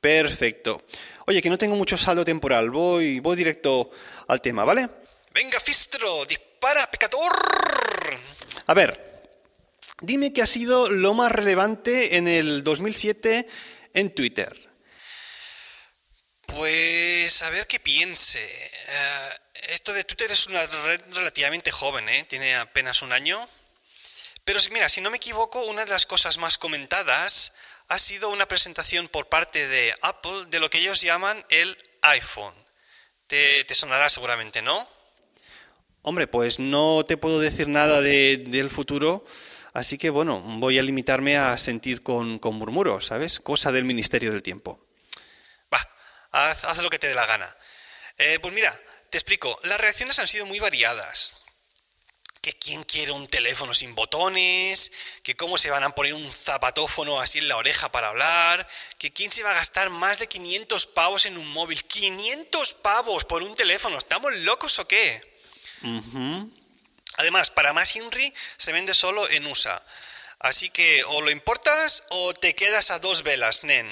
Perfecto. 0.00 0.82
Oye, 1.26 1.42
que 1.42 1.50
no 1.50 1.58
tengo 1.58 1.76
mucho 1.76 1.98
saldo 1.98 2.24
temporal, 2.24 2.70
voy, 2.70 3.20
voy 3.20 3.36
directo 3.36 3.90
al 4.28 4.40
tema, 4.40 4.64
¿vale? 4.64 4.88
Venga, 5.34 5.60
Fistro, 5.60 6.24
dispara, 6.24 6.90
pecador. 6.90 7.32
A 8.66 8.72
ver, 8.72 9.07
dime 10.00 10.32
qué 10.32 10.42
ha 10.42 10.46
sido 10.46 10.88
lo 10.90 11.14
más 11.14 11.32
relevante 11.32 12.16
en 12.16 12.28
el 12.28 12.62
2007 12.62 13.46
en 13.94 14.14
Twitter. 14.14 14.68
Pues 16.46 17.42
a 17.42 17.50
ver 17.50 17.66
qué 17.66 17.80
piense. 17.80 18.40
Uh, 18.88 19.72
esto 19.72 19.92
de 19.92 20.04
Twitter 20.04 20.30
es 20.30 20.46
una 20.46 20.64
red 20.66 21.00
relativamente 21.12 21.70
joven, 21.70 22.08
¿eh? 22.08 22.24
tiene 22.28 22.54
apenas 22.56 23.02
un 23.02 23.12
año. 23.12 23.38
Pero 24.44 24.58
mira, 24.72 24.88
si 24.88 25.02
no 25.02 25.10
me 25.10 25.18
equivoco, 25.18 25.60
una 25.66 25.84
de 25.84 25.90
las 25.90 26.06
cosas 26.06 26.38
más 26.38 26.56
comentadas 26.56 27.52
ha 27.88 27.98
sido 27.98 28.30
una 28.30 28.46
presentación 28.46 29.08
por 29.08 29.28
parte 29.28 29.68
de 29.68 29.94
Apple 30.02 30.46
de 30.48 30.60
lo 30.60 30.70
que 30.70 30.78
ellos 30.78 31.02
llaman 31.02 31.44
el 31.50 31.76
iPhone. 32.02 32.54
Te, 33.26 33.64
te 33.64 33.74
sonará 33.74 34.08
seguramente, 34.08 34.62
¿no? 34.62 34.88
Hombre, 36.02 36.26
pues 36.26 36.58
no 36.58 37.04
te 37.06 37.18
puedo 37.18 37.40
decir 37.40 37.68
nada 37.68 38.00
de, 38.00 38.44
del 38.46 38.70
futuro, 38.70 39.26
así 39.74 39.98
que 39.98 40.10
bueno, 40.10 40.40
voy 40.40 40.78
a 40.78 40.82
limitarme 40.82 41.36
a 41.36 41.56
sentir 41.58 42.02
con, 42.02 42.38
con 42.38 42.54
murmuros, 42.54 43.06
¿sabes? 43.06 43.40
Cosa 43.40 43.72
del 43.72 43.84
Ministerio 43.84 44.32
del 44.32 44.42
Tiempo. 44.42 44.80
Va, 45.72 45.78
haz, 46.32 46.64
haz 46.64 46.82
lo 46.82 46.90
que 46.90 46.98
te 46.98 47.08
dé 47.08 47.14
la 47.14 47.26
gana. 47.26 47.56
Eh, 48.18 48.38
pues 48.40 48.52
mira, 48.52 48.76
te 49.10 49.18
explico, 49.18 49.58
las 49.62 49.80
reacciones 49.80 50.18
han 50.18 50.28
sido 50.28 50.44
muy 50.46 50.58
variadas. 50.58 51.34
Que 52.40 52.52
¿quién 52.52 52.82
quiere 52.84 53.12
un 53.12 53.26
teléfono 53.26 53.74
sin 53.74 53.94
botones? 53.94 54.92
¿Que 55.22 55.34
cómo 55.34 55.58
se 55.58 55.70
van 55.70 55.82
a 55.82 55.90
poner 55.90 56.14
un 56.14 56.30
zapatófono 56.30 57.20
así 57.20 57.38
en 57.38 57.48
la 57.48 57.56
oreja 57.56 57.90
para 57.90 58.08
hablar? 58.08 58.66
¿Que 58.98 59.12
quién 59.12 59.32
se 59.32 59.42
va 59.42 59.50
a 59.50 59.54
gastar 59.54 59.90
más 59.90 60.18
de 60.18 60.28
500 60.28 60.86
pavos 60.86 61.24
en 61.26 61.36
un 61.36 61.48
móvil? 61.52 61.82
¡500 61.84 62.74
pavos 62.74 63.24
por 63.24 63.42
un 63.42 63.54
teléfono! 63.54 63.98
¿Estamos 63.98 64.34
locos 64.36 64.78
o 64.78 64.86
qué? 64.86 65.22
Además, 67.18 67.50
para 67.50 67.72
más 67.72 67.94
Inri 67.96 68.32
se 68.56 68.72
vende 68.72 68.94
solo 68.94 69.28
en 69.30 69.46
USA. 69.46 69.82
Así 70.40 70.70
que 70.70 71.02
o 71.08 71.20
lo 71.20 71.30
importas 71.30 72.04
o 72.10 72.34
te 72.34 72.54
quedas 72.54 72.90
a 72.90 72.98
dos 73.00 73.22
velas, 73.22 73.64
nen. 73.64 73.86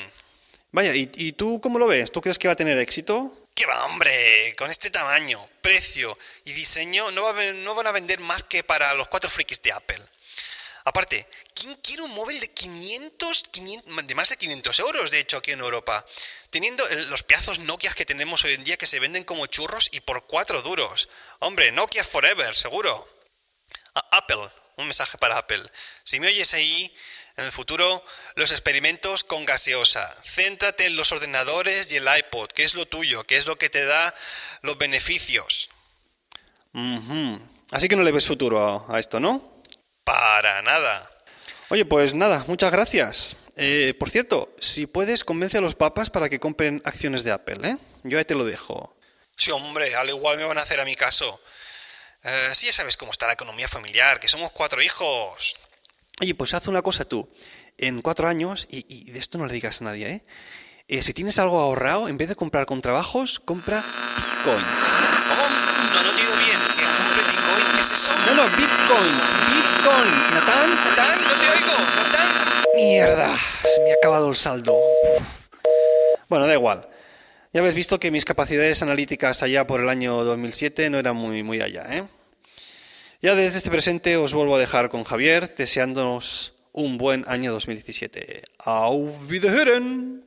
Vaya, 0.73 0.95
¿y, 0.95 1.11
¿y, 1.15 1.33
tú 1.33 1.61
cómo 1.61 1.79
lo 1.79 1.87
ves? 1.87 2.13
¿Tú 2.13 2.21
crees 2.21 2.39
que 2.39 2.49
va 2.49 2.53
a 2.53 2.57
tener 2.57 2.79
éxito? 2.79 3.33
¿Qué 3.55 3.67
va, 3.67 3.87
hombre? 3.87 4.55
Con 4.59 4.71
este 4.71 4.91
tamaño, 4.91 5.45
precio 5.63 6.17
y 6.45 6.53
diseño 6.53 7.11
no, 7.13 7.23
va 7.23 7.31
a, 7.31 7.53
no 7.55 7.75
van 7.75 7.87
a 7.87 7.93
vender 7.93 8.21
más 8.21 8.45
que 8.45 8.63
para 8.63 8.95
los 8.95 9.09
cuatro 9.09 9.31
frikis 9.31 9.63
de 9.63 9.73
Apple. 9.73 10.01
Aparte, 10.85 11.27
¿quién 11.55 11.75
quiere 11.77 12.03
un 12.03 12.11
móvil 12.13 12.39
de 12.39 12.49
500, 12.49 13.45
500, 13.51 14.07
de 14.07 14.15
más 14.15 14.29
de 14.29 14.37
500 14.37 14.79
euros, 14.81 15.11
de 15.11 15.21
hecho, 15.21 15.39
aquí 15.39 15.51
en 15.51 15.61
Europa? 15.61 16.05
Teniendo 16.51 16.87
los 17.09 17.23
pedazos 17.25 17.59
Nokia 17.61 17.93
que 17.93 18.05
tenemos 18.05 18.45
hoy 18.45 18.55
en 18.55 18.63
día 18.63 18.77
que 18.77 18.87
se 18.87 19.01
venden 19.01 19.25
como 19.25 19.47
churros 19.47 19.89
y 19.91 20.01
por 20.01 20.27
cuatro 20.27 20.63
duros. 20.63 21.09
Hombre, 21.41 21.73
Nokia 21.73 22.05
Forever, 22.05 22.55
seguro. 22.55 23.16
A 23.97 24.19
Apple, 24.19 24.49
un 24.77 24.85
mensaje 24.85 25.19
para 25.19 25.37
Apple. 25.37 25.63
Si 26.05 26.21
me 26.21 26.29
oyes 26.29 26.55
ahí, 26.55 26.97
en 27.37 27.45
el 27.45 27.53
futuro, 27.53 28.03
los 28.37 28.53
experimentos 28.53 29.25
con 29.25 29.45
gaseosa. 29.45 30.15
Céntrate 30.25 30.87
en 30.87 30.97
los 30.97 31.13
ordenadores 31.13 31.93
y 31.93 31.97
el 31.97 32.07
iPod, 32.19 32.49
que 32.49 32.65
es 32.65 32.75
lo 32.75 32.87
tuyo, 32.87 33.25
que 33.25 33.37
es 33.37 33.47
lo 33.47 33.57
que 33.57 33.69
te 33.69 33.85
da 33.85 34.15
los 34.63 34.79
beneficios. 34.79 35.69
Así 37.73 37.89
que 37.89 37.97
no 37.97 38.05
le 38.05 38.13
ves 38.13 38.27
futuro 38.27 38.63
a, 38.89 38.95
a, 38.95 39.01
esto, 39.01 39.19
¿no? 39.19 39.63
Para 40.05 40.63
nada. 40.63 41.11
Oye, 41.69 41.85
pues 41.85 42.15
nada, 42.15 42.45
muchas 42.47 42.71
gracias. 42.71 43.37
Eh, 43.57 43.95
por 43.99 44.11
cierto, 44.11 44.55
si 44.61 44.87
puedes, 44.87 45.25
convence 45.25 45.59
a 45.59 45.63
los 45.63 45.75
papas 45.75 46.11
para 46.11 46.29
que 46.29 46.39
compren 46.39 46.83
acciones 46.85 47.25
de 47.25 47.33
Apple, 47.33 47.69
¿eh? 47.69 47.77
Yo 48.05 48.19
ahí 48.19 48.25
te 48.25 48.35
lo 48.35 48.45
dejo. 48.45 48.97
Sí, 49.37 49.51
hombre, 49.51 49.95
al 49.97 50.09
igual 50.09 50.37
me 50.37 50.45
van 50.45 50.59
a 50.59 50.63
hacer 50.63 50.79
a 50.81 50.85
mi 50.85 50.95
caso. 50.95 51.41
Eh, 52.29 52.49
sí, 52.53 52.67
ya 52.67 52.73
sabes 52.73 52.97
cómo 52.97 53.13
está 53.13 53.29
la 53.29 53.35
economía 53.35 53.69
familiar, 53.69 54.19
que 54.19 54.27
somos 54.27 54.51
cuatro 54.51 54.83
hijos. 54.83 55.55
Oye, 56.21 56.35
pues 56.35 56.55
haz 56.55 56.67
una 56.67 56.83
cosa 56.83 57.05
tú. 57.05 57.33
En 57.79 58.03
cuatro 58.03 58.27
años, 58.27 58.67
y, 58.69 58.85
y 58.89 59.13
de 59.13 59.19
esto 59.21 59.39
no 59.39 59.47
le 59.47 59.53
digas 59.53 59.81
a 59.81 59.85
nadie, 59.85 60.11
¿eh? 60.11 60.25
¿eh? 60.89 61.03
Si 61.03 61.15
tienes 61.15 61.39
algo 61.39 61.61
ahorrado, 61.61 62.09
en 62.09 62.17
vez 62.17 62.29
de 62.29 62.35
comprar 62.35 62.67
con 62.67 62.83
trabajos, 62.83 63.39
compra 63.39 63.85
bitcoins. 64.17 64.65
¿Cómo? 65.29 65.49
No, 65.93 66.15
te 66.15 66.21
he 66.21 66.27
oído 66.27 66.37
bien. 66.39 66.61
¿Que 66.77 66.83
compre 66.83 67.23
bitcoin? 67.23 67.75
¿Qué 67.75 67.81
es 67.81 67.93
eso? 67.93 68.11
No, 68.27 68.35
no, 68.35 68.45
bitcoins. 68.57 69.25
Bitcoins. 69.53 70.31
¿Natán? 70.33 70.75
¿Natán? 70.75 71.23
No 71.23 71.39
te 71.39 71.49
oigo. 71.49 71.79
¿Natán? 71.95 72.29
Mierda. 72.75 73.39
Se 73.63 73.83
me 73.83 73.93
ha 73.93 73.95
acabado 73.95 74.31
el 74.31 74.37
saldo. 74.37 74.77
Bueno, 76.29 76.47
da 76.47 76.55
igual. 76.55 76.89
Ya 77.57 77.61
habéis 77.61 77.75
visto 77.75 77.99
que 77.99 78.11
mis 78.11 78.27
capacidades 78.27 78.83
analíticas 78.83 79.43
allá 79.43 79.67
por 79.67 79.81
el 79.81 79.89
año 79.89 80.23
2007 80.25 80.91
no 80.91 80.99
eran 80.99 81.17
muy, 81.17 81.43
muy 81.43 81.63
allá, 81.63 81.87
¿eh? 81.91 82.05
Ya 83.23 83.35
desde 83.35 83.57
este 83.57 83.71
presente 83.71 84.19
os 84.19 84.35
vuelvo 84.35 84.57
a 84.57 84.59
dejar 84.59 84.91
con 84.91 85.05
Javier, 85.05 85.55
deseándonos 85.55 86.53
un 86.73 86.99
buen 86.99 87.25
año 87.27 87.53
2017. 87.53 88.43
Auf 88.59 89.31
Wiederhören! 89.31 90.26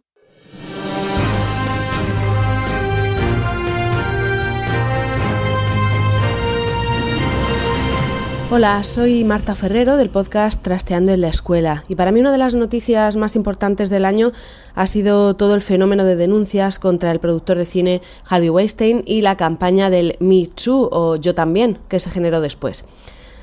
Hola, 8.60 8.84
soy 8.84 9.24
Marta 9.24 9.56
Ferrero 9.56 9.96
del 9.96 10.10
podcast 10.10 10.62
Trasteando 10.62 11.14
en 11.14 11.22
la 11.22 11.30
Escuela 11.30 11.86
y 11.88 11.96
para 11.96 12.12
mí 12.12 12.20
una 12.20 12.34
de 12.34 12.38
las 12.38 12.56
noticias 12.56 13.16
más 13.16 13.38
importantes 13.38 13.90
del 13.90 14.04
año 14.04 14.34
ha 14.76 14.86
sido 14.86 15.34
todo 15.34 15.56
el 15.56 15.62
fenómeno 15.62 16.04
de 16.04 16.18
denuncias 16.18 16.78
contra 16.78 17.12
el 17.12 17.22
productor 17.22 17.58
de 17.58 17.64
cine 17.64 18.02
Harvey 18.28 18.50
Weinstein 18.50 19.04
y 19.06 19.22
la 19.22 19.38
campaña 19.38 19.90
del 19.90 20.18
Me 20.20 20.46
Too 20.46 20.90
o 20.92 21.16
Yo 21.16 21.34
también 21.34 21.78
que 21.88 22.02
se 22.02 22.10
generó 22.10 22.42
después. 22.42 22.84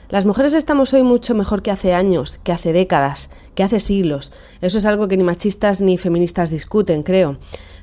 Las 0.08 0.24
mujeres 0.24 0.54
estamos 0.54 0.94
hoy 0.94 1.02
mucho 1.02 1.34
mejor 1.34 1.62
que 1.62 1.72
hace 1.72 1.92
años, 1.92 2.38
que 2.44 2.52
hace 2.52 2.72
décadas, 2.72 3.28
que 3.56 3.64
hace 3.64 3.80
siglos. 3.80 4.32
Eso 4.60 4.78
es 4.78 4.86
algo 4.86 5.08
que 5.08 5.16
ni 5.16 5.24
machistas 5.24 5.80
ni 5.80 5.98
feministas 5.98 6.48
discuten, 6.48 7.02
creo. 7.02 7.38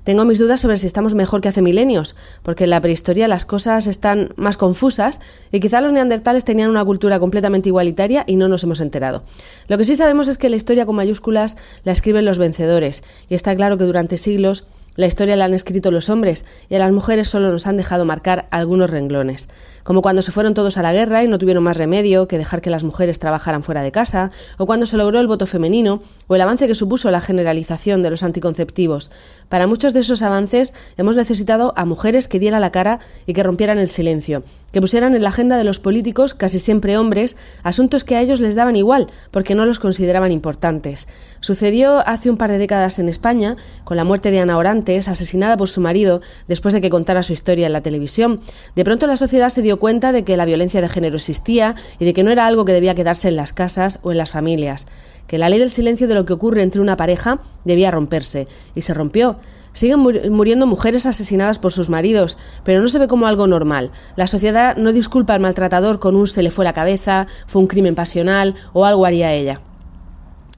Tengo 0.06 0.24
mis 0.24 0.40
dudas 0.40 0.62
sobre 0.62 0.78
si 0.78 0.88
estamos 0.88 1.16
mejor 1.16 1.42
que 1.42 1.50
hace 1.50 1.62
milenios, 1.62 2.16
porque 2.42 2.64
en 2.64 2.70
la 2.70 2.80
prehistoria 2.80 3.28
las 3.28 3.46
cosas 3.46 3.88
están 3.88 4.30
más 4.38 4.56
confusas 4.56 5.20
y 5.52 5.60
quizá 5.60 5.82
los 5.82 5.92
neandertales 5.92 6.46
tenían 6.46 6.70
una 6.70 6.86
cultura 6.86 7.20
completamente 7.20 7.68
igualitaria 7.68 8.24
y 8.26 8.38
no 8.38 8.48
nos 8.48 8.64
hemos 8.64 8.80
enterado. 8.80 9.24
Lo 9.68 9.78
que 9.78 9.84
sí 9.84 9.96
sabemos 9.96 10.30
es 10.30 10.38
que 10.38 10.50
la 10.50 10.56
historia 10.56 10.86
con 10.86 10.96
mayúsculas 10.96 11.58
la 11.84 11.92
escriben 11.92 12.24
los 12.24 12.38
vencedores, 12.38 13.04
y 13.28 13.36
está 13.36 13.54
claro 13.54 13.78
que 13.78 13.84
durante 13.84 14.18
siglos 14.18 14.66
la 14.96 15.08
historia 15.08 15.36
la 15.36 15.46
han 15.46 15.56
escrito 15.56 15.90
los 15.90 16.10
hombres 16.10 16.46
y 16.70 16.76
a 16.76 16.80
las 16.80 16.92
mujeres 16.92 17.28
solo 17.28 17.52
nos 17.52 17.66
han 17.66 17.78
dejado 17.78 18.06
marcar 18.06 18.48
algunos 18.52 18.92
renglones, 18.92 19.50
como 19.84 20.02
cuando 20.02 20.22
se 20.22 20.32
fueron 20.32 20.54
todos 20.54 20.78
a 20.78 20.82
la 20.82 20.94
guerra 20.94 21.24
y 21.24 21.28
no 21.28 21.38
tuvieron 21.38 21.64
más 21.64 21.78
remedio 21.78 22.28
que 22.28 22.38
dejar 22.38 22.62
que 22.62 22.70
las 22.70 22.84
mujeres 22.84 23.20
trabajaran 23.20 23.64
fuera 23.64 23.82
de 23.82 23.92
casa, 23.92 24.32
o 24.58 24.66
cuando 24.66 24.86
se 24.86 24.98
logró 24.98 25.20
el 25.20 25.28
voto 25.28 25.46
femenino, 25.46 26.02
o 26.28 26.36
el 26.36 26.42
avance 26.42 26.68
que 26.68 26.76
supuso 26.76 27.12
la 27.12 27.22
generalización 27.22 28.02
de 28.02 28.10
los 28.10 28.24
anticonceptivos. 28.24 29.12
Para 29.50 29.68
muchos 29.68 29.94
de 29.94 30.00
esos 30.00 30.22
avances 30.22 30.74
hemos 30.98 31.16
necesitado 31.16 31.74
a 31.76 31.86
mujeres 31.86 32.28
que 32.28 32.40
dieran 32.40 32.62
la 32.62 32.72
cara 32.72 33.00
y 33.26 33.34
que 33.34 33.44
rompieran 33.44 33.78
el 33.78 33.90
silencio, 33.90 34.44
que 34.72 34.82
pusieran 34.82 35.16
en 35.16 35.22
la 35.22 35.30
agenda 35.30 35.58
de 35.58 35.64
los 35.64 35.80
políticos, 35.80 36.34
casi 36.34 36.60
siempre 36.60 36.98
hombres, 36.98 37.38
asuntos 37.62 38.04
que 38.04 38.16
a 38.16 38.22
ellos 38.22 38.40
les 38.40 38.56
daban 38.56 38.76
igual, 38.76 39.08
porque 39.32 39.54
no 39.54 39.66
los 39.66 39.80
consideraban 39.80 40.32
importantes. 40.32 41.08
Sucedió 41.42 42.08
hace 42.08 42.30
un 42.30 42.38
par 42.38 42.52
de 42.52 42.58
décadas 42.58 43.00
en 43.00 43.10
España, 43.10 43.56
con 43.84 43.98
la 43.98 44.04
muerte 44.04 44.32
de 44.32 44.40
Ana 44.40 44.58
Orantes, 44.58 45.08
asesinada 45.08 45.58
por 45.58 45.70
su 45.70 45.82
marido 45.82 46.22
después 46.48 46.74
de 46.74 46.82
que 46.82 46.90
contara 46.90 47.24
su 47.24 47.34
historia 47.34 47.68
en 47.68 47.74
la 47.74 47.82
televisión. 47.82 48.42
De 48.76 48.84
pronto 48.84 49.06
la 49.06 49.16
sociedad 49.16 49.50
se 49.50 49.62
dio 49.62 49.73
cuenta 49.80 50.12
de 50.12 50.24
que 50.24 50.38
la 50.38 50.46
violencia 50.46 50.82
de 50.82 50.90
género 50.90 51.16
existía 51.16 51.76
y 52.00 52.06
de 52.06 52.14
que 52.14 52.24
no 52.24 52.32
era 52.32 52.46
algo 52.46 52.66
que 52.66 52.74
debía 52.74 52.96
quedarse 52.96 53.28
en 53.28 53.36
las 53.36 53.54
casas 53.54 54.00
o 54.04 54.12
en 54.12 54.18
las 54.18 54.32
familias, 54.32 54.88
que 55.28 55.38
la 55.38 55.50
ley 55.50 55.60
del 55.60 55.70
silencio 55.70 56.08
de 56.08 56.16
lo 56.16 56.26
que 56.26 56.34
ocurre 56.34 56.62
entre 56.62 56.82
una 56.82 56.98
pareja 56.98 57.40
debía 57.64 57.92
romperse, 57.92 58.48
y 58.76 58.82
se 58.82 58.94
rompió. 58.94 59.38
Siguen 59.74 60.00
muriendo 60.00 60.68
mujeres 60.68 61.08
asesinadas 61.08 61.58
por 61.58 61.72
sus 61.72 61.90
maridos, 61.90 62.38
pero 62.64 62.80
no 62.82 62.88
se 62.88 63.00
ve 63.00 63.08
como 63.08 63.26
algo 63.26 63.48
normal. 63.48 63.92
La 64.16 64.28
sociedad 64.28 64.78
no 64.78 64.94
disculpa 64.94 65.34
al 65.34 65.40
maltratador 65.40 66.00
con 66.00 66.16
un 66.16 66.28
se 66.28 66.44
le 66.44 66.52
fue 66.52 66.64
la 66.64 66.74
cabeza, 66.74 67.26
fue 67.48 67.62
un 67.62 67.68
crimen 67.68 67.96
pasional 67.96 68.54
o 68.74 68.86
algo 68.86 69.06
haría 69.06 69.34
ella. 69.34 69.62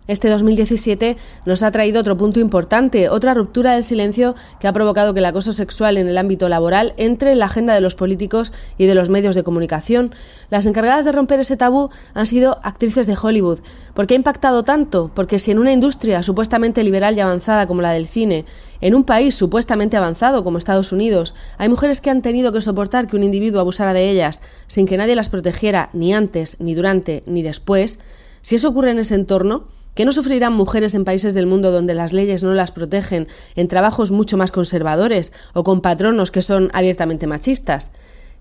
Este 0.08 0.30
2017 0.30 1.18
nos 1.46 1.64
ha 1.64 1.72
traído 1.72 2.00
otro 2.00 2.16
punto 2.16 2.40
importante, 2.40 3.10
otra 3.10 3.34
ruptura 3.34 3.74
del 3.74 3.84
silencio 3.84 4.36
que 4.60 4.68
ha 4.68 4.74
provocado 4.74 5.16
que 5.16 5.20
el 5.20 5.26
acoso 5.26 5.52
sexual 5.52 5.98
en 5.98 6.08
el 6.08 6.20
ámbito 6.20 6.48
laboral 6.48 6.94
entre 6.98 7.32
en 7.32 7.40
la 7.40 7.46
agenda 7.46 7.74
de 7.74 7.82
los 7.82 7.96
políticos 7.96 8.54
y 8.78 8.86
de 8.86 8.94
los 8.94 9.10
medios 9.10 9.34
de 9.34 9.42
comunicación. 9.42 10.14
Las 10.52 10.68
encargadas 10.68 11.06
de 11.06 11.12
romper 11.12 11.40
ese 11.40 11.58
tabú 11.58 11.90
han 12.14 12.28
sido 12.28 12.60
actrices 12.62 13.08
de 13.08 13.18
Hollywood. 13.20 13.62
¿Por 13.96 14.06
qué 14.06 14.14
ha 14.14 14.18
impactado 14.18 14.64
tanto? 14.64 15.10
Porque 15.16 15.40
si 15.40 15.50
en 15.50 15.58
una 15.58 15.72
industria 15.72 16.22
supuestamente 16.22 16.84
liberal 16.84 17.18
y 17.18 17.22
avanzada 17.22 17.66
como 17.66 17.82
la 17.82 17.90
del 17.90 18.06
cine, 18.06 18.46
en 18.82 18.94
un 18.94 19.06
país 19.06 19.34
supuestamente 19.34 19.98
avanzado 19.98 20.44
como 20.44 20.60
Estados 20.60 20.92
Unidos, 20.92 21.34
hay 21.58 21.68
mujeres 21.68 22.00
que 22.00 22.12
han 22.12 22.22
tenido 22.22 22.52
que 22.52 22.62
soportar 22.62 23.08
que 23.08 23.16
un 23.16 23.24
individuo 23.24 23.60
abusara 23.60 23.94
de 23.94 24.08
ellas 24.12 24.44
sin 24.68 24.86
que 24.86 24.98
nadie 24.98 25.16
las 25.16 25.30
protegiera 25.30 25.90
ni 25.94 26.14
antes, 26.14 26.58
ni 26.60 26.76
durante, 26.76 27.24
ni 27.26 27.42
después, 27.42 27.98
si 28.44 28.54
eso 28.54 28.70
ocurre 28.70 28.92
en 28.92 29.00
ese 29.00 29.16
entorno, 29.16 29.66
¿Qué 29.96 30.04
no 30.04 30.12
sufrirán 30.12 30.52
mujeres 30.52 30.94
en 30.94 31.06
países 31.06 31.34
del 31.34 31.48
mundo 31.48 31.72
donde 31.72 31.94
las 31.94 32.12
leyes 32.12 32.44
no 32.44 32.54
las 32.54 32.74
protegen, 32.74 33.30
en 33.56 33.70
trabajos 33.70 34.12
mucho 34.12 34.36
más 34.36 34.52
conservadores 34.52 35.32
o 35.54 35.64
con 35.64 35.80
patronos 35.80 36.32
que 36.32 36.42
son 36.42 36.70
abiertamente 36.74 37.28
machistas? 37.28 37.92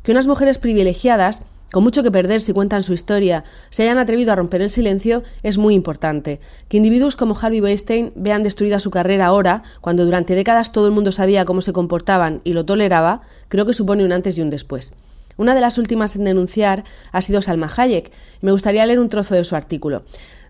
Que 0.03 0.11
unas 0.11 0.27
mujeres 0.27 0.59
privilegiadas, 0.59 1.45
con 1.71 1.85
mucho 1.85 2.03
que 2.03 2.11
perder 2.11 2.41
si 2.41 2.53
cuentan 2.53 2.83
su 2.83 2.93
historia, 2.93 3.45
se 3.71 3.85
hayan 3.85 3.99
atrevido 3.99 4.33
a 4.33 4.35
romper 4.35 4.63
el 4.63 4.71
silencio 4.71 5.23
es 5.45 5.57
muy 5.57 5.75
importante. 5.75 6.41
Que 6.69 6.79
individuos 6.79 7.15
como 7.15 7.39
Harvey 7.41 7.61
Weinstein 7.61 8.11
vean 8.17 8.43
destruida 8.43 8.81
su 8.81 8.91
carrera 8.91 9.27
ahora, 9.27 9.63
cuando 9.81 10.05
durante 10.05 10.35
décadas 10.35 10.73
todo 10.73 10.89
el 10.89 10.93
mundo 10.93 11.13
sabía 11.13 11.45
cómo 11.45 11.61
se 11.61 11.73
comportaban 11.73 12.41
y 12.43 12.55
lo 12.55 12.65
toleraba, 12.65 13.21
creo 13.47 13.65
que 13.65 13.75
supone 13.75 14.05
un 14.05 14.11
antes 14.11 14.37
y 14.37 14.41
un 14.41 14.51
después. 14.51 14.93
Una 15.37 15.55
de 15.55 15.61
las 15.61 15.79
últimas 15.79 16.15
en 16.17 16.25
denunciar 16.25 16.85
ha 17.13 17.21
sido 17.21 17.43
Salma 17.43 17.71
Hayek. 17.77 18.13
Me 18.41 18.53
gustaría 18.53 18.87
leer 18.87 19.01
un 19.01 19.09
trozo 19.09 19.35
de 19.35 19.45
su 19.45 19.57
artículo. 19.57 20.05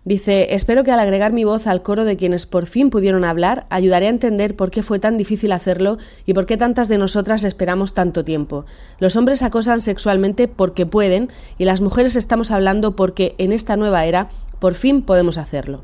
Dice, 0.05 0.53
espero 0.53 0.83
que 0.83 0.91
al 0.91 0.99
agregar 0.99 1.33
mi 1.33 1.45
voz 1.45 1.65
al 1.65 1.81
coro 1.81 2.05
de 2.05 2.15
quienes 2.15 2.45
por 2.45 2.67
fin 2.67 2.91
pudieron 2.91 3.23
hablar, 3.23 3.65
ayudaré 3.71 4.05
a 4.05 4.11
entender 4.11 4.55
por 4.55 4.69
qué 4.69 4.83
fue 4.83 4.99
tan 4.99 5.17
difícil 5.17 5.51
hacerlo 5.51 5.97
y 6.27 6.35
por 6.35 6.45
qué 6.45 6.57
tantas 6.57 6.89
de 6.89 6.99
nosotras 6.99 7.43
esperamos 7.43 7.95
tanto 7.95 8.23
tiempo. 8.23 8.65
Los 8.99 9.15
hombres 9.15 9.41
acosan 9.41 9.81
sexualmente 9.81 10.47
porque 10.47 10.85
pueden 10.85 11.29
y 11.57 11.65
las 11.65 11.81
mujeres 11.81 12.15
estamos 12.15 12.51
hablando 12.51 12.95
porque 12.95 13.33
en 13.39 13.51
esta 13.51 13.77
nueva 13.77 14.05
era 14.05 14.29
por 14.59 14.75
fin 14.75 15.01
podemos 15.01 15.39
hacerlo. 15.39 15.81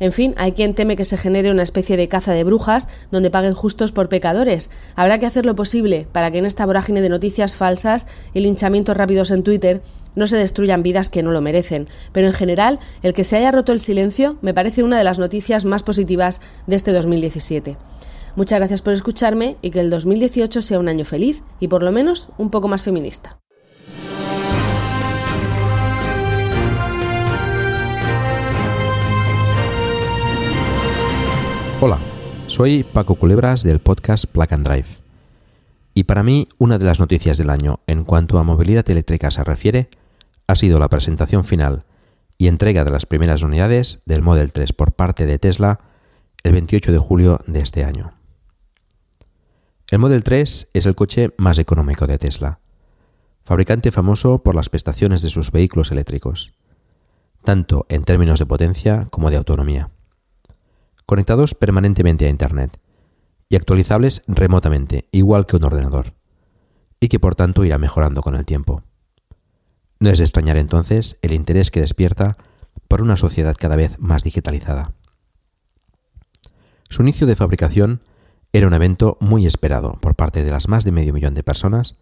En 0.00 0.12
fin, 0.12 0.34
hay 0.36 0.52
quien 0.52 0.74
teme 0.74 0.94
que 0.94 1.06
se 1.06 1.16
genere 1.16 1.50
una 1.50 1.62
especie 1.62 1.96
de 1.96 2.08
caza 2.08 2.32
de 2.32 2.44
brujas 2.44 2.88
donde 3.10 3.30
paguen 3.30 3.54
justos 3.54 3.90
por 3.90 4.10
pecadores. 4.10 4.68
Habrá 4.94 5.18
que 5.18 5.24
hacer 5.24 5.46
lo 5.46 5.54
posible 5.54 6.06
para 6.12 6.30
que 6.30 6.36
en 6.36 6.44
esta 6.44 6.66
vorágine 6.66 7.00
de 7.00 7.08
noticias 7.08 7.56
falsas 7.56 8.06
y 8.34 8.40
linchamientos 8.40 8.94
rápidos 8.94 9.30
en 9.30 9.42
Twitter 9.42 9.80
no 10.16 10.26
se 10.26 10.36
destruyan 10.36 10.82
vidas 10.82 11.08
que 11.08 11.22
no 11.22 11.30
lo 11.30 11.40
merecen. 11.40 11.86
Pero 12.10 12.26
en 12.26 12.32
general, 12.32 12.80
el 13.02 13.14
que 13.14 13.22
se 13.22 13.36
haya 13.36 13.52
roto 13.52 13.72
el 13.72 13.80
silencio 13.80 14.38
me 14.42 14.52
parece 14.52 14.82
una 14.82 14.98
de 14.98 15.04
las 15.04 15.20
noticias 15.20 15.64
más 15.64 15.84
positivas 15.84 16.40
de 16.66 16.74
este 16.74 16.90
2017. 16.90 17.76
Muchas 18.34 18.58
gracias 18.58 18.82
por 18.82 18.92
escucharme 18.92 19.56
y 19.62 19.70
que 19.70 19.80
el 19.80 19.88
2018 19.88 20.60
sea 20.60 20.78
un 20.78 20.88
año 20.88 21.04
feliz 21.04 21.42
y 21.60 21.68
por 21.68 21.82
lo 21.82 21.92
menos 21.92 22.28
un 22.36 22.50
poco 22.50 22.66
más 22.68 22.82
feminista. 22.82 23.38
Hola, 31.78 31.98
soy 32.46 32.84
Paco 32.84 33.16
Culebras 33.16 33.62
del 33.62 33.80
podcast 33.80 34.24
Plug 34.24 34.52
and 34.52 34.66
Drive. 34.66 34.86
Y 35.92 36.04
para 36.04 36.22
mí, 36.22 36.48
una 36.58 36.78
de 36.78 36.84
las 36.84 37.00
noticias 37.00 37.38
del 37.38 37.48
año 37.48 37.80
en 37.86 38.04
cuanto 38.04 38.38
a 38.38 38.44
movilidad 38.44 38.88
eléctrica 38.90 39.30
se 39.30 39.44
refiere 39.44 39.88
ha 40.46 40.54
sido 40.54 40.78
la 40.78 40.88
presentación 40.88 41.44
final 41.44 41.84
y 42.38 42.48
entrega 42.48 42.84
de 42.84 42.90
las 42.90 43.06
primeras 43.06 43.42
unidades 43.42 44.00
del 44.06 44.22
Model 44.22 44.52
3 44.52 44.72
por 44.72 44.92
parte 44.92 45.26
de 45.26 45.38
Tesla 45.38 45.80
el 46.42 46.52
28 46.52 46.92
de 46.92 46.98
julio 46.98 47.40
de 47.46 47.60
este 47.60 47.84
año. 47.84 48.12
El 49.90 49.98
Model 49.98 50.22
3 50.22 50.70
es 50.74 50.86
el 50.86 50.94
coche 50.94 51.30
más 51.38 51.58
económico 51.58 52.06
de 52.06 52.18
Tesla, 52.18 52.60
fabricante 53.44 53.90
famoso 53.90 54.42
por 54.42 54.54
las 54.54 54.68
prestaciones 54.68 55.22
de 55.22 55.30
sus 55.30 55.52
vehículos 55.52 55.92
eléctricos, 55.92 56.54
tanto 57.44 57.86
en 57.88 58.04
términos 58.04 58.38
de 58.38 58.46
potencia 58.46 59.06
como 59.10 59.30
de 59.30 59.36
autonomía 59.36 59.90
conectados 61.06 61.54
permanentemente 61.54 62.26
a 62.26 62.28
Internet 62.28 62.78
y 63.48 63.54
actualizables 63.54 64.24
remotamente, 64.26 65.08
igual 65.12 65.46
que 65.46 65.56
un 65.56 65.64
ordenador, 65.64 66.14
y 66.98 67.08
que 67.08 67.20
por 67.20 67.36
tanto 67.36 67.64
irá 67.64 67.78
mejorando 67.78 68.22
con 68.22 68.34
el 68.34 68.44
tiempo. 68.44 68.82
No 69.98 70.10
es 70.10 70.18
de 70.18 70.24
extrañar 70.24 70.56
entonces 70.56 71.16
el 71.22 71.32
interés 71.32 71.70
que 71.70 71.80
despierta 71.80 72.36
por 72.88 73.02
una 73.02 73.16
sociedad 73.16 73.56
cada 73.58 73.76
vez 73.76 73.98
más 73.98 74.22
digitalizada. 74.22 74.92
Su 76.88 77.02
inicio 77.02 77.26
de 77.26 77.36
fabricación 77.36 78.00
era 78.52 78.66
un 78.66 78.74
evento 78.74 79.16
muy 79.20 79.46
esperado 79.46 79.98
por 80.00 80.14
parte 80.14 80.44
de 80.44 80.50
las 80.50 80.68
más 80.68 80.84
de 80.84 80.92
medio 80.92 81.12
millón 81.12 81.34
de 81.34 81.42
personas 81.42 81.96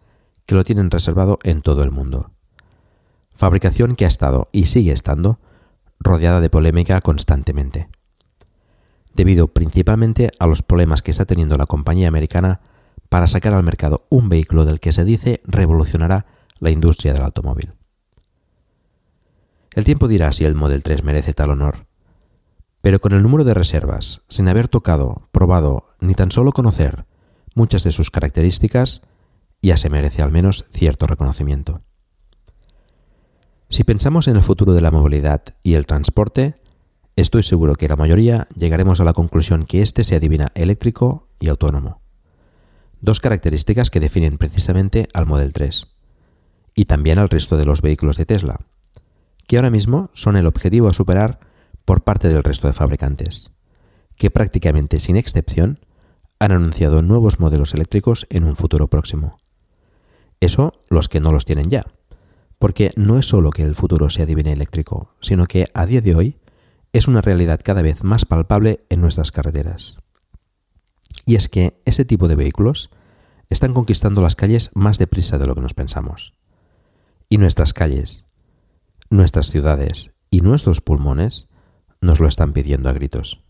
que 0.45 0.55
lo 0.55 0.63
tienen 0.63 0.91
reservado 0.91 1.39
en 1.43 1.61
todo 1.61 1.83
el 1.83 1.91
mundo. 1.91 2.31
Fabricación 3.35 3.95
que 3.95 4.05
ha 4.05 4.09
estado 4.09 4.47
y 4.51 4.65
sigue 4.65 4.91
estando 4.91 5.39
rodeada 5.99 6.39
de 6.39 6.49
polémica 6.49 7.01
constantemente 7.01 7.89
debido 9.15 9.47
principalmente 9.47 10.31
a 10.39 10.45
los 10.45 10.61
problemas 10.61 11.01
que 11.01 11.11
está 11.11 11.25
teniendo 11.25 11.57
la 11.57 11.65
compañía 11.65 12.07
americana 12.07 12.59
para 13.09 13.27
sacar 13.27 13.55
al 13.55 13.63
mercado 13.63 14.05
un 14.09 14.29
vehículo 14.29 14.65
del 14.65 14.79
que 14.79 14.91
se 14.91 15.05
dice 15.05 15.39
revolucionará 15.45 16.25
la 16.59 16.69
industria 16.69 17.13
del 17.13 17.23
automóvil. 17.23 17.73
El 19.75 19.85
tiempo 19.85 20.07
dirá 20.07 20.31
si 20.31 20.45
el 20.45 20.55
Model 20.55 20.81
3 20.81 21.03
merece 21.03 21.35
tal 21.35 21.51
honor, 21.51 21.85
pero 22.81 22.99
con 22.99 23.13
el 23.13 23.21
número 23.21 23.43
de 23.43 23.53
reservas, 23.53 24.23
sin 24.27 24.47
haber 24.47 24.67
tocado, 24.67 25.29
probado 25.31 25.83
ni 25.99 26.15
tan 26.15 26.31
solo 26.31 26.51
conocer 26.51 27.05
muchas 27.53 27.83
de 27.83 27.91
sus 27.91 28.09
características, 28.09 29.03
ya 29.61 29.77
se 29.77 29.91
merece 29.91 30.23
al 30.23 30.31
menos 30.31 30.65
cierto 30.71 31.05
reconocimiento. 31.05 31.81
Si 33.69 33.83
pensamos 33.83 34.27
en 34.27 34.37
el 34.37 34.41
futuro 34.41 34.73
de 34.73 34.81
la 34.81 34.89
movilidad 34.89 35.43
y 35.61 35.75
el 35.75 35.85
transporte, 35.85 36.55
Estoy 37.17 37.43
seguro 37.43 37.75
que 37.75 37.87
la 37.87 37.95
mayoría 37.95 38.45
llegaremos 38.57 38.99
a 38.99 39.05
la 39.05 39.13
conclusión 39.13 39.65
que 39.65 39.81
éste 39.81 40.03
se 40.03 40.17
adivina 40.17 40.51
eléctrico 40.53 41.25
y 41.39 41.47
autónomo. 41.47 42.01
Dos 42.99 43.21
características 43.21 43.89
que 43.89 44.01
definen 44.01 44.37
precisamente 44.37 45.07
al 45.13 45.25
Model 45.25 45.53
3 45.53 45.87
y 46.75 46.85
también 46.85 47.17
al 47.17 47.29
resto 47.29 47.55
de 47.55 47.65
los 47.65 47.81
vehículos 47.81 48.17
de 48.17 48.25
Tesla, 48.25 48.59
que 49.47 49.57
ahora 49.57 49.69
mismo 49.69 50.09
son 50.13 50.35
el 50.35 50.47
objetivo 50.47 50.87
a 50.87 50.93
superar 50.93 51.39
por 51.85 52.03
parte 52.03 52.29
del 52.29 52.43
resto 52.43 52.67
de 52.67 52.73
fabricantes, 52.73 53.51
que 54.15 54.31
prácticamente 54.31 54.99
sin 54.99 55.17
excepción 55.17 55.79
han 56.39 56.51
anunciado 56.51 57.01
nuevos 57.01 57.39
modelos 57.39 57.73
eléctricos 57.73 58.25
en 58.29 58.43
un 58.43 58.55
futuro 58.55 58.87
próximo. 58.87 59.37
Eso 60.39 60.73
los 60.89 61.09
que 61.09 61.19
no 61.19 61.31
los 61.31 61.45
tienen 61.45 61.69
ya, 61.69 61.85
porque 62.59 62.91
no 62.95 63.17
es 63.17 63.27
solo 63.27 63.51
que 63.51 63.63
el 63.63 63.75
futuro 63.75 64.09
se 64.09 64.23
adivine 64.23 64.51
eléctrico, 64.51 65.15
sino 65.21 65.45
que 65.45 65.65
a 65.73 65.85
día 65.85 66.01
de 66.01 66.15
hoy 66.15 66.39
es 66.93 67.07
una 67.07 67.21
realidad 67.21 67.59
cada 67.63 67.81
vez 67.81 68.03
más 68.03 68.25
palpable 68.25 68.85
en 68.89 69.01
nuestras 69.01 69.31
carreteras. 69.31 69.97
Y 71.25 71.35
es 71.35 71.49
que 71.49 71.81
ese 71.85 72.05
tipo 72.05 72.27
de 72.27 72.35
vehículos 72.35 72.89
están 73.49 73.73
conquistando 73.73 74.21
las 74.21 74.35
calles 74.35 74.71
más 74.73 74.97
deprisa 74.97 75.37
de 75.37 75.47
lo 75.47 75.55
que 75.55 75.61
nos 75.61 75.73
pensamos. 75.73 76.33
Y 77.29 77.37
nuestras 77.37 77.73
calles, 77.73 78.25
nuestras 79.15 79.49
ciudades 79.49 80.11
y 80.29 80.41
nuestros 80.41 80.81
pulmones 80.81 81.47
nos 82.01 82.19
lo 82.19 82.27
están 82.27 82.53
pidiendo 82.53 82.89
a 82.89 82.93
gritos. 82.93 83.43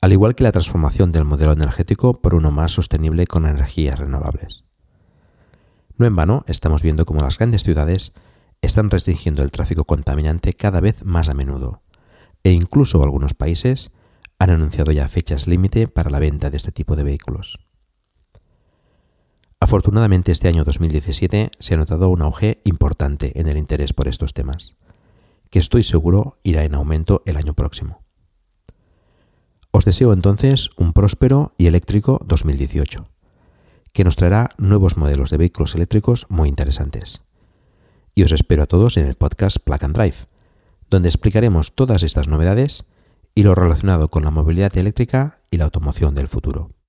Al 0.00 0.12
igual 0.12 0.34
que 0.34 0.44
la 0.44 0.52
transformación 0.52 1.12
del 1.12 1.24
modelo 1.24 1.52
energético 1.52 2.20
por 2.20 2.34
uno 2.34 2.50
más 2.50 2.72
sostenible 2.72 3.26
con 3.26 3.46
energías 3.46 3.98
renovables. 3.98 4.64
No 5.96 6.06
en 6.06 6.16
vano 6.16 6.44
estamos 6.48 6.82
viendo 6.82 7.04
cómo 7.04 7.20
las 7.20 7.38
grandes 7.38 7.62
ciudades 7.62 8.12
están 8.60 8.90
restringiendo 8.90 9.42
el 9.42 9.50
tráfico 9.50 9.84
contaminante 9.84 10.52
cada 10.52 10.80
vez 10.80 11.04
más 11.04 11.28
a 11.28 11.34
menudo, 11.34 11.82
e 12.44 12.52
incluso 12.52 13.02
algunos 13.02 13.34
países 13.34 13.90
han 14.38 14.50
anunciado 14.50 14.92
ya 14.92 15.08
fechas 15.08 15.46
límite 15.46 15.88
para 15.88 16.10
la 16.10 16.18
venta 16.18 16.50
de 16.50 16.56
este 16.56 16.72
tipo 16.72 16.96
de 16.96 17.04
vehículos. 17.04 17.60
Afortunadamente 19.62 20.32
este 20.32 20.48
año 20.48 20.64
2017 20.64 21.52
se 21.56 21.74
ha 21.74 21.76
notado 21.76 22.08
un 22.08 22.20
auge 22.20 22.60
importante 22.64 23.38
en 23.38 23.46
el 23.46 23.56
interés 23.56 23.92
por 23.92 24.08
estos 24.08 24.34
temas, 24.34 24.74
que 25.50 25.60
estoy 25.60 25.84
seguro 25.84 26.34
irá 26.42 26.64
en 26.64 26.74
aumento 26.74 27.22
el 27.26 27.36
año 27.36 27.54
próximo. 27.54 28.02
Os 29.70 29.84
deseo 29.84 30.14
entonces 30.14 30.70
un 30.76 30.92
próspero 30.92 31.52
y 31.58 31.68
eléctrico 31.68 32.20
2018, 32.26 33.06
que 33.92 34.02
nos 34.02 34.16
traerá 34.16 34.50
nuevos 34.58 34.96
modelos 34.96 35.30
de 35.30 35.36
vehículos 35.36 35.76
eléctricos 35.76 36.26
muy 36.28 36.48
interesantes. 36.48 37.22
Y 38.16 38.24
os 38.24 38.32
espero 38.32 38.64
a 38.64 38.66
todos 38.66 38.96
en 38.96 39.06
el 39.06 39.14
podcast 39.14 39.58
Plug 39.58 39.84
and 39.84 39.94
Drive, 39.94 40.26
donde 40.90 41.08
explicaremos 41.08 41.72
todas 41.72 42.02
estas 42.02 42.26
novedades 42.26 42.84
y 43.32 43.44
lo 43.44 43.54
relacionado 43.54 44.08
con 44.08 44.24
la 44.24 44.32
movilidad 44.32 44.76
eléctrica 44.76 45.38
y 45.52 45.58
la 45.58 45.66
automoción 45.66 46.16
del 46.16 46.26
futuro. 46.26 46.81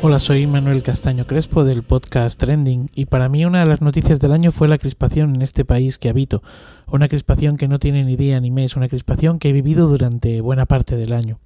Hola, 0.00 0.18
soy 0.18 0.46
Manuel 0.46 0.82
Castaño 0.82 1.26
Crespo 1.26 1.64
del 1.64 1.82
podcast 1.82 2.38
Trending 2.38 2.90
y 2.94 3.06
para 3.06 3.28
mí 3.28 3.44
una 3.44 3.60
de 3.60 3.66
las 3.66 3.80
noticias 3.80 4.20
del 4.20 4.32
año 4.32 4.52
fue 4.52 4.68
la 4.68 4.78
crispación 4.78 5.34
en 5.34 5.42
este 5.42 5.64
país 5.64 5.98
que 5.98 6.08
habito, 6.08 6.42
una 6.86 7.08
crispación 7.08 7.56
que 7.56 7.68
no 7.68 7.78
tiene 7.78 8.04
ni 8.04 8.16
día 8.16 8.40
ni 8.40 8.50
mes, 8.50 8.76
una 8.76 8.88
crispación 8.88 9.38
que 9.38 9.48
he 9.48 9.52
vivido 9.52 9.88
durante 9.88 10.40
buena 10.40 10.66
parte 10.66 10.96
del 10.96 11.12
año 11.12 11.40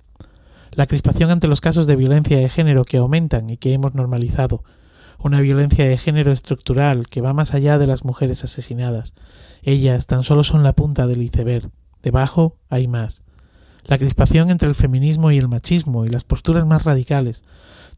la 0.75 0.87
crispación 0.87 1.31
ante 1.31 1.49
los 1.49 1.61
casos 1.61 1.87
de 1.87 1.97
violencia 1.97 2.39
de 2.39 2.49
género 2.49 2.85
que 2.85 2.97
aumentan 2.97 3.51
y 3.51 3.57
que 3.57 3.73
hemos 3.73 3.95
normalizado, 3.95 4.65
una 5.19 5.41
violencia 5.41 5.87
de 5.87 5.99
género 5.99 6.33
estructural 6.33 7.09
que 7.09 7.21
va 7.21 7.33
más 7.33 7.55
allá 7.55 7.79
de 7.79 7.87
las 7.87 8.05
mujeres 8.05 8.43
asesinadas. 8.43 9.15
Ellas 9.63 10.07
tan 10.07 10.25
solo 10.25 10.43
son 10.43 10.63
la 10.63 10.73
punta 10.73 11.07
del 11.07 11.23
iceberg. 11.23 11.71
Debajo 12.03 12.57
hay 12.69 12.89
más. 12.89 13.23
La 13.85 13.99
crispación 13.99 14.51
entre 14.51 14.69
el 14.69 14.75
feminismo 14.75 15.31
y 15.31 15.39
el 15.39 15.49
machismo 15.49 16.05
y 16.05 16.09
las 16.09 16.25
posturas 16.25 16.67
más 16.67 16.85
radicales. 16.85 17.45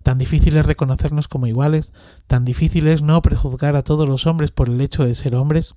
Tan 0.04 0.18
difícil 0.18 0.54
es 0.58 0.66
reconocernos 0.66 1.28
como 1.28 1.46
iguales, 1.46 1.94
tan 2.26 2.44
difícil 2.44 2.88
es 2.88 3.00
no 3.00 3.22
prejuzgar 3.22 3.74
a 3.74 3.80
todos 3.80 4.06
los 4.06 4.26
hombres 4.26 4.50
por 4.50 4.68
el 4.68 4.78
hecho 4.82 5.06
de 5.06 5.14
ser 5.14 5.34
hombres. 5.34 5.74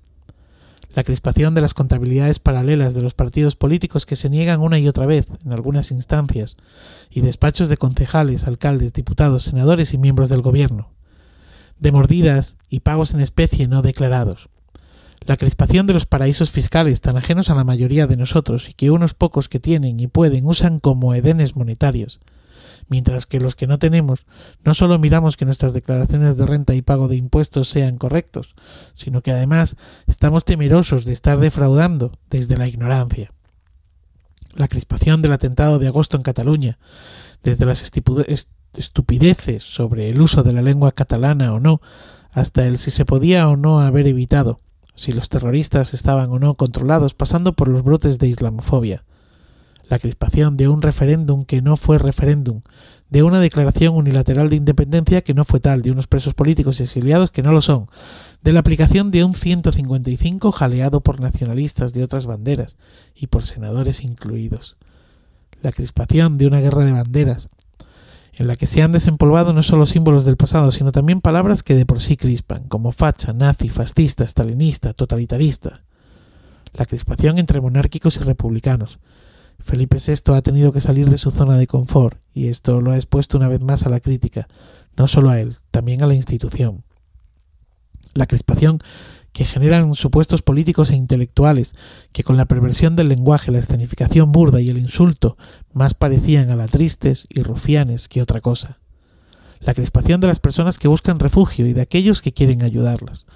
La 0.94 1.02
crispación 1.02 1.54
de 1.54 1.62
las 1.62 1.72
contabilidades 1.72 2.38
paralelas 2.38 2.92
de 2.92 3.00
los 3.00 3.14
partidos 3.14 3.56
políticos 3.56 4.04
que 4.04 4.16
se 4.16 4.28
niegan 4.28 4.60
una 4.60 4.78
y 4.78 4.86
otra 4.86 5.06
vez, 5.06 5.26
en 5.46 5.54
algunas 5.54 5.90
instancias, 5.92 6.58
y 7.10 7.22
despachos 7.22 7.70
de 7.70 7.78
concejales, 7.78 8.46
alcaldes, 8.46 8.92
diputados, 8.92 9.44
senadores 9.44 9.94
y 9.94 9.98
miembros 9.98 10.28
del 10.28 10.42
gobierno, 10.42 10.90
de 11.78 11.90
mordidas 11.90 12.58
y 12.68 12.80
pagos 12.80 13.14
en 13.14 13.20
especie 13.20 13.66
no 13.66 13.80
declarados, 13.80 14.50
la 15.24 15.38
crispación 15.38 15.86
de 15.86 15.94
los 15.94 16.04
paraísos 16.04 16.50
fiscales 16.50 17.00
tan 17.00 17.16
ajenos 17.16 17.48
a 17.48 17.54
la 17.54 17.64
mayoría 17.64 18.06
de 18.06 18.18
nosotros 18.18 18.68
y 18.68 18.74
que 18.74 18.90
unos 18.90 19.14
pocos 19.14 19.48
que 19.48 19.58
tienen 19.58 19.98
y 20.00 20.06
pueden 20.06 20.44
usan 20.44 20.80
como 20.80 21.14
edenes 21.14 21.56
monetarios, 21.56 22.20
mientras 22.88 23.26
que 23.26 23.40
los 23.40 23.54
que 23.54 23.66
no 23.66 23.78
tenemos 23.78 24.26
no 24.64 24.74
solo 24.74 24.98
miramos 24.98 25.36
que 25.36 25.44
nuestras 25.44 25.74
declaraciones 25.74 26.36
de 26.36 26.46
renta 26.46 26.74
y 26.74 26.82
pago 26.82 27.08
de 27.08 27.16
impuestos 27.16 27.68
sean 27.68 27.96
correctos, 27.98 28.54
sino 28.94 29.20
que 29.20 29.32
además 29.32 29.76
estamos 30.06 30.44
temerosos 30.44 31.04
de 31.04 31.12
estar 31.12 31.38
defraudando 31.38 32.12
desde 32.30 32.56
la 32.56 32.66
ignorancia. 32.66 33.30
La 34.54 34.68
crispación 34.68 35.22
del 35.22 35.32
atentado 35.32 35.78
de 35.78 35.88
agosto 35.88 36.16
en 36.16 36.22
Cataluña, 36.22 36.78
desde 37.42 37.66
las 37.66 37.82
estupideces 37.82 39.62
sobre 39.62 40.08
el 40.08 40.20
uso 40.20 40.42
de 40.42 40.52
la 40.52 40.62
lengua 40.62 40.92
catalana 40.92 41.54
o 41.54 41.60
no, 41.60 41.80
hasta 42.32 42.66
el 42.66 42.78
si 42.78 42.90
se 42.90 43.04
podía 43.04 43.48
o 43.48 43.56
no 43.56 43.80
haber 43.80 44.06
evitado, 44.06 44.60
si 44.94 45.12
los 45.12 45.28
terroristas 45.28 45.94
estaban 45.94 46.30
o 46.30 46.38
no 46.38 46.54
controlados, 46.54 47.14
pasando 47.14 47.52
por 47.52 47.68
los 47.68 47.84
brotes 47.84 48.18
de 48.18 48.28
islamofobia. 48.28 49.04
La 49.88 49.98
crispación 49.98 50.58
de 50.58 50.68
un 50.68 50.82
referéndum 50.82 51.46
que 51.46 51.62
no 51.62 51.78
fue 51.78 51.96
referéndum, 51.96 52.60
de 53.08 53.22
una 53.22 53.40
declaración 53.40 53.94
unilateral 53.94 54.50
de 54.50 54.56
independencia 54.56 55.22
que 55.22 55.32
no 55.32 55.46
fue 55.46 55.60
tal, 55.60 55.80
de 55.80 55.90
unos 55.90 56.06
presos 56.06 56.34
políticos 56.34 56.78
y 56.78 56.82
exiliados 56.82 57.30
que 57.30 57.42
no 57.42 57.52
lo 57.52 57.62
son, 57.62 57.86
de 58.42 58.52
la 58.52 58.60
aplicación 58.60 59.10
de 59.10 59.24
un 59.24 59.34
155 59.34 60.52
jaleado 60.52 61.00
por 61.00 61.20
nacionalistas 61.20 61.94
de 61.94 62.04
otras 62.04 62.26
banderas 62.26 62.76
y 63.14 63.28
por 63.28 63.44
senadores 63.44 64.04
incluidos. 64.04 64.76
La 65.62 65.72
crispación 65.72 66.36
de 66.36 66.46
una 66.46 66.60
guerra 66.60 66.84
de 66.84 66.92
banderas, 66.92 67.48
en 68.34 68.46
la 68.46 68.56
que 68.56 68.66
se 68.66 68.82
han 68.82 68.92
desempolvado 68.92 69.52
no 69.52 69.62
solo 69.62 69.86
símbolos 69.86 70.24
del 70.24 70.36
pasado, 70.36 70.70
sino 70.70 70.92
también 70.92 71.20
palabras 71.20 71.62
que 71.62 71.74
de 71.74 71.86
por 71.86 72.00
sí 72.00 72.16
crispan, 72.16 72.64
como 72.68 72.92
facha, 72.92 73.32
nazi, 73.32 73.70
fascista, 73.70 74.24
stalinista, 74.28 74.92
totalitarista. 74.92 75.82
La 76.74 76.86
crispación 76.86 77.38
entre 77.38 77.60
monárquicos 77.60 78.16
y 78.18 78.20
republicanos. 78.20 78.98
Felipe 79.58 79.98
VI 79.98 80.34
ha 80.34 80.42
tenido 80.42 80.72
que 80.72 80.80
salir 80.80 81.10
de 81.10 81.18
su 81.18 81.30
zona 81.30 81.56
de 81.56 81.66
confort, 81.66 82.20
y 82.32 82.48
esto 82.48 82.80
lo 82.80 82.92
ha 82.92 82.96
expuesto 82.96 83.36
una 83.36 83.48
vez 83.48 83.60
más 83.60 83.84
a 83.84 83.90
la 83.90 84.00
crítica, 84.00 84.48
no 84.96 85.08
solo 85.08 85.30
a 85.30 85.40
él, 85.40 85.56
también 85.70 86.02
a 86.02 86.06
la 86.06 86.14
institución. 86.14 86.84
La 88.14 88.26
crispación 88.26 88.80
que 89.32 89.44
generan 89.44 89.94
supuestos 89.94 90.42
políticos 90.42 90.90
e 90.90 90.96
intelectuales 90.96 91.74
que 92.12 92.24
con 92.24 92.36
la 92.36 92.46
perversión 92.46 92.96
del 92.96 93.08
lenguaje, 93.08 93.52
la 93.52 93.58
escenificación 93.58 94.32
burda 94.32 94.60
y 94.60 94.68
el 94.68 94.78
insulto 94.78 95.36
más 95.72 95.94
parecían 95.94 96.50
a 96.50 96.56
la 96.56 96.66
tristes 96.66 97.26
y 97.28 97.42
rufianes 97.42 98.08
que 98.08 98.22
otra 98.22 98.40
cosa. 98.40 98.78
La 99.60 99.74
crispación 99.74 100.20
de 100.20 100.26
las 100.26 100.40
personas 100.40 100.78
que 100.78 100.88
buscan 100.88 101.20
refugio 101.20 101.66
y 101.66 101.72
de 101.72 101.82
aquellos 101.82 102.22
que 102.22 102.32
quieren 102.32 102.64
ayudarlas. 102.64 103.26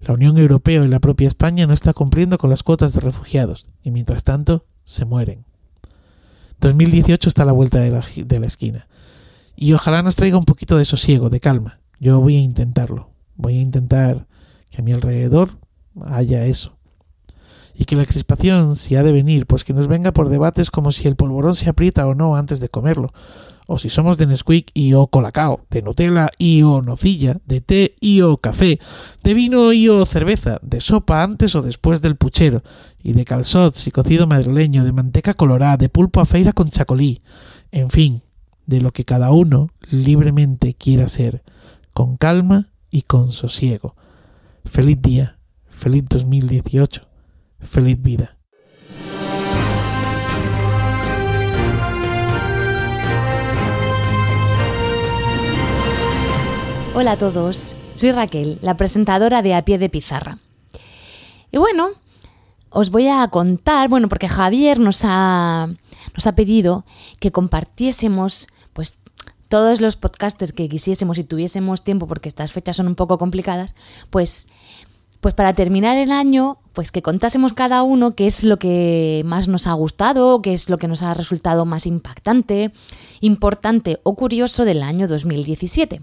La 0.00 0.14
Unión 0.14 0.38
Europea 0.38 0.84
y 0.84 0.88
la 0.88 1.00
propia 1.00 1.28
España 1.28 1.66
no 1.66 1.72
está 1.72 1.92
cumpliendo 1.92 2.38
con 2.38 2.50
las 2.50 2.62
cuotas 2.62 2.92
de 2.92 3.00
refugiados 3.00 3.66
y 3.82 3.90
mientras 3.90 4.24
tanto 4.24 4.66
se 4.84 5.04
mueren. 5.04 5.47
2018 6.60 7.28
está 7.28 7.42
a 7.42 7.46
la 7.46 7.52
vuelta 7.52 7.78
de 7.78 7.90
la, 7.90 8.46
esquina 8.46 8.86
y 9.56 9.72
ojalá 9.72 10.02
nos 10.02 10.16
traiga 10.16 10.38
un 10.38 10.44
poquito 10.44 10.76
de 10.76 10.84
sosiego, 10.84 11.30
de 11.30 11.40
calma. 11.40 11.80
Yo 12.00 12.20
voy 12.20 12.36
a 12.36 12.40
intentarlo. 12.40 13.10
Voy 13.36 13.58
a 13.58 13.60
intentar 13.60 14.26
que 14.70 14.80
a 14.80 14.84
mi 14.84 14.92
alrededor 14.92 15.58
haya 16.06 16.44
eso. 16.44 16.76
Y 17.74 17.84
que 17.84 17.96
la 17.96 18.04
crispación, 18.04 18.76
si 18.76 18.96
ha 18.96 19.02
de 19.02 19.12
venir, 19.12 19.46
pues 19.46 19.64
que 19.64 19.72
nos 19.72 19.86
venga 19.86 20.12
por 20.12 20.28
debates 20.28 20.70
como 20.70 20.90
si 20.90 21.06
el 21.06 21.16
polvorón 21.16 21.54
se 21.54 21.68
aprieta 21.68 22.06
o 22.06 22.14
no 22.14 22.36
antes 22.36 22.60
de 22.60 22.68
comerlo, 22.68 23.12
o 23.70 23.76
si 23.76 23.90
somos 23.90 24.16
de 24.16 24.26
Nesquik 24.26 24.70
y 24.72 24.94
o 24.94 25.08
colacao, 25.08 25.60
de 25.68 25.82
Nutella 25.82 26.30
y 26.38 26.62
o 26.62 26.80
nocilla, 26.80 27.36
de 27.44 27.60
té 27.60 27.96
y 28.00 28.22
o 28.22 28.38
café, 28.38 28.80
de 29.22 29.34
vino 29.34 29.74
y 29.74 29.90
o 29.90 30.06
cerveza, 30.06 30.58
de 30.62 30.80
sopa 30.80 31.22
antes 31.22 31.54
o 31.54 31.60
después 31.60 32.00
del 32.00 32.16
puchero, 32.16 32.62
y 33.02 33.12
de 33.12 33.26
calzots 33.26 33.86
y 33.86 33.90
cocido 33.90 34.26
madrileño, 34.26 34.84
de 34.84 34.92
manteca 34.92 35.34
colorada, 35.34 35.76
de 35.76 35.90
pulpo 35.90 36.22
a 36.22 36.24
feira 36.24 36.54
con 36.54 36.70
chacolí, 36.70 37.20
en 37.70 37.90
fin, 37.90 38.22
de 38.64 38.80
lo 38.80 38.90
que 38.92 39.04
cada 39.04 39.32
uno 39.32 39.68
libremente 39.90 40.72
quiera 40.72 41.06
ser, 41.06 41.42
con 41.92 42.16
calma 42.16 42.70
y 42.90 43.02
con 43.02 43.32
sosiego. 43.32 43.94
Feliz 44.64 45.02
día, 45.02 45.36
feliz 45.68 46.06
2018, 46.08 47.02
feliz 47.60 48.00
vida. 48.00 48.37
Hola 57.00 57.12
a 57.12 57.16
todos, 57.16 57.76
soy 57.94 58.10
Raquel, 58.10 58.58
la 58.60 58.76
presentadora 58.76 59.40
de 59.40 59.54
A 59.54 59.64
Pie 59.64 59.78
de 59.78 59.88
Pizarra. 59.88 60.38
Y 61.52 61.56
bueno, 61.56 61.90
os 62.70 62.90
voy 62.90 63.06
a 63.06 63.28
contar, 63.28 63.88
bueno, 63.88 64.08
porque 64.08 64.28
Javier 64.28 64.80
nos 64.80 65.02
ha, 65.04 65.68
nos 66.16 66.26
ha 66.26 66.34
pedido 66.34 66.84
que 67.20 67.30
compartiésemos 67.30 68.48
pues 68.72 68.98
todos 69.46 69.80
los 69.80 69.94
podcasters 69.94 70.52
que 70.52 70.68
quisiésemos 70.68 71.18
y 71.18 71.22
tuviésemos 71.22 71.84
tiempo, 71.84 72.08
porque 72.08 72.28
estas 72.28 72.50
fechas 72.50 72.74
son 72.74 72.88
un 72.88 72.96
poco 72.96 73.16
complicadas, 73.16 73.76
pues, 74.10 74.48
pues 75.20 75.34
para 75.34 75.52
terminar 75.52 75.96
el 75.98 76.10
año, 76.10 76.58
pues 76.72 76.90
que 76.90 77.00
contásemos 77.00 77.52
cada 77.52 77.84
uno 77.84 78.16
qué 78.16 78.26
es 78.26 78.42
lo 78.42 78.58
que 78.58 79.22
más 79.24 79.46
nos 79.46 79.68
ha 79.68 79.72
gustado, 79.74 80.42
qué 80.42 80.52
es 80.52 80.68
lo 80.68 80.78
que 80.78 80.88
nos 80.88 81.04
ha 81.04 81.14
resultado 81.14 81.64
más 81.64 81.86
impactante, 81.86 82.72
importante 83.20 84.00
o 84.02 84.16
curioso 84.16 84.64
del 84.64 84.82
año 84.82 85.06
2017. 85.06 86.02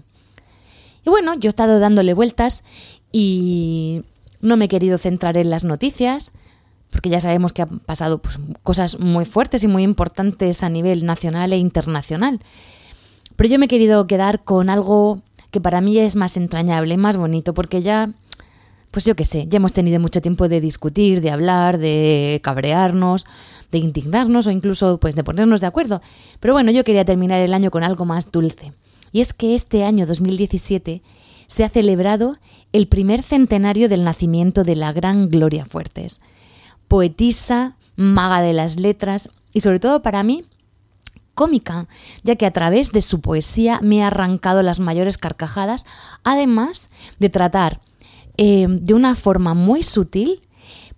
Y 1.06 1.10
bueno, 1.10 1.34
yo 1.34 1.46
he 1.46 1.50
estado 1.50 1.78
dándole 1.78 2.14
vueltas 2.14 2.64
y 3.12 4.02
no 4.40 4.56
me 4.56 4.64
he 4.64 4.68
querido 4.68 4.98
centrar 4.98 5.36
en 5.38 5.50
las 5.50 5.62
noticias, 5.62 6.32
porque 6.90 7.10
ya 7.10 7.20
sabemos 7.20 7.52
que 7.52 7.62
han 7.62 7.78
pasado 7.78 8.18
pues, 8.18 8.40
cosas 8.64 8.98
muy 8.98 9.24
fuertes 9.24 9.62
y 9.62 9.68
muy 9.68 9.84
importantes 9.84 10.64
a 10.64 10.68
nivel 10.68 11.06
nacional 11.06 11.52
e 11.52 11.58
internacional. 11.58 12.40
Pero 13.36 13.48
yo 13.48 13.58
me 13.60 13.66
he 13.66 13.68
querido 13.68 14.08
quedar 14.08 14.42
con 14.42 14.68
algo 14.68 15.22
que 15.52 15.60
para 15.60 15.80
mí 15.80 15.96
es 15.96 16.16
más 16.16 16.36
entrañable, 16.36 16.96
más 16.96 17.16
bonito, 17.16 17.54
porque 17.54 17.82
ya, 17.82 18.10
pues 18.90 19.04
yo 19.04 19.14
qué 19.14 19.24
sé, 19.24 19.46
ya 19.46 19.58
hemos 19.58 19.72
tenido 19.72 20.00
mucho 20.00 20.20
tiempo 20.20 20.48
de 20.48 20.60
discutir, 20.60 21.20
de 21.20 21.30
hablar, 21.30 21.78
de 21.78 22.40
cabrearnos, 22.42 23.26
de 23.70 23.78
indignarnos 23.78 24.48
o 24.48 24.50
incluso 24.50 24.98
pues 24.98 25.14
de 25.14 25.22
ponernos 25.22 25.60
de 25.60 25.68
acuerdo. 25.68 26.02
Pero 26.40 26.54
bueno, 26.54 26.72
yo 26.72 26.82
quería 26.82 27.04
terminar 27.04 27.40
el 27.42 27.54
año 27.54 27.70
con 27.70 27.84
algo 27.84 28.04
más 28.04 28.32
dulce. 28.32 28.72
Y 29.12 29.20
es 29.20 29.32
que 29.32 29.54
este 29.54 29.84
año 29.84 30.06
2017 30.06 31.02
se 31.46 31.64
ha 31.64 31.68
celebrado 31.68 32.38
el 32.72 32.88
primer 32.88 33.22
centenario 33.22 33.88
del 33.88 34.04
nacimiento 34.04 34.64
de 34.64 34.76
la 34.76 34.92
gran 34.92 35.28
Gloria 35.28 35.64
Fuertes, 35.64 36.20
poetisa, 36.88 37.76
maga 37.96 38.40
de 38.40 38.52
las 38.52 38.78
letras 38.78 39.30
y 39.52 39.60
sobre 39.60 39.80
todo 39.80 40.02
para 40.02 40.22
mí 40.22 40.44
cómica, 41.34 41.86
ya 42.22 42.36
que 42.36 42.46
a 42.46 42.50
través 42.50 42.92
de 42.92 43.02
su 43.02 43.20
poesía 43.20 43.78
me 43.82 44.02
ha 44.02 44.08
arrancado 44.08 44.62
las 44.62 44.80
mayores 44.80 45.18
carcajadas, 45.18 45.84
además 46.24 46.88
de 47.18 47.28
tratar 47.28 47.80
eh, 48.38 48.66
de 48.68 48.94
una 48.94 49.14
forma 49.14 49.54
muy 49.54 49.82
sutil 49.82 50.40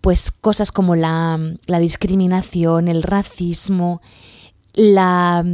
pues 0.00 0.30
cosas 0.30 0.70
como 0.70 0.94
la, 0.94 1.38
la 1.66 1.78
discriminación, 1.80 2.86
el 2.88 3.02
racismo, 3.02 4.00
la, 4.78 5.44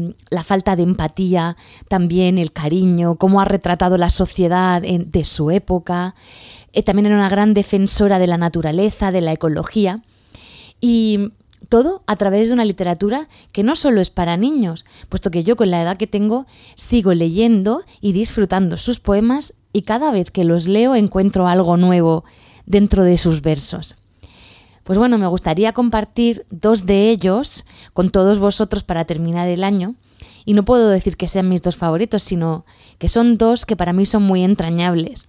falta 0.44 0.76
de 0.76 0.82
empatía, 0.82 1.56
también 1.88 2.36
el 2.38 2.52
cariño, 2.52 3.16
cómo 3.16 3.40
ha 3.40 3.46
retratado 3.46 3.96
la 3.96 4.10
sociedad 4.10 4.82
de 4.82 5.24
su 5.24 5.50
época. 5.50 6.14
Eh, 6.72 6.82
también 6.82 7.06
era 7.06 7.16
una 7.16 7.30
gran 7.30 7.54
defensora 7.54 8.18
de 8.18 8.26
la 8.26 8.36
naturaleza, 8.36 9.10
de 9.10 9.22
la 9.22 9.32
ecología. 9.32 10.02
Y 10.80 11.32
todo 11.70 12.02
a 12.06 12.16
través 12.16 12.48
de 12.48 12.54
una 12.54 12.66
literatura 12.66 13.28
que 13.52 13.62
no 13.62 13.76
solo 13.76 14.02
es 14.02 14.10
para 14.10 14.36
niños, 14.36 14.84
puesto 15.08 15.30
que 15.30 15.42
yo 15.42 15.56
con 15.56 15.70
la 15.70 15.80
edad 15.80 15.96
que 15.96 16.06
tengo 16.06 16.46
sigo 16.74 17.14
leyendo 17.14 17.82
y 18.02 18.12
disfrutando 18.12 18.76
sus 18.76 19.00
poemas 19.00 19.54
y 19.72 19.82
cada 19.82 20.12
vez 20.12 20.30
que 20.30 20.44
los 20.44 20.68
leo 20.68 20.94
encuentro 20.94 21.48
algo 21.48 21.78
nuevo 21.78 22.24
dentro 22.66 23.04
de 23.04 23.16
sus 23.16 23.40
versos. 23.40 23.96
Pues 24.84 24.98
bueno, 24.98 25.18
me 25.18 25.26
gustaría 25.26 25.72
compartir 25.72 26.44
dos 26.50 26.86
de 26.86 27.08
ellos 27.10 27.64
con 27.94 28.10
todos 28.10 28.38
vosotros 28.38 28.84
para 28.84 29.06
terminar 29.06 29.48
el 29.48 29.64
año. 29.64 29.94
Y 30.44 30.52
no 30.52 30.64
puedo 30.64 30.90
decir 30.90 31.16
que 31.16 31.26
sean 31.26 31.48
mis 31.48 31.62
dos 31.62 31.76
favoritos, 31.76 32.22
sino 32.22 32.66
que 32.98 33.08
son 33.08 33.38
dos 33.38 33.64
que 33.64 33.76
para 33.76 33.94
mí 33.94 34.04
son 34.04 34.22
muy 34.22 34.44
entrañables. 34.44 35.28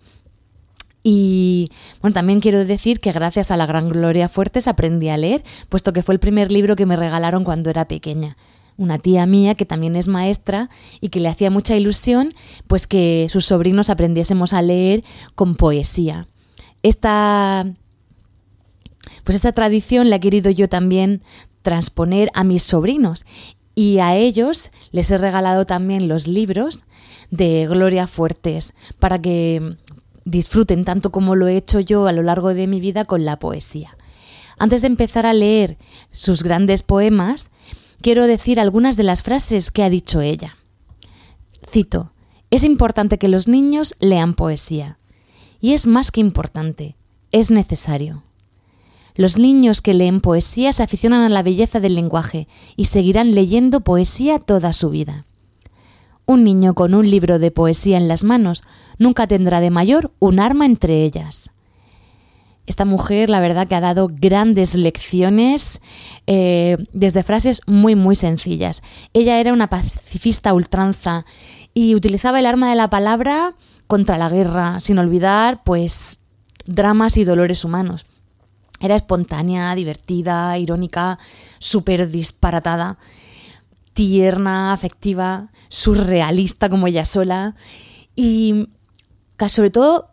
Y 1.08 1.70
bueno, 2.02 2.15
también 2.15 2.41
quiero 2.41 2.65
decir 2.65 3.00
que 3.00 3.13
gracias 3.13 3.50
a 3.52 3.58
la 3.58 3.65
gran 3.65 3.89
Gloria 3.89 4.28
Fuertes 4.28 4.68
aprendí 4.68 5.08
a 5.10 5.18
leer, 5.18 5.44
puesto 5.70 5.94
que 5.94 6.04
fue 6.04 6.15
el 6.15 6.20
primer 6.20 6.52
libro 6.52 6.76
que 6.76 6.86
me 6.86 6.96
regalaron 6.96 7.44
cuando 7.44 7.70
era 7.70 7.88
pequeña. 7.88 8.36
Una 8.76 8.98
tía 8.98 9.26
mía 9.26 9.56
que 9.56 9.65
también 9.65 9.96
es 9.96 10.10
maestra 10.10 10.70
y 11.00 11.10
que 11.10 11.22
le 11.22 11.30
hacía 11.30 11.50
mucha 11.50 11.78
ilusión 11.78 12.32
pues 12.68 12.88
que 12.88 13.28
sus 13.30 13.46
sobrinos 13.46 13.89
aprendiésemos 13.89 14.52
a 14.52 14.62
leer 14.62 15.04
con 15.36 15.56
poesía. 15.56 16.28
Esta 16.84 17.65
pues 19.24 19.36
esta 19.36 19.52
tradición 19.52 20.10
la 20.10 20.18
he 20.18 20.20
querido 20.20 20.52
yo 20.52 20.70
también 20.70 21.24
transponer 21.62 22.30
a 22.34 22.44
mis 22.44 22.63
sobrinos 22.63 23.26
y 23.76 24.00
a 24.00 24.15
ellos 24.15 24.72
les 24.91 25.12
he 25.12 25.18
regalado 25.18 25.65
también 25.65 26.08
los 26.08 26.28
libros 26.28 26.82
de 27.32 27.68
Gloria 27.68 28.08
Fuertes 28.08 28.74
para 28.99 29.22
que 29.22 29.78
disfruten 30.24 30.86
tanto 30.86 31.12
como 31.12 31.36
lo 31.36 31.47
he 31.47 31.58
hecho 31.58 31.80
yo 31.80 32.08
a 32.08 32.12
lo 32.12 32.24
largo 32.24 32.53
de 32.53 32.68
mi 32.68 32.80
vida 32.80 33.06
con 33.06 33.26
la 33.26 33.38
poesía. 33.38 33.97
Antes 34.58 34.82
de 34.82 34.88
empezar 34.88 35.26
a 35.26 35.34
leer 35.34 35.78
sus 36.12 36.43
grandes 36.43 36.82
poemas, 36.82 37.51
quiero 38.01 38.26
decir 38.26 38.60
algunas 38.60 38.97
de 38.97 39.03
las 39.03 39.22
frases 39.22 39.72
que 39.72 39.84
ha 39.84 39.89
dicho 39.89 40.22
ella. 40.22 40.58
Cito, 41.70 42.14
es 42.51 42.64
importante 42.64 43.18
que 43.18 43.28
los 43.28 43.47
niños 43.47 43.95
lean 43.99 44.34
poesía. 44.34 44.97
Y 45.60 45.74
es 45.74 45.88
más 45.88 46.12
que 46.12 46.22
importante, 46.22 46.95
es 47.32 47.51
necesario. 47.51 48.24
Los 49.16 49.38
niños 49.38 49.82
que 49.82 49.93
leen 49.93 50.20
poesía 50.20 50.74
se 50.74 50.84
aficionan 50.84 51.22
a 51.22 51.30
la 51.30 51.41
belleza 51.41 51.80
del 51.80 51.95
lenguaje 51.95 52.49
y 52.76 52.86
seguirán 52.86 53.34
leyendo 53.34 53.80
poesía 53.80 54.39
toda 54.39 54.74
su 54.74 54.89
vida. 54.89 55.26
Un 56.26 56.43
niño 56.43 56.74
con 56.74 56.93
un 56.93 57.09
libro 57.09 57.39
de 57.39 57.51
poesía 57.51 57.97
en 57.97 58.09
las 58.09 58.26
manos 58.26 58.63
nunca 58.97 59.26
tendrá 59.26 59.61
de 59.61 59.70
mayor 59.70 60.11
un 60.20 60.39
arma 60.39 60.66
entre 60.66 61.03
ellas. 61.03 61.51
Esta 62.66 62.84
mujer, 62.84 63.30
la 63.30 63.39
verdad, 63.39 63.68
que 63.68 63.76
ha 63.76 63.82
dado 63.82 64.09
grandes 64.11 64.76
lecciones 64.76 65.82
eh, 66.26 66.78
desde 66.93 67.24
frases 67.24 67.61
muy, 67.68 67.95
muy 67.95 68.16
sencillas. 68.16 68.82
Ella 69.13 69.39
era 69.39 69.53
una 69.53 69.70
pacifista 69.70 70.51
ultranza 70.53 71.26
y 71.74 71.93
utilizaba 71.95 72.39
el 72.39 72.47
arma 72.47 72.70
de 72.70 72.76
la 72.76 72.89
palabra 72.89 73.53
contra 73.88 74.18
la 74.18 74.30
guerra, 74.30 74.82
sin 74.82 74.97
olvidar, 74.97 75.63
pues, 75.63 76.22
dramas 76.66 77.18
y 77.18 77.24
dolores 77.24 77.63
humanos. 77.63 78.07
Era 78.80 78.95
espontánea, 78.95 79.73
divertida, 79.76 80.57
irónica, 80.57 81.17
súper 81.59 82.09
disparatada, 82.09 82.97
tierna, 83.93 84.73
afectiva, 84.73 85.49
surrealista 85.69 86.69
como 86.69 86.88
ella 86.88 87.05
sola 87.05 87.55
y 88.15 88.67
sobre 89.47 89.69
todo 89.69 90.09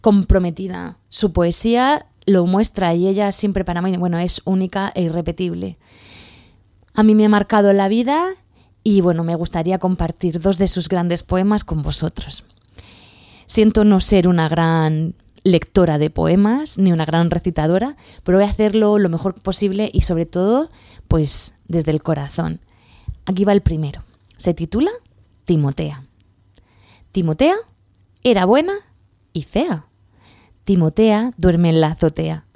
comprometida. 0.00 0.98
Su 1.08 1.32
poesía 1.32 2.06
lo 2.26 2.46
muestra 2.46 2.94
y 2.94 3.06
ella 3.06 3.32
siempre 3.32 3.64
para 3.64 3.82
mí, 3.82 3.96
bueno, 3.96 4.18
es 4.18 4.42
única 4.44 4.92
e 4.94 5.02
irrepetible. 5.02 5.78
A 6.94 7.02
mí 7.02 7.14
me 7.14 7.24
ha 7.24 7.28
marcado 7.28 7.72
la 7.72 7.88
vida 7.88 8.30
y 8.84 9.00
bueno, 9.00 9.24
me 9.24 9.36
gustaría 9.36 9.78
compartir 9.78 10.40
dos 10.40 10.58
de 10.58 10.68
sus 10.68 10.88
grandes 10.88 11.22
poemas 11.22 11.64
con 11.64 11.82
vosotros. 11.82 12.44
Siento 13.46 13.84
no 13.84 14.00
ser 14.00 14.28
una 14.28 14.48
gran 14.48 15.14
lectora 15.44 15.98
de 15.98 16.10
poemas 16.10 16.78
ni 16.78 16.92
una 16.92 17.04
gran 17.04 17.30
recitadora, 17.30 17.96
pero 18.22 18.38
voy 18.38 18.46
a 18.46 18.50
hacerlo 18.50 18.98
lo 18.98 19.08
mejor 19.08 19.40
posible 19.40 19.90
y 19.92 20.02
sobre 20.02 20.26
todo, 20.26 20.70
pues 21.08 21.54
desde 21.68 21.90
el 21.90 22.02
corazón. 22.02 22.60
Aquí 23.26 23.44
va 23.44 23.52
el 23.52 23.62
primero. 23.62 24.02
Se 24.36 24.54
titula 24.54 24.90
Timotea. 25.44 26.04
Timotea 27.12 27.56
era 28.22 28.44
buena 28.44 28.74
y 29.32 29.42
fea. 29.42 29.86
Timotea 30.64 31.32
duerme 31.36 31.70
en 31.70 31.80
la 31.80 31.88
azotea. 31.88 32.46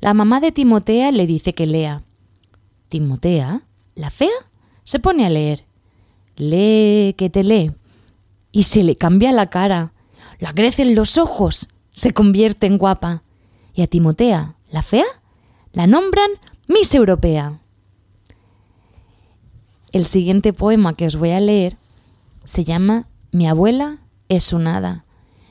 La 0.00 0.14
mamá 0.14 0.40
de 0.40 0.52
Timotea 0.52 1.10
le 1.10 1.26
dice 1.26 1.54
que 1.54 1.66
lea. 1.66 2.02
Timotea, 2.88 3.62
la 3.94 4.10
fea, 4.10 4.30
se 4.84 5.00
pone 5.00 5.26
a 5.26 5.30
leer. 5.30 5.64
Lee 6.36 7.14
que 7.16 7.30
te 7.30 7.42
lee. 7.42 7.72
Y 8.52 8.64
se 8.64 8.82
le 8.82 8.96
cambia 8.96 9.32
la 9.32 9.50
cara. 9.50 9.92
La 10.38 10.52
crecen 10.52 10.94
los 10.94 11.16
ojos. 11.18 11.68
Se 11.96 12.12
convierte 12.12 12.66
en 12.66 12.78
guapa. 12.78 13.24
Y 13.74 13.82
a 13.82 13.88
Timotea, 13.88 14.54
la 14.70 14.82
fea, 14.82 15.04
la 15.72 15.86
nombran 15.86 16.30
Miss 16.68 16.94
Europea. 16.94 17.58
El 19.92 20.06
siguiente 20.06 20.52
poema 20.52 20.94
que 20.94 21.06
os 21.06 21.16
voy 21.16 21.30
a 21.30 21.40
leer 21.40 21.76
se 22.44 22.64
llama 22.64 23.08
Mi 23.32 23.48
abuela 23.48 23.98
es 24.28 24.52
un 24.52 24.66
hada 24.66 25.04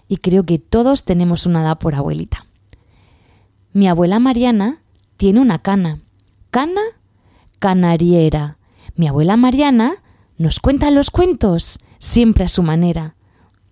y 0.07 0.17
creo 0.17 0.43
que 0.43 0.59
todos 0.59 1.03
tenemos 1.03 1.45
una 1.45 1.61
hada 1.61 1.77
por 1.77 1.95
abuelita. 1.95 2.45
Mi 3.73 3.87
abuela 3.87 4.19
Mariana 4.19 4.81
tiene 5.17 5.41
una 5.41 5.59
cana. 5.59 5.99
Cana 6.51 6.81
canariera. 7.59 8.57
Mi 8.95 9.07
abuela 9.07 9.35
Mariana 9.35 9.95
nos 10.37 10.59
cuenta 10.59 10.91
los 10.91 11.09
cuentos, 11.09 11.79
siempre 11.97 12.45
a 12.45 12.49
su 12.49 12.61
manera. 12.63 13.15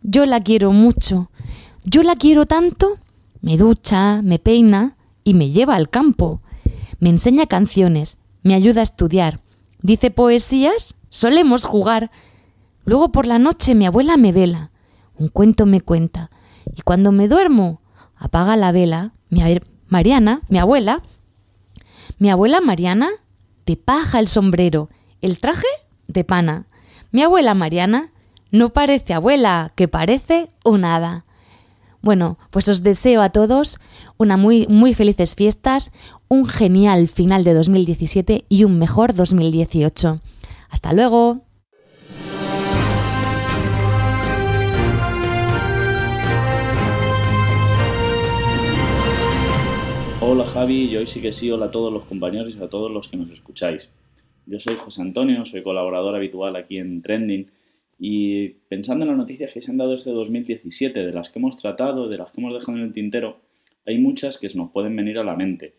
Yo 0.01 0.25
la 0.25 0.41
quiero 0.41 0.71
mucho. 0.71 1.29
Yo 1.85 2.03
la 2.03 2.15
quiero 2.15 2.45
tanto. 2.45 2.97
Me 3.41 3.57
ducha, 3.57 4.21
me 4.21 4.39
peina 4.39 4.95
y 5.23 5.33
me 5.33 5.49
lleva 5.49 5.75
al 5.75 5.89
campo. 5.89 6.41
Me 6.99 7.09
enseña 7.09 7.45
canciones, 7.45 8.17
me 8.41 8.55
ayuda 8.55 8.81
a 8.81 8.83
estudiar. 8.83 9.41
Dice 9.81 10.11
poesías, 10.11 10.95
solemos 11.09 11.65
jugar. 11.65 12.11
Luego 12.85 13.11
por 13.11 13.25
la 13.25 13.39
noche 13.39 13.75
mi 13.75 13.85
abuela 13.85 14.17
me 14.17 14.31
vela 14.31 14.71
un 15.17 15.27
cuento 15.27 15.65
me 15.65 15.81
cuenta. 15.81 16.29
Y 16.75 16.81
cuando 16.81 17.11
me 17.11 17.27
duermo, 17.27 17.81
apaga 18.15 18.55
la 18.55 18.71
vela, 18.71 19.13
mi 19.29 19.41
Mariana, 19.87 20.41
mi 20.49 20.57
abuela, 20.57 21.01
mi 22.17 22.29
abuela 22.29 22.61
Mariana, 22.61 23.09
de 23.65 23.77
paja 23.77 24.19
el 24.19 24.27
sombrero, 24.27 24.89
el 25.21 25.39
traje 25.39 25.67
de 26.07 26.23
pana. 26.23 26.67
Mi 27.11 27.21
abuela 27.23 27.53
Mariana 27.53 28.11
no 28.51 28.69
parece 28.73 29.13
abuela, 29.13 29.71
que 29.75 29.87
parece 29.87 30.49
un 30.63 30.85
hada. 30.85 31.25
Bueno, 32.03 32.37
pues 32.51 32.67
os 32.67 32.83
deseo 32.83 33.21
a 33.21 33.29
todos 33.29 33.79
una 34.17 34.35
muy, 34.35 34.67
muy 34.67 34.93
felices 34.93 35.35
fiestas, 35.35 35.93
un 36.27 36.45
genial 36.49 37.07
final 37.07 37.45
de 37.45 37.53
2017 37.53 38.43
y 38.49 38.65
un 38.65 38.77
mejor 38.77 39.15
2018. 39.15 40.19
Hasta 40.69 40.91
luego. 40.91 41.45
Hola 50.19 50.43
Javi 50.47 50.89
y 50.89 50.97
hoy 50.97 51.07
sí 51.07 51.21
que 51.21 51.31
sí, 51.31 51.49
hola 51.51 51.67
a 51.67 51.71
todos 51.71 51.93
los 51.93 52.03
compañeros 52.03 52.53
y 52.53 52.61
a 52.61 52.67
todos 52.67 52.91
los 52.91 53.07
que 53.07 53.15
nos 53.15 53.31
escucháis. 53.31 53.87
Yo 54.45 54.59
soy 54.59 54.75
José 54.75 55.01
Antonio, 55.01 55.45
soy 55.45 55.63
colaborador 55.63 56.17
habitual 56.17 56.57
aquí 56.57 56.79
en 56.79 57.01
Trending 57.01 57.47
y 58.05 58.49
pensando 58.67 59.05
en 59.05 59.11
las 59.11 59.17
noticias 59.17 59.53
que 59.53 59.61
se 59.61 59.71
han 59.71 59.77
dado 59.77 59.93
este 59.93 60.09
2017, 60.09 61.05
de 61.05 61.13
las 61.13 61.29
que 61.29 61.39
hemos 61.39 61.55
tratado, 61.55 62.09
de 62.09 62.17
las 62.17 62.33
que 62.33 62.41
hemos 62.41 62.53
dejado 62.53 62.77
en 62.77 62.83
el 62.83 62.91
tintero, 62.91 63.39
hay 63.85 63.97
muchas 63.97 64.37
que 64.37 64.49
nos 64.55 64.71
pueden 64.71 64.93
venir 64.93 65.19
a 65.19 65.23
la 65.23 65.37
mente. 65.37 65.73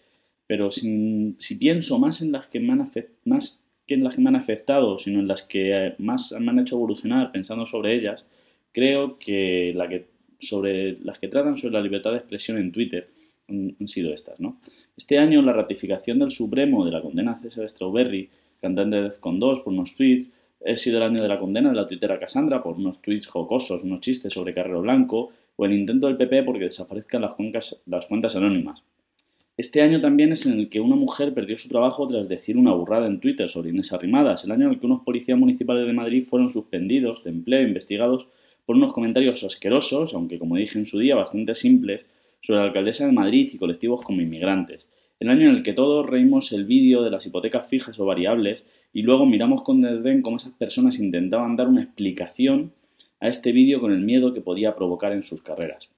Pero 0.46 0.70
si, 0.70 1.36
pienso 1.60 1.98
más 1.98 2.22
en 2.22 2.32
las 2.32 2.46
que 2.46 2.60
más 2.60 3.60
que 3.86 3.92
en 3.92 4.04
las 4.04 4.14
que 4.14 4.22
me 4.22 4.30
han 4.30 4.36
afectado, 4.36 4.98
sino 4.98 5.20
en 5.20 5.28
las 5.28 5.42
que 5.42 5.76
eh, 5.76 5.94
más 5.98 6.34
me 6.40 6.50
han 6.50 6.60
hecho 6.60 6.76
evolucionar 6.76 7.30
pensando 7.30 7.66
sobre 7.66 7.94
ellas, 7.94 8.24
creo 8.72 9.18
que 9.18 9.74
sobre 10.40 10.96
las 11.00 11.18
que 11.18 11.28
tratan 11.28 11.58
sobre 11.58 11.74
la 11.74 11.82
libertad 11.82 12.12
de 12.12 12.18
expresión 12.18 12.56
en 12.56 12.72
Twitter 12.72 13.10
han 13.50 13.86
sido 13.86 14.14
estas, 14.14 14.40
¿no? 14.40 14.58
Este 14.96 15.18
año 15.18 15.42
la 15.42 15.52
ratificación 15.52 16.20
del 16.20 16.30
Supremo 16.30 16.86
de 16.86 16.90
la 16.90 17.02
condena 17.02 17.32
a 17.32 17.38
César 17.38 17.68
Strawberry, 17.68 18.30
cantante 18.62 18.96
de 18.96 19.02
Defcon 19.02 19.38
2, 19.38 19.60
por 19.60 19.74
unos 19.74 19.94
tweets, 19.94 20.30
ha 20.66 20.76
sido 20.76 20.98
el 20.98 21.02
año 21.02 21.22
de 21.22 21.28
la 21.28 21.38
condena 21.38 21.70
de 21.70 21.76
la 21.76 21.86
tuitera 21.86 22.18
Cassandra 22.18 22.62
por 22.62 22.76
unos 22.76 23.00
tweets 23.02 23.26
jocosos, 23.26 23.82
unos 23.82 24.00
chistes 24.00 24.32
sobre 24.32 24.54
Carrero 24.54 24.82
Blanco, 24.82 25.32
o 25.56 25.64
el 25.64 25.72
intento 25.72 26.06
del 26.06 26.16
PP 26.16 26.42
porque 26.42 26.64
desaparezcan 26.64 27.22
las, 27.22 27.34
las 27.86 28.06
cuentas 28.06 28.36
anónimas. 28.36 28.82
Este 29.56 29.82
año 29.82 30.00
también 30.00 30.32
es 30.32 30.46
en 30.46 30.58
el 30.58 30.68
que 30.68 30.80
una 30.80 30.96
mujer 30.96 31.32
perdió 31.32 31.56
su 31.58 31.68
trabajo 31.68 32.08
tras 32.08 32.28
decir 32.28 32.56
una 32.56 32.72
burrada 32.72 33.06
en 33.06 33.20
Twitter 33.20 33.48
sobre 33.48 33.70
Inés 33.70 33.92
Arrimadas, 33.92 34.42
el 34.44 34.50
año 34.50 34.66
en 34.66 34.72
el 34.72 34.80
que 34.80 34.86
unos 34.86 35.02
policías 35.02 35.38
municipales 35.38 35.86
de 35.86 35.92
Madrid 35.92 36.26
fueron 36.26 36.48
suspendidos 36.48 37.22
de 37.22 37.30
empleo 37.30 37.60
e 37.60 37.68
investigados 37.68 38.26
por 38.66 38.74
unos 38.74 38.92
comentarios 38.92 39.44
asquerosos, 39.44 40.12
aunque 40.12 40.40
como 40.40 40.56
dije 40.56 40.78
en 40.78 40.86
su 40.86 40.98
día 40.98 41.14
bastante 41.14 41.54
simples, 41.54 42.04
sobre 42.40 42.60
la 42.60 42.66
alcaldesa 42.66 43.06
de 43.06 43.12
Madrid 43.12 43.48
y 43.52 43.58
colectivos 43.58 44.02
como 44.02 44.22
inmigrantes. 44.22 44.86
El 45.20 45.30
año 45.30 45.48
en 45.48 45.56
el 45.56 45.62
que 45.62 45.72
todos 45.72 46.04
reímos 46.06 46.52
el 46.52 46.64
vídeo 46.64 47.02
de 47.02 47.10
las 47.10 47.24
hipotecas 47.24 47.68
fijas 47.68 47.98
o 47.98 48.04
variables 48.04 48.64
y 48.92 49.02
luego 49.02 49.26
miramos 49.26 49.62
con 49.62 49.80
desdén 49.80 50.22
cómo 50.22 50.36
esas 50.36 50.52
personas 50.52 50.98
intentaban 50.98 51.56
dar 51.56 51.68
una 51.68 51.82
explicación 51.82 52.72
a 53.20 53.28
este 53.28 53.52
vídeo 53.52 53.80
con 53.80 53.92
el 53.92 54.00
miedo 54.00 54.34
que 54.34 54.40
podía 54.40 54.74
provocar 54.74 55.12
en 55.12 55.22
sus 55.22 55.42
carreras. 55.42 55.88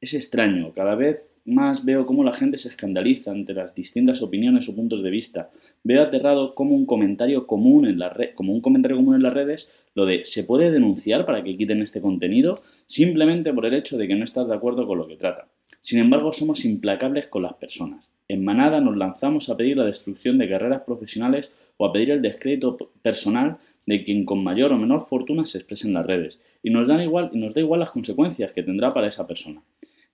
Es 0.00 0.14
extraño, 0.14 0.72
cada 0.72 0.94
vez 0.94 1.30
más 1.44 1.84
veo 1.84 2.06
cómo 2.06 2.22
la 2.22 2.32
gente 2.32 2.58
se 2.58 2.68
escandaliza 2.68 3.30
ante 3.30 3.54
las 3.54 3.74
distintas 3.74 4.22
opiniones 4.22 4.68
o 4.68 4.76
puntos 4.76 5.02
de 5.02 5.10
vista. 5.10 5.50
Veo 5.82 6.02
aterrado 6.02 6.54
como 6.54 6.74
un 6.74 6.86
comentario 6.86 7.46
común 7.46 7.86
en 7.86 7.98
la 7.98 8.14
como 8.34 8.52
un 8.52 8.60
comentario 8.60 8.96
común 8.96 9.16
en 9.16 9.22
las 9.22 9.32
redes 9.32 9.68
lo 9.94 10.06
de 10.06 10.24
¿se 10.24 10.44
puede 10.44 10.70
denunciar 10.70 11.26
para 11.26 11.42
que 11.42 11.56
quiten 11.56 11.82
este 11.82 12.00
contenido? 12.00 12.54
simplemente 12.86 13.52
por 13.52 13.66
el 13.66 13.74
hecho 13.74 13.96
de 13.98 14.08
que 14.08 14.16
no 14.16 14.24
estás 14.24 14.48
de 14.48 14.54
acuerdo 14.54 14.86
con 14.86 14.98
lo 14.98 15.06
que 15.06 15.16
trata. 15.16 15.48
Sin 15.80 15.98
embargo, 16.00 16.32
somos 16.32 16.64
implacables 16.64 17.28
con 17.28 17.42
las 17.42 17.54
personas. 17.54 18.10
En 18.30 18.44
manada 18.44 18.80
nos 18.80 18.96
lanzamos 18.96 19.48
a 19.48 19.56
pedir 19.56 19.76
la 19.76 19.84
destrucción 19.86 20.38
de 20.38 20.48
carreras 20.48 20.82
profesionales 20.82 21.50
o 21.78 21.84
a 21.84 21.92
pedir 21.92 22.12
el 22.12 22.22
descrédito 22.22 22.76
personal 23.02 23.58
de 23.86 24.04
quien 24.04 24.24
con 24.24 24.44
mayor 24.44 24.72
o 24.72 24.78
menor 24.78 25.04
fortuna 25.08 25.46
se 25.46 25.58
expresa 25.58 25.88
en 25.88 25.94
las 25.94 26.06
redes, 26.06 26.40
y 26.62 26.70
nos, 26.70 26.86
dan 26.86 27.02
igual, 27.02 27.30
y 27.32 27.38
nos 27.38 27.54
da 27.54 27.60
igual 27.60 27.80
las 27.80 27.90
consecuencias 27.90 28.52
que 28.52 28.62
tendrá 28.62 28.94
para 28.94 29.08
esa 29.08 29.26
persona. 29.26 29.64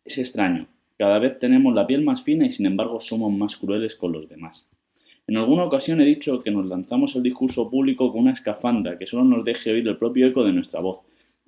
Es 0.03 0.17
extraño, 0.17 0.67
cada 0.97 1.19
vez 1.19 1.39
tenemos 1.39 1.75
la 1.75 1.87
piel 1.87 2.05
más 2.05 2.23
fina 2.23 2.47
y 2.47 2.51
sin 2.51 2.64
embargo 2.64 3.03
somos 3.03 3.31
más 3.35 3.55
crueles 3.57 3.95
con 3.95 4.12
los 4.12 4.27
demás. 4.31 4.67
En 5.27 5.37
alguna 5.37 5.64
ocasión 5.64 6.01
he 6.01 6.07
dicho 6.07 6.41
que 6.41 6.51
nos 6.51 6.64
lanzamos 6.64 7.17
el 7.17 7.23
discurso 7.23 7.69
público 7.69 8.11
con 8.12 8.23
una 8.23 8.33
escafanda 8.33 8.97
que 8.97 9.07
solo 9.07 9.25
nos 9.25 9.45
deje 9.45 9.73
oír 9.73 9.87
el 9.87 9.99
propio 9.99 10.27
eco 10.27 10.43
de 10.43 10.55
nuestra 10.55 10.81
voz. 10.81 11.01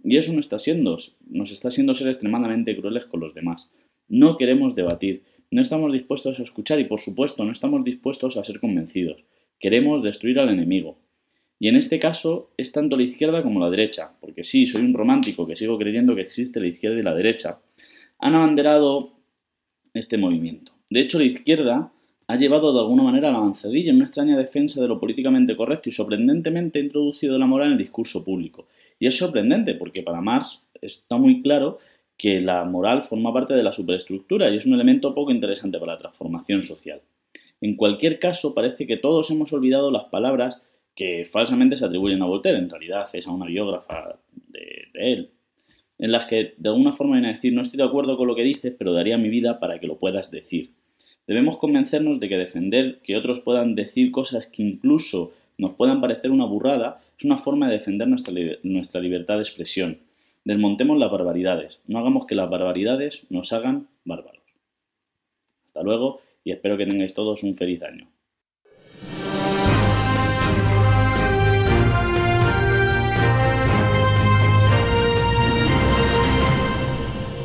Y 0.05 0.19
eso 0.19 0.35
no 0.35 0.41
está 0.41 0.59
siendo, 0.59 0.99
nos 1.31 1.51
está 1.51 1.71
siendo 1.71 1.95
ser 1.95 2.09
extremadamente 2.09 2.77
crueles 2.77 3.07
con 3.07 3.21
los 3.21 3.33
demás. 3.33 3.71
No 4.07 4.37
queremos 4.37 4.75
debatir, 4.75 5.23
no 5.51 5.63
estamos 5.63 5.93
dispuestos 5.93 6.39
a 6.39 6.43
escuchar 6.43 6.81
y 6.81 6.85
por 6.85 7.01
supuesto 7.01 7.45
no 7.45 7.53
estamos 7.53 7.85
dispuestos 7.85 8.37
a 8.37 8.45
ser 8.45 8.61
convencidos. 8.61 9.25
Queremos 9.59 10.03
destruir 10.03 10.39
al 10.39 10.51
enemigo. 10.51 10.99
Y 11.59 11.69
en 11.69 11.77
este 11.77 11.99
caso 11.99 12.51
es 12.57 12.71
tanto 12.71 12.97
la 12.97 13.03
izquierda 13.03 13.43
como 13.43 13.59
la 13.59 13.71
derecha, 13.71 14.13
porque 14.21 14.45
sí, 14.45 14.67
soy 14.67 14.83
un 14.83 14.95
romántico 14.95 15.47
que 15.47 15.57
sigo 15.57 15.79
creyendo 15.79 16.15
que 16.15 16.21
existe 16.21 16.61
la 16.61 16.69
izquierda 16.69 17.01
y 17.01 17.03
la 17.03 17.15
derecha, 17.15 17.59
han 18.21 18.35
abanderado 18.35 19.13
este 19.95 20.19
movimiento. 20.19 20.73
De 20.89 21.01
hecho, 21.01 21.19
la 21.19 21.25
izquierda 21.25 21.93
ha 22.29 22.37
llevado 22.37 22.73
de 22.73 22.81
alguna 22.81 23.03
manera 23.03 23.33
la 23.33 23.39
avanzadilla 23.39 23.91
en 23.91 23.97
una 23.97 24.05
extraña 24.05 24.37
defensa 24.37 24.81
de 24.81 24.89
lo 24.89 25.01
políticamente 25.01 25.57
correcto 25.57 25.89
y 25.89 25.93
sorprendentemente 25.93 26.79
ha 26.79 26.83
introducido 26.83 27.39
la 27.39 27.47
moral 27.47 27.69
en 27.69 27.73
el 27.73 27.79
discurso 27.79 28.23
público. 28.23 28.67
Y 29.01 29.07
es 29.07 29.17
sorprendente 29.17 29.75
porque 29.75 30.03
para 30.03 30.21
Marx 30.21 30.61
está 30.81 31.17
muy 31.17 31.43
claro 31.43 31.79
que 32.19 32.41
la 32.41 32.65
moral 32.65 33.05
forma 33.05 33.33
parte 33.33 33.55
de 33.55 33.63
la 33.63 33.73
superestructura 33.73 34.51
y 34.51 34.57
es 34.57 34.67
un 34.67 34.75
elemento 34.75 35.15
poco 35.15 35.31
interesante 35.31 35.79
para 35.79 35.93
la 35.93 35.99
transformación 36.01 36.65
social. 36.65 37.01
En 37.61 37.77
cualquier 37.77 38.19
caso, 38.19 38.55
parece 38.55 38.87
que 38.87 38.97
todos 38.97 39.31
hemos 39.31 39.53
olvidado 39.53 39.91
las 39.93 40.07
palabras 40.07 40.61
que 40.97 41.25
falsamente 41.25 41.77
se 41.77 41.85
atribuyen 41.85 42.21
a 42.23 42.27
Voltaire, 42.27 42.59
en 42.59 42.69
realidad 42.69 43.09
es 43.13 43.27
a 43.27 43.31
una 43.31 43.47
biógrafa 43.47 44.19
de, 44.49 44.89
él, 44.95 45.31
en 45.99 46.11
las 46.11 46.25
que 46.25 46.55
de 46.57 46.69
alguna 46.69 46.93
forma 46.93 47.15
viene 47.15 47.29
a 47.29 47.33
decir 47.33 47.53
no 47.53 47.63
estoy 47.63 47.79
de 47.79 47.85
acuerdo 47.85 48.17
con 48.17 48.27
lo 48.27 48.35
que 48.35 48.43
dices, 48.43 48.75
pero 48.77 48.93
daría 48.93 49.17
mi 49.17 49.29
vida 49.29 49.61
para 49.61 49.79
que 49.79 49.87
lo 49.87 49.99
puedas 49.99 50.33
decir. 50.33 50.73
Debemos 51.29 51.57
convencernos 51.57 52.19
de 52.19 52.29
que 52.29 52.37
defender 52.37 52.99
que 53.05 53.17
otros 53.17 53.41
puedan 53.41 53.77
decir 53.77 54.11
cosas 54.11 54.47
que 54.47 54.63
incluso 54.63 55.33
nos 55.57 55.75
puedan 55.75 56.01
parecer 56.01 56.33
una 56.33 56.47
burrada 56.47 56.97
es 57.17 57.25
una 57.25 57.37
forma 57.37 57.69
de 57.69 57.75
defender 57.75 58.09
nuestra, 58.09 58.33
nuestra 58.63 59.01
libertad 59.01 59.37
de 59.37 59.43
expresión. 59.43 59.99
Desmontemos 60.49 60.97
las 60.97 61.11
barbaridades, 61.11 61.79
no 61.87 61.99
hagamos 61.99 62.25
que 62.25 62.35
las 62.35 62.49
barbaridades 62.49 63.21
nos 63.29 63.53
hagan 63.53 63.87
bárbaros. 64.07 64.41
Hasta 65.67 65.83
luego 65.83 66.23
y 66.43 66.53
espero 66.53 66.79
que 66.79 66.87
tengáis 66.87 67.13
todos 67.13 67.43
un 67.43 67.55
feliz 67.55 67.83
año. 67.83 68.09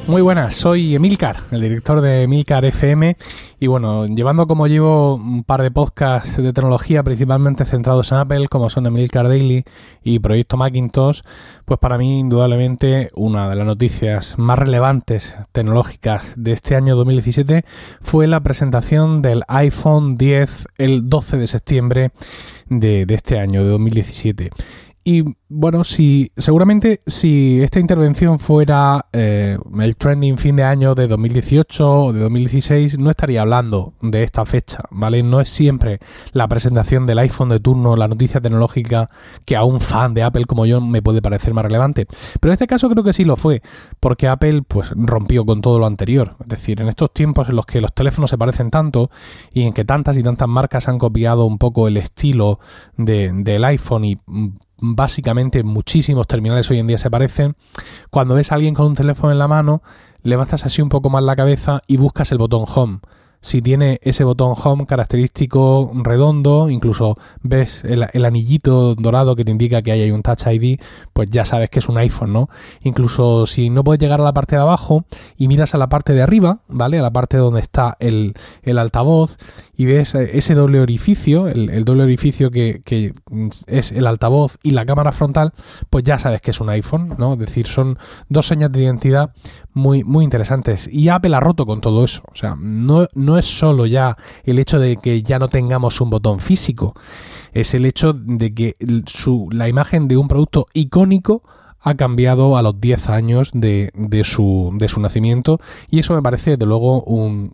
Muy 0.06 0.22
buenas, 0.22 0.56
soy 0.56 0.96
Emilcar, 0.96 1.38
el 1.52 1.62
director 1.62 2.02
de 2.02 2.24
Emilcar 2.24 2.66
FM 2.66 3.16
y 3.58 3.68
bueno, 3.68 4.06
llevando 4.06 4.48
como 4.48 4.68
llevo 4.68 5.16
un 5.16 5.46
par 5.46 5.62
de 5.62 5.72
podcasts 5.72 6.36
de 6.36 6.52
tecnología 6.52 7.04
principalmente 7.04 7.64
centrados 7.64 8.12
en 8.12 8.18
Apple, 8.18 8.50
como 8.50 8.70
son 8.70 8.86
Emilcar 8.86 9.30
Daily 9.30 9.64
y 10.04 10.20
Proyecto 10.20 10.58
Macintosh, 10.58 11.22
pues 11.64 11.80
para 11.80 11.98
mí 11.98 12.20
indudablemente 12.20 13.12
una 13.16 13.50
de 13.50 13.56
las 13.56 13.66
noticias 13.66 14.38
más 14.38 14.60
relevantes 14.60 15.38
tecnológicas 15.54 16.34
de 16.36 16.52
este 16.52 16.76
año 16.76 16.98
2017 16.98 17.64
fue 18.02 18.28
la 18.28 18.42
presentación 18.42 19.22
del 19.22 19.44
iPhone 19.48 20.18
10 20.18 20.68
el 20.80 21.08
12 21.08 21.38
de 21.38 21.48
septiembre 21.48 22.12
de, 22.68 23.06
de 23.06 23.14
este 23.14 23.40
año, 23.40 23.64
de 23.64 23.70
2017. 23.70 24.50
Y 25.06 25.24
bueno, 25.50 25.84
si 25.84 26.32
seguramente 26.38 27.00
si 27.06 27.62
esta 27.62 27.80
intervención 27.80 28.40
fuera 28.40 29.06
eh, 29.12 29.58
el 29.82 29.98
trending 29.98 30.38
fin 30.38 30.56
de 30.56 30.64
año 30.64 30.96
de 30.96 31.08
2018 31.08 32.04
o 32.06 32.14
de 32.14 32.22
2016, 32.22 32.98
no 32.98 33.10
estaría 33.10 33.42
hablando 33.42 33.94
de 34.02 34.24
esta 34.24 34.46
fecha, 34.46 34.84
¿vale? 34.92 35.22
No 35.22 35.42
es 35.42 35.50
siempre 35.50 36.00
la 36.32 36.48
presentación 36.48 37.06
del 37.06 37.20
iPhone 37.20 37.50
de 37.50 37.60
turno, 37.60 37.98
la 37.98 38.08
noticia 38.08 38.40
tecnológica 38.40 39.10
que 39.44 39.58
a 39.58 39.64
un 39.64 39.82
fan 39.82 40.14
de 40.14 40.24
Apple 40.24 40.46
como 40.46 40.66
yo 40.66 40.80
me 40.80 41.02
puede 41.02 41.22
parecer 41.22 41.54
más 41.54 41.66
relevante. 41.66 42.08
Pero 42.40 42.52
en 42.52 42.54
este 42.54 42.68
caso 42.68 42.90
creo 42.90 43.04
que 43.04 43.14
sí 43.14 43.26
lo 43.26 43.36
fue, 43.36 43.62
porque 44.00 44.30
Apple 44.30 44.62
pues 44.66 44.94
rompió 44.96 45.46
con 45.46 45.60
todo 45.60 45.80
lo 45.80 45.86
anterior. 45.86 46.38
Es 46.40 46.48
decir, 46.48 46.82
en 46.82 46.88
estos 46.88 47.14
tiempos 47.14 47.50
en 47.50 47.58
los 47.58 47.66
que 47.66 47.82
los 47.82 47.94
teléfonos 47.94 48.30
se 48.30 48.38
parecen 48.38 48.72
tanto 48.72 49.12
y 49.52 49.64
en 49.64 49.74
que 49.74 49.84
tantas 49.84 50.18
y 50.18 50.24
tantas 50.24 50.48
marcas 50.48 50.88
han 50.88 50.98
copiado 50.98 51.46
un 51.46 51.58
poco 51.58 51.90
el 51.90 51.98
estilo 51.98 52.60
del 52.96 53.66
iPhone 53.66 54.06
y 54.06 54.18
mm, 54.26 54.48
básicamente 54.84 55.64
muchísimos 55.64 56.28
terminales 56.28 56.70
hoy 56.70 56.80
en 56.80 56.88
día 56.88 56.98
se 56.98 57.10
parecen. 57.10 57.56
Cuando 58.10 58.36
ves 58.36 58.52
a 58.52 58.56
alguien 58.56 58.76
con 58.76 58.88
un 58.88 58.96
teléfono 58.96 59.32
en 59.32 59.40
la 59.40 59.48
mano, 59.48 59.82
levantas 60.22 60.66
así 60.66 60.82
un 60.82 60.90
poco 60.90 61.10
más 61.10 61.24
la 61.24 61.36
cabeza 61.36 61.82
y 61.88 61.98
buscas 61.98 62.32
el 62.32 62.38
botón 62.38 62.66
home 62.68 63.00
si 63.44 63.62
tiene 63.62 64.00
ese 64.04 64.24
botón 64.24 64.56
home 64.56 64.86
característico 64.86 65.92
redondo, 65.94 66.70
incluso 66.70 67.18
ves 67.42 67.84
el, 67.84 68.26
anillito 68.26 68.96
dorado 68.96 69.36
que 69.36 69.44
te 69.44 69.52
indica 69.52 69.82
que 69.82 69.92
hay 69.92 70.12
un 70.12 70.24
Touch 70.24 70.48
ID, 70.48 70.80
pues 71.12 71.30
ya 71.30 71.44
sabes 71.44 71.70
que 71.70 71.80
es 71.80 71.90
un 71.90 71.98
iPhone, 71.98 72.32
¿no? 72.32 72.50
Incluso 72.84 73.46
si 73.46 73.70
no 73.70 73.84
puedes 73.84 74.00
llegar 74.00 74.22
a 74.22 74.24
la 74.24 74.34
parte 74.34 74.56
de 74.56 74.62
abajo 74.62 75.04
y 75.38 75.50
miras 75.50 75.76
a 75.76 75.78
la 75.78 75.90
parte 75.90 76.14
de 76.14 76.22
arriba, 76.22 76.60
¿vale? 76.70 77.00
A 77.00 77.02
la 77.02 77.12
parte 77.12 77.36
donde 77.36 77.60
está 77.60 77.98
el, 78.00 78.34
altavoz 78.66 79.36
y 79.76 79.86
ves 79.86 80.16
ese 80.16 80.56
doble 80.56 80.80
orificio, 80.80 81.50
el, 81.50 81.84
doble 81.84 82.04
orificio 82.04 82.50
que, 82.50 82.82
que, 82.86 83.12
es 83.68 83.92
el 83.92 84.08
altavoz 84.08 84.58
y 84.64 84.72
la 84.72 84.86
cámara 84.86 85.12
frontal, 85.12 85.52
pues 85.90 86.06
ya 86.06 86.18
sabes 86.18 86.40
que 86.40 86.52
es 86.52 86.62
un 86.62 86.70
iPhone, 86.70 87.16
¿no? 87.18 87.34
Es 87.34 87.40
decir, 87.40 87.68
son 87.68 87.98
dos 88.30 88.48
señas 88.48 88.72
de 88.72 88.84
identidad 88.84 89.32
muy, 89.74 90.04
muy 90.04 90.24
interesantes. 90.24 90.88
Y 90.92 91.10
Apple 91.10 91.36
ha 91.36 91.40
roto 91.40 91.66
con 91.66 91.82
todo 91.82 92.06
eso. 92.06 92.24
O 92.32 92.36
sea, 92.36 92.56
no, 92.58 93.08
no 93.14 93.33
es 93.38 93.46
solo 93.46 93.86
ya 93.86 94.18
el 94.44 94.60
hecho 94.60 94.80
de 94.80 94.98
que 94.98 95.24
ya 95.24 95.40
no 95.40 95.48
tengamos 95.48 96.02
un 96.02 96.10
botón 96.10 96.40
físico, 96.40 96.94
es 97.54 97.74
el 97.74 97.86
hecho 97.86 98.14
de 98.14 98.54
que 98.54 98.76
la 99.52 99.70
imagen 99.70 100.08
de 100.08 100.18
un 100.18 100.28
producto 100.28 100.68
icónico 100.74 101.44
ha 101.84 101.96
cambiado 101.96 102.58
a 102.58 102.62
los 102.62 102.80
10 102.80 103.10
años 103.10 103.52
de, 103.54 103.92
de, 103.94 104.24
su, 104.24 104.72
de 104.74 104.88
su 104.88 105.02
nacimiento 105.02 105.60
y 105.90 106.00
eso 106.00 106.16
me 106.16 106.22
parece 106.22 106.56
de 106.56 106.66
luego 106.66 107.04
un, 107.04 107.52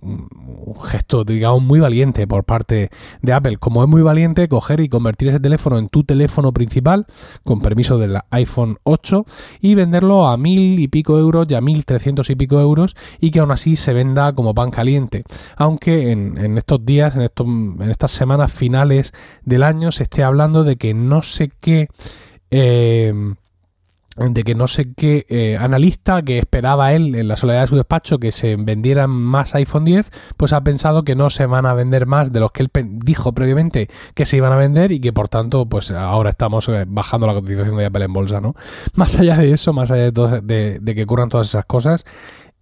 gesto 0.84 1.24
digamos 1.24 1.64
muy 1.64 1.80
valiente 1.80 2.28
por 2.28 2.44
parte 2.44 2.90
de 3.22 3.34
Apple. 3.34 3.58
Como 3.58 3.84
es 3.84 3.90
muy 3.90 4.04
valiente 4.04 4.48
coger 4.48 4.80
y 4.82 4.90
convertir 4.90 5.30
ese 5.30 5.40
teléfono 5.40 5.80
en 5.80 5.90
tu 5.90 6.04
teléfono 6.04 6.54
principal 6.54 7.08
con 7.44 7.60
permiso 7.60 7.98
del 7.98 8.20
iPhone 8.30 8.78
8 8.84 9.26
y 9.62 9.74
venderlo 9.74 10.28
a 10.28 10.38
mil 10.38 10.80
y 10.80 10.88
pico 10.88 11.18
euros 11.18 11.48
y 11.50 11.56
a 11.56 11.62
mil 11.62 11.84
trescientos 11.86 12.30
y 12.30 12.36
pico 12.36 12.60
euros 12.60 12.96
y 13.20 13.32
que 13.32 13.40
aún 13.40 13.52
así 13.52 13.76
se 13.76 13.94
venda 13.94 14.34
como 14.34 14.54
pan 14.54 14.70
caliente. 14.70 15.24
Aunque 15.58 16.12
en, 16.12 16.38
en 16.38 16.58
estos 16.58 16.86
días 16.86 17.16
en, 17.16 17.24
estos, 17.24 17.48
en 17.48 17.90
estas 17.90 18.12
semanas 18.12 18.54
finales 18.54 19.12
del 19.44 19.64
año 19.64 19.92
se 19.92 20.04
esté 20.04 20.24
hablando 20.24 20.64
de 20.64 20.76
que 20.76 20.94
no 20.94 21.24
sé 21.24 21.52
qué 21.60 21.88
eh, 22.52 23.14
de 24.20 24.44
que 24.44 24.54
no 24.54 24.68
sé 24.68 24.94
qué 24.94 25.26
eh, 25.30 25.58
analista 25.58 26.22
que 26.22 26.40
esperaba 26.40 26.94
él 26.94 27.16
en 27.16 27.28
la 27.30 27.38
soledad 27.38 27.62
de 27.62 27.68
su 27.68 27.76
despacho 27.78 28.20
que 28.20 28.34
se 28.34 28.58
vendieran 28.58 29.10
más 29.10 29.56
iPhone 29.56 29.86
10, 29.86 30.12
pues 30.36 30.52
ha 30.52 30.62
pensado 30.62 31.04
que 31.04 31.16
no 31.16 31.30
se 31.30 31.46
van 31.46 31.66
a 31.66 31.74
vender 31.74 32.06
más 32.06 32.34
de 32.34 32.42
los 32.42 32.52
que 32.52 32.64
él 32.64 32.70
dijo 32.74 33.34
previamente 33.34 33.90
que 34.14 34.26
se 34.26 34.38
iban 34.38 34.52
a 34.52 34.58
vender 34.58 34.92
y 34.92 35.00
que 35.00 35.14
por 35.14 35.30
tanto 35.30 35.68
pues 35.68 35.92
ahora 35.92 36.32
estamos 36.32 36.68
eh, 36.68 36.84
bajando 36.88 37.28
la 37.28 37.34
cotización 37.34 37.78
de 37.78 37.86
Apple 37.86 38.06
en 38.06 38.14
bolsa, 38.14 38.42
¿no? 38.42 38.56
Más 38.96 39.18
allá 39.18 39.38
de 39.38 39.54
eso, 39.54 39.72
más 39.72 39.92
allá 39.92 40.12
de, 40.12 40.80
de, 40.80 40.96
que 40.96 41.04
ocurran 41.04 41.30
todas 41.30 41.48
esas 41.48 41.66
cosas, 41.66 42.06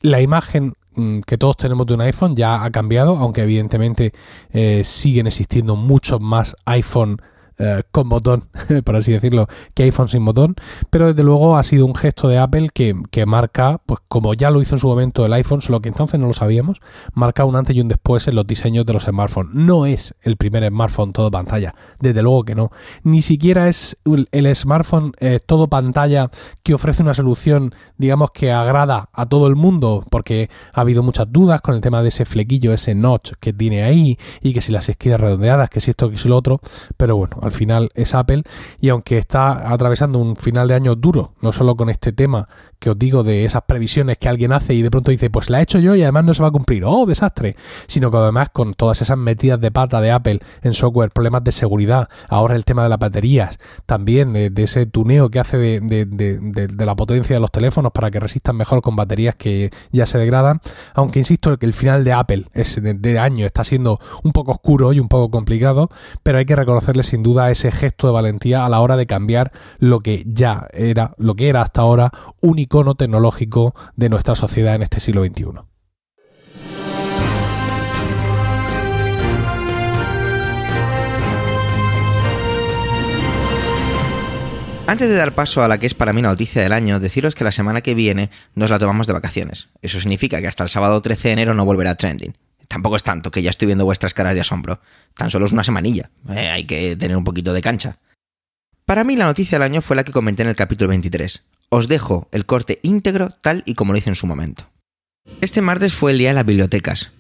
la 0.02 0.22
imagen 0.22 0.74
mm, 0.96 1.22
que 1.22 1.38
todos 1.38 1.58
tenemos 1.58 1.88
de 1.88 1.96
un 1.96 2.02
iPhone 2.02 2.36
ya 2.36 2.64
ha 2.64 2.70
cambiado, 2.70 3.18
aunque 3.18 3.42
evidentemente 3.42 4.14
eh, 4.52 4.84
siguen 4.84 5.26
existiendo 5.26 5.76
muchos 5.76 6.22
más 6.22 6.56
iPhone 6.66 7.22
eh, 7.60 7.82
con 7.92 8.08
botón, 8.08 8.44
por 8.86 8.96
así 8.96 9.12
decirlo, 9.12 9.48
que 9.74 9.84
iPhone 9.84 10.08
sin 10.08 10.24
botón, 10.24 10.56
pero 10.92 11.08
desde 11.08 11.24
luego 11.24 11.58
ha 11.58 11.64
sido 11.64 11.88
un 11.88 11.96
gesto 11.96 12.28
de 12.28 12.38
Apple 12.38 12.70
que, 12.72 13.26
marca, 13.26 13.82
pues 13.86 14.00
como 14.08 14.36
ya 14.36 14.52
lo 14.52 14.62
hizo 14.62 14.76
en 14.76 14.80
su 14.80 14.88
momento 14.88 15.26
el 15.26 15.34
iPhone, 15.34 15.62
solo 15.62 15.82
que 15.82 15.90
entonces 15.90 16.20
no 16.20 16.28
lo 16.28 16.34
sabíamos, 16.34 16.82
marca 17.14 17.46
un 17.46 17.56
antes 17.56 17.76
y 17.76 17.82
un 17.82 17.88
después 17.88 18.28
en 18.28 18.36
los 18.36 18.46
diseños 18.46 18.86
de 18.86 18.94
los 18.94 19.04
smartphones. 19.04 19.56
No 19.56 19.88
es 19.88 20.14
el 20.22 20.38
primer 20.38 20.68
smartphone 20.68 21.14
todo 21.14 21.32
pantalla, 21.32 21.74
desde 22.00 22.22
luego 22.22 22.44
que 22.44 22.54
no. 22.54 22.72
Ni 23.04 23.22
siquiera 23.22 23.68
es 23.70 23.98
el 24.32 24.56
smartphone 24.56 25.14
eh, 25.20 25.40
todo 25.44 25.68
pantalla 25.68 26.30
que 26.62 26.76
ofrece 26.76 27.02
una 27.02 27.16
solución, 27.16 27.74
digamos, 27.98 28.30
que 28.32 28.52
agrada 28.52 29.10
a 29.14 29.26
todo 29.26 29.48
el 29.48 29.56
mundo, 29.56 30.04
porque 30.12 30.50
ha 30.74 30.82
habido 30.82 31.02
muchas 31.02 31.32
dudas 31.32 31.62
con 31.62 31.74
el 31.74 31.82
tema 31.82 32.04
de 32.04 32.10
ese 32.10 32.26
flequillo, 32.26 32.72
ese 32.72 32.94
notch 32.94 33.32
que 33.40 33.52
tiene 33.52 33.84
ahí, 33.84 34.18
y 34.42 34.54
que 34.54 34.62
si 34.62 34.72
las 34.72 34.90
esquinas 34.90 35.20
redondeadas, 35.20 35.70
que 35.72 35.82
si 35.82 35.90
esto, 35.90 36.12
que 36.12 36.18
si 36.18 36.30
lo 36.30 36.38
otro, 36.38 36.62
pero 36.98 37.18
bueno, 37.18 37.38
al 37.48 37.54
final 37.54 37.90
es 37.96 38.14
Apple 38.14 38.44
y 38.80 38.90
aunque 38.90 39.18
está 39.18 39.72
atravesando 39.72 40.20
un 40.20 40.36
final 40.36 40.68
de 40.68 40.76
año 40.76 40.96
duro, 40.96 41.34
no 41.42 41.52
solo 41.52 41.76
con 41.76 41.90
este 41.90 42.12
tema 42.12 42.46
que 42.80 42.92
os 42.92 43.00
digo 43.00 43.24
de 43.24 43.46
esas 43.46 43.64
previsiones 43.64 44.18
que 44.18 44.30
alguien 44.30 44.54
hace 44.54 44.74
y 44.74 44.82
de 44.82 44.92
pronto 44.92 45.12
dice, 45.12 45.30
pues 45.30 45.50
la 45.50 45.60
he 45.60 45.64
hecho 45.64 45.80
yo 45.80 45.96
y 45.96 46.04
además 46.04 46.26
no 46.26 46.34
se 46.34 46.42
va 46.42 46.50
a 46.50 46.52
cumplir, 46.52 46.84
oh, 46.86 47.06
desastre, 47.06 47.56
sino 47.88 48.12
que 48.12 48.18
además 48.18 48.50
con 48.52 48.74
todas 48.74 49.02
esas 49.02 49.18
metidas 49.18 49.60
de 49.60 49.72
pata 49.72 50.00
de 50.02 50.12
Apple 50.12 50.40
en 50.62 50.74
software, 50.74 51.12
problemas 51.12 51.44
de 51.44 51.52
seguridad, 51.52 52.08
ahora 52.30 52.56
el 52.56 52.66
tema 52.66 52.84
de 52.84 52.90
las 52.90 53.00
baterías, 53.00 53.58
también 53.86 54.36
eh, 54.36 54.50
de 54.50 54.64
ese 54.64 54.86
tuneo 54.86 55.30
que 55.30 55.40
hace 55.40 55.58
de, 55.58 56.68
la 56.78 56.96
potencia 56.96 57.36
de 57.36 57.40
los 57.40 57.52
teléfonos 57.52 57.92
para 57.92 58.12
que 58.12 58.20
resistan 58.20 58.56
mejor 58.56 58.82
con 58.82 58.96
baterías 58.96 59.36
que 59.36 59.72
ya 59.92 60.06
se 60.06 60.18
degradan, 60.20 60.62
aunque 60.94 61.20
insisto 61.20 61.58
que 61.58 61.66
el 61.66 61.74
final 61.74 62.04
de 62.04 62.14
Apple 62.14 62.46
es 62.54 62.80
de 62.82 63.20
año 63.20 63.46
está 63.46 63.64
siendo 63.64 64.00
un 64.24 64.32
poco 64.32 64.52
oscuro 64.52 64.94
y 64.94 65.00
un 65.00 65.08
poco 65.08 65.32
complicado, 65.32 65.90
pero 66.24 66.38
hay 66.38 66.46
que 66.46 66.56
reconocerle 66.56 67.04
sin 67.04 67.24
duda 67.24 67.37
ese 67.52 67.72
gesto 67.72 68.08
de 68.08 68.14
valentía 68.14 68.66
a 68.66 68.70
la 68.70 68.80
hora 68.80 68.98
de 68.98 69.08
cambiar 69.08 69.52
lo 69.80 70.00
que 70.00 70.24
ya 70.26 70.68
era, 70.74 71.14
lo 71.18 71.36
que 71.36 71.50
era 71.50 71.62
hasta 71.62 71.82
ahora 71.82 72.12
un 72.42 72.60
icono 72.60 72.96
tecnológico 72.96 73.74
de 73.96 74.10
nuestra 74.10 74.36
sociedad 74.36 74.76
en 74.76 74.84
este 74.84 75.00
siglo 75.00 75.24
XXI. 75.24 75.68
Antes 84.88 85.10
de 85.10 85.16
dar 85.16 85.36
paso 85.36 85.62
a 85.64 85.68
la 85.68 85.80
que 85.80 85.86
es 85.86 85.94
para 85.94 86.14
mí 86.14 86.22
la 86.22 86.30
noticia 86.30 86.62
del 86.62 86.72
año, 86.72 87.02
deciros 87.02 87.36
que 87.36 87.44
la 87.44 87.52
semana 87.52 87.82
que 87.82 87.94
viene 87.94 88.30
nos 88.56 88.70
la 88.70 88.80
tomamos 88.80 89.06
de 89.06 89.12
vacaciones. 89.12 89.68
Eso 89.82 90.00
significa 90.00 90.40
que 90.40 90.48
hasta 90.48 90.64
el 90.64 90.70
sábado 90.70 91.02
13 91.02 91.28
de 91.28 91.34
enero 91.34 91.54
no 91.54 91.66
volverá 91.66 91.96
trending. 91.96 92.34
Tampoco 92.68 92.96
es 92.96 93.04
tanto, 93.04 93.32
que 93.32 93.42
ya 93.42 93.50
estoy 93.50 93.66
viendo 93.66 93.86
vuestras 93.86 94.14
caras 94.14 94.36
de 94.36 94.42
asombro. 94.42 94.82
Tan 95.16 95.30
solo 95.30 95.46
es 95.46 95.52
una 95.52 95.64
semanilla. 95.64 96.10
Eh, 96.30 96.50
hay 96.50 96.66
que 96.66 96.96
tener 96.96 97.16
un 97.16 97.24
poquito 97.24 97.54
de 97.54 97.62
cancha. 97.62 97.98
Para 98.86 99.04
mí 99.04 99.16
la 99.16 99.26
noticia 99.26 99.58
del 99.58 99.64
año 99.64 99.82
fue 99.82 99.96
la 99.96 100.04
que 100.04 100.12
comenté 100.12 100.44
en 100.44 100.50
el 100.50 100.56
capítulo 100.56 100.90
23. 100.90 101.44
Os 101.70 101.88
dejo 101.88 102.30
el 102.32 102.46
corte 102.46 102.80
íntegro 102.84 103.32
tal 103.42 103.64
y 103.66 103.74
como 103.74 103.92
lo 103.92 104.00
hice 104.00 104.10
en 104.10 104.16
su 104.16 104.28
momento. 104.28 104.70
Este 105.42 105.62
martes 105.62 105.94
fue 105.94 106.12
el 106.12 106.18
día 106.18 106.30
de 106.30 106.36
las 106.36 106.46
bibliotecas. 106.46 107.12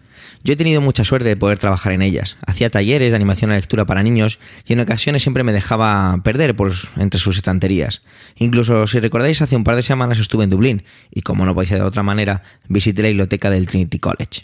Yo 0.44 0.54
he 0.54 0.56
tenido 0.56 0.82
mucha 0.82 1.04
suerte 1.04 1.28
de 1.28 1.36
poder 1.36 1.60
trabajar 1.60 1.92
en 1.92 2.02
ellas. 2.02 2.38
Hacía 2.46 2.70
talleres 2.70 3.12
de 3.12 3.16
animación 3.16 3.52
a 3.52 3.56
lectura 3.56 3.86
para 3.86 4.04
niños 4.04 4.40
y 4.66 4.74
en 4.74 4.80
ocasiones 4.80 5.24
siempre 5.24 5.44
me 5.44 5.52
dejaba 5.52 6.22
perder 6.24 6.56
por 6.56 6.72
entre 6.96 7.20
sus 7.20 7.38
estanterías. 7.38 8.02
Incluso, 8.36 8.88
si 8.88 9.00
recordáis, 9.00 9.42
hace 9.42 9.56
un 9.56 9.64
par 9.64 9.76
de 9.76 9.84
semanas 9.84 10.20
estuve 10.20 10.46
en 10.46 10.50
Dublín 10.50 10.84
y, 11.12 11.22
como 11.22 11.46
no 11.46 11.54
podía 11.54 11.70
ser 11.70 11.80
de 11.80 11.86
otra 11.86 12.04
manera, 12.04 12.44
visité 12.68 13.02
la 13.02 13.10
biblioteca 13.10 13.50
del 13.50 13.68
Trinity 13.68 14.00
College. 14.00 14.44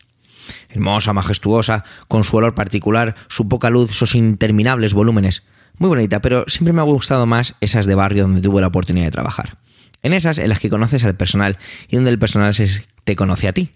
Hermosa, 0.70 1.14
majestuosa, 1.14 1.84
con 2.08 2.24
su 2.24 2.38
olor 2.38 2.56
particular, 2.56 3.16
su 3.28 3.48
poca 3.48 3.70
luz, 3.70 3.92
sus 3.92 4.16
interminables 4.16 4.94
volúmenes. 4.94 5.44
Muy 5.78 5.90
bonita, 5.90 6.22
pero 6.22 6.46
siempre 6.48 6.74
me 6.74 6.82
ha 6.82 6.86
gustado 6.86 7.26
más 7.26 7.56
esas 7.62 7.86
de 7.86 7.96
barrio 7.96 8.24
donde 8.24 8.42
tuve 8.42 8.62
la 8.62 8.68
oportunidad 8.68 9.06
de 9.06 9.12
trabajar. 9.12 9.58
En 10.02 10.14
esas 10.14 10.38
en 10.38 10.50
las 10.50 10.60
que 10.60 10.70
conoces 10.70 11.04
al 11.06 11.16
personal 11.16 11.58
y 11.88 11.96
donde 11.96 12.12
el 12.12 12.20
personal 12.20 12.56
te 13.04 13.16
conoce 13.16 13.48
a 13.48 13.54
ti. 13.54 13.72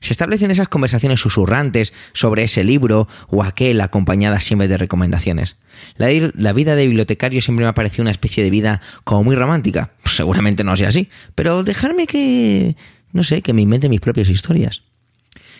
Se 0.00 0.12
establecen 0.12 0.50
esas 0.50 0.68
conversaciones 0.68 1.20
susurrantes 1.20 1.92
sobre 2.12 2.44
ese 2.44 2.64
libro 2.64 3.08
o 3.28 3.42
aquel 3.42 3.80
acompañadas 3.80 4.44
siempre 4.44 4.68
de 4.68 4.76
recomendaciones. 4.76 5.56
La, 5.96 6.52
vida 6.52 6.74
de 6.74 6.86
bibliotecario 6.86 7.40
siempre 7.40 7.64
me 7.64 7.70
ha 7.70 7.74
parecido 7.74 8.02
una 8.02 8.10
especie 8.10 8.44
de 8.44 8.50
vida 8.50 8.80
como 9.04 9.24
muy 9.24 9.36
romántica. 9.36 9.92
Pues 10.02 10.16
seguramente 10.16 10.64
no 10.64 10.76
sea 10.76 10.88
así, 10.88 11.08
pero 11.34 11.62
dejarme 11.62 12.06
que, 12.06 12.76
no 13.12 13.22
sé, 13.22 13.42
que 13.42 13.52
me 13.52 13.62
invente 13.62 13.88
mis 13.88 14.00
propias 14.00 14.28
historias. 14.28 14.82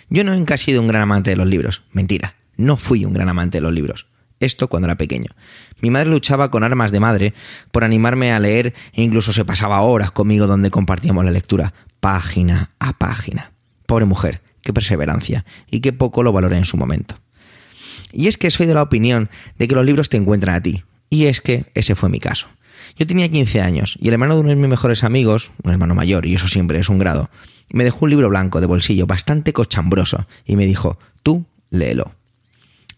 Yo 0.09 0.25
no 0.25 0.33
he 0.33 0.59
sido 0.59 0.81
un 0.81 0.89
gran 0.89 1.03
amante 1.03 1.31
de 1.31 1.37
los 1.37 1.47
libros. 1.47 1.83
Mentira, 1.93 2.37
no 2.57 2.77
fui 2.77 3.05
un 3.05 3.13
gran 3.13 3.29
amante 3.29 3.59
de 3.59 3.63
los 3.63 3.73
libros. 3.73 4.07
Esto 4.39 4.69
cuando 4.69 4.87
era 4.87 4.97
pequeño. 4.97 5.31
Mi 5.81 5.91
madre 5.91 6.11
luchaba 6.11 6.51
con 6.51 6.63
armas 6.63 6.93
de 6.93 7.01
madre 7.01 7.35
por 7.71 7.85
animarme 7.85 8.33
a 8.33 8.39
leer 8.39 8.75
e 8.93 9.03
incluso 9.03 9.33
se 9.33 9.45
pasaba 9.45 9.81
horas 9.81 10.11
conmigo 10.11 10.47
donde 10.47 10.71
compartíamos 10.71 11.25
la 11.25 11.31
lectura, 11.31 11.73
página 12.01 12.71
a 12.79 12.93
página. 12.93 13.53
Pobre 13.87 14.05
mujer, 14.05 14.43
qué 14.63 14.73
perseverancia 14.73 15.45
y 15.71 15.81
qué 15.81 15.93
poco 15.93 16.23
lo 16.23 16.33
valoré 16.33 16.59
en 16.59 16.67
su 16.67 16.77
momento. 16.77 17.19
Y 18.13 18.29
es 18.29 18.37
que 18.37 18.51
soy 18.51 18.67
de 18.67 18.75
la 18.75 18.83
opinión 18.83 19.31
de 19.59 19.69
que 19.69 19.75
los 19.75 19.85
libros 19.85 20.09
te 20.09 20.17
encuentran 20.17 20.55
a 20.55 20.61
ti. 20.61 20.85
Y 21.09 21.27
es 21.27 21.41
que 21.41 21.67
ese 21.75 21.95
fue 21.95 22.09
mi 22.09 22.21
caso. 22.21 22.49
Yo 22.97 23.07
tenía 23.07 23.29
15 23.29 23.61
años 23.61 23.97
y 24.01 24.09
el 24.09 24.15
hermano 24.15 24.35
de 24.35 24.41
uno 24.41 24.51
de 24.51 24.57
mis 24.57 24.69
mejores 24.69 25.05
amigos, 25.05 25.51
un 25.63 25.73
hermano 25.73 25.95
mayor, 25.95 26.27
y 26.27 26.35
eso 26.35 26.49
siempre 26.49 26.79
es 26.79 26.89
un 26.89 26.99
grado, 26.99 27.31
me 27.71 27.85
dejó 27.85 28.05
un 28.05 28.11
libro 28.11 28.29
blanco 28.29 28.61
de 28.61 28.67
bolsillo 28.67 29.07
bastante 29.07 29.53
cochambroso 29.53 30.27
y 30.45 30.57
me 30.57 30.67
dijo, 30.67 30.99
tú 31.23 31.47
léelo. 31.71 32.15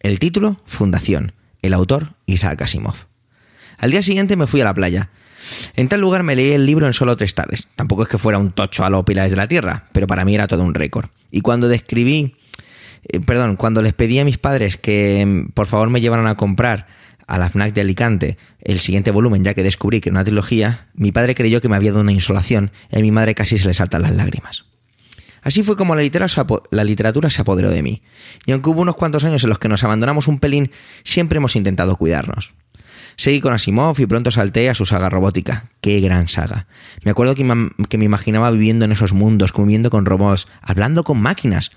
El 0.01 0.19
título, 0.19 0.61
Fundación. 0.67 1.33
El 1.61 1.75
autor, 1.75 2.15
Isaac 2.27 2.63
Asimov. 2.63 2.95
Al 3.79 3.91
día 3.91 4.03
siguiente 4.03 4.37
me 4.37 4.47
fui 4.47 4.61
a 4.61 4.65
la 4.65 4.75
playa. 4.75 5.11
En 5.75 5.89
tal 5.89 6.01
lugar 6.01 6.23
me 6.23 6.37
leí 6.37 6.53
el 6.53 6.67
libro 6.67 6.87
en 6.87 6.93
solo 6.93 7.17
tres 7.17 7.35
tardes. 7.35 7.69
Tampoco 7.75 8.03
es 8.03 8.09
que 8.09 8.19
fuera 8.19 8.39
un 8.39 8.53
tocho 8.53 8.85
a 8.85 8.91
los 8.91 9.05
pilares 9.05 9.31
de 9.31 9.37
la 9.37 9.49
tierra, 9.49 9.87
pero 9.93 10.07
para 10.07 10.25
mí 10.25 10.35
era 10.35 10.47
todo 10.47 10.63
un 10.63 10.75
récord. 10.75 11.09
Y 11.31 11.41
cuando 11.41 11.69
describí, 11.69 12.37
eh, 13.05 13.21
perdón, 13.21 13.57
cuando 13.57 13.83
les 13.83 13.95
pedí 13.95 14.19
a 14.19 14.25
mis 14.25 14.39
padres 14.39 14.77
que 14.77 15.25
mm, 15.25 15.53
por 15.53 15.67
favor 15.67 15.91
me 15.91 16.01
llevaran 16.01 16.27
a 16.27 16.37
comprar 16.37 16.87
a 17.29 17.39
la 17.39 17.51
FNAC 17.51 17.75
de 17.75 17.83
Alicante 17.83 18.39
el 18.61 18.81
siguiente 18.81 19.13
volumen, 19.13 19.45
ya 19.45 19.55
que 19.55 19.63
descubrí 19.63 20.01
que 20.01 20.09
era 20.09 20.17
una 20.17 20.25
trilogía, 20.25 20.89
mi 20.95 21.13
padre 21.13 21.35
creyó 21.35 21.61
que 21.61 21.69
me 21.69 21.77
había 21.77 21.93
dado 21.93 22.03
una 22.03 22.13
insolación 22.13 22.73
y 22.91 22.99
a 22.99 23.01
mi 23.01 23.13
madre 23.13 23.35
casi 23.37 23.59
se 23.59 23.69
le 23.69 23.75
saltan 23.75 24.03
las 24.03 24.15
lágrimas. 24.15 24.65
Así 25.43 25.63
fue 25.63 25.77
como 25.77 25.95
la 25.95 26.03
literatura, 26.03 27.31
se 27.31 27.41
apoderó 27.41 27.71
de 27.71 27.83
mí. 27.83 28.03
Y 28.45 28.53
aunque 28.53 28.71
hubo 28.71 28.83
unos 28.83 28.97
cuantos 28.97 29.25
años 29.25 29.45
en 29.45 29.51
los 29.51 29.59
que 29.59 29.69
nos 29.69 29.85
abandonamos 29.85 30.27
un 30.27 30.41
pelín, 30.41 30.73
siempre 31.05 31.37
hemos 31.37 31.55
intentado 31.55 31.97
cuidarnos. 31.97 32.55
Seguí 33.17 33.41
con 33.41 33.53
Asimov 33.53 33.99
y 34.01 34.07
pronto 34.07 34.31
salté 34.31 34.69
a 34.69 34.75
su 34.75 34.85
saga 34.85 35.11
robótica. 35.11 35.71
¡Qué 35.81 36.01
gran 36.01 36.29
saga! 36.29 36.67
Me 37.03 37.11
acuerdo 37.11 37.35
que, 37.35 37.45
me 37.45 38.05
imaginaba 38.05 38.51
viviendo 38.51 38.85
en 38.85 38.93
esos 38.93 39.13
mundos, 39.13 39.53
conviviendo 39.53 39.91
con 39.91 40.07
robots, 40.07 40.49
hablando 40.61 41.05
con 41.05 41.21
máquinas 41.21 41.71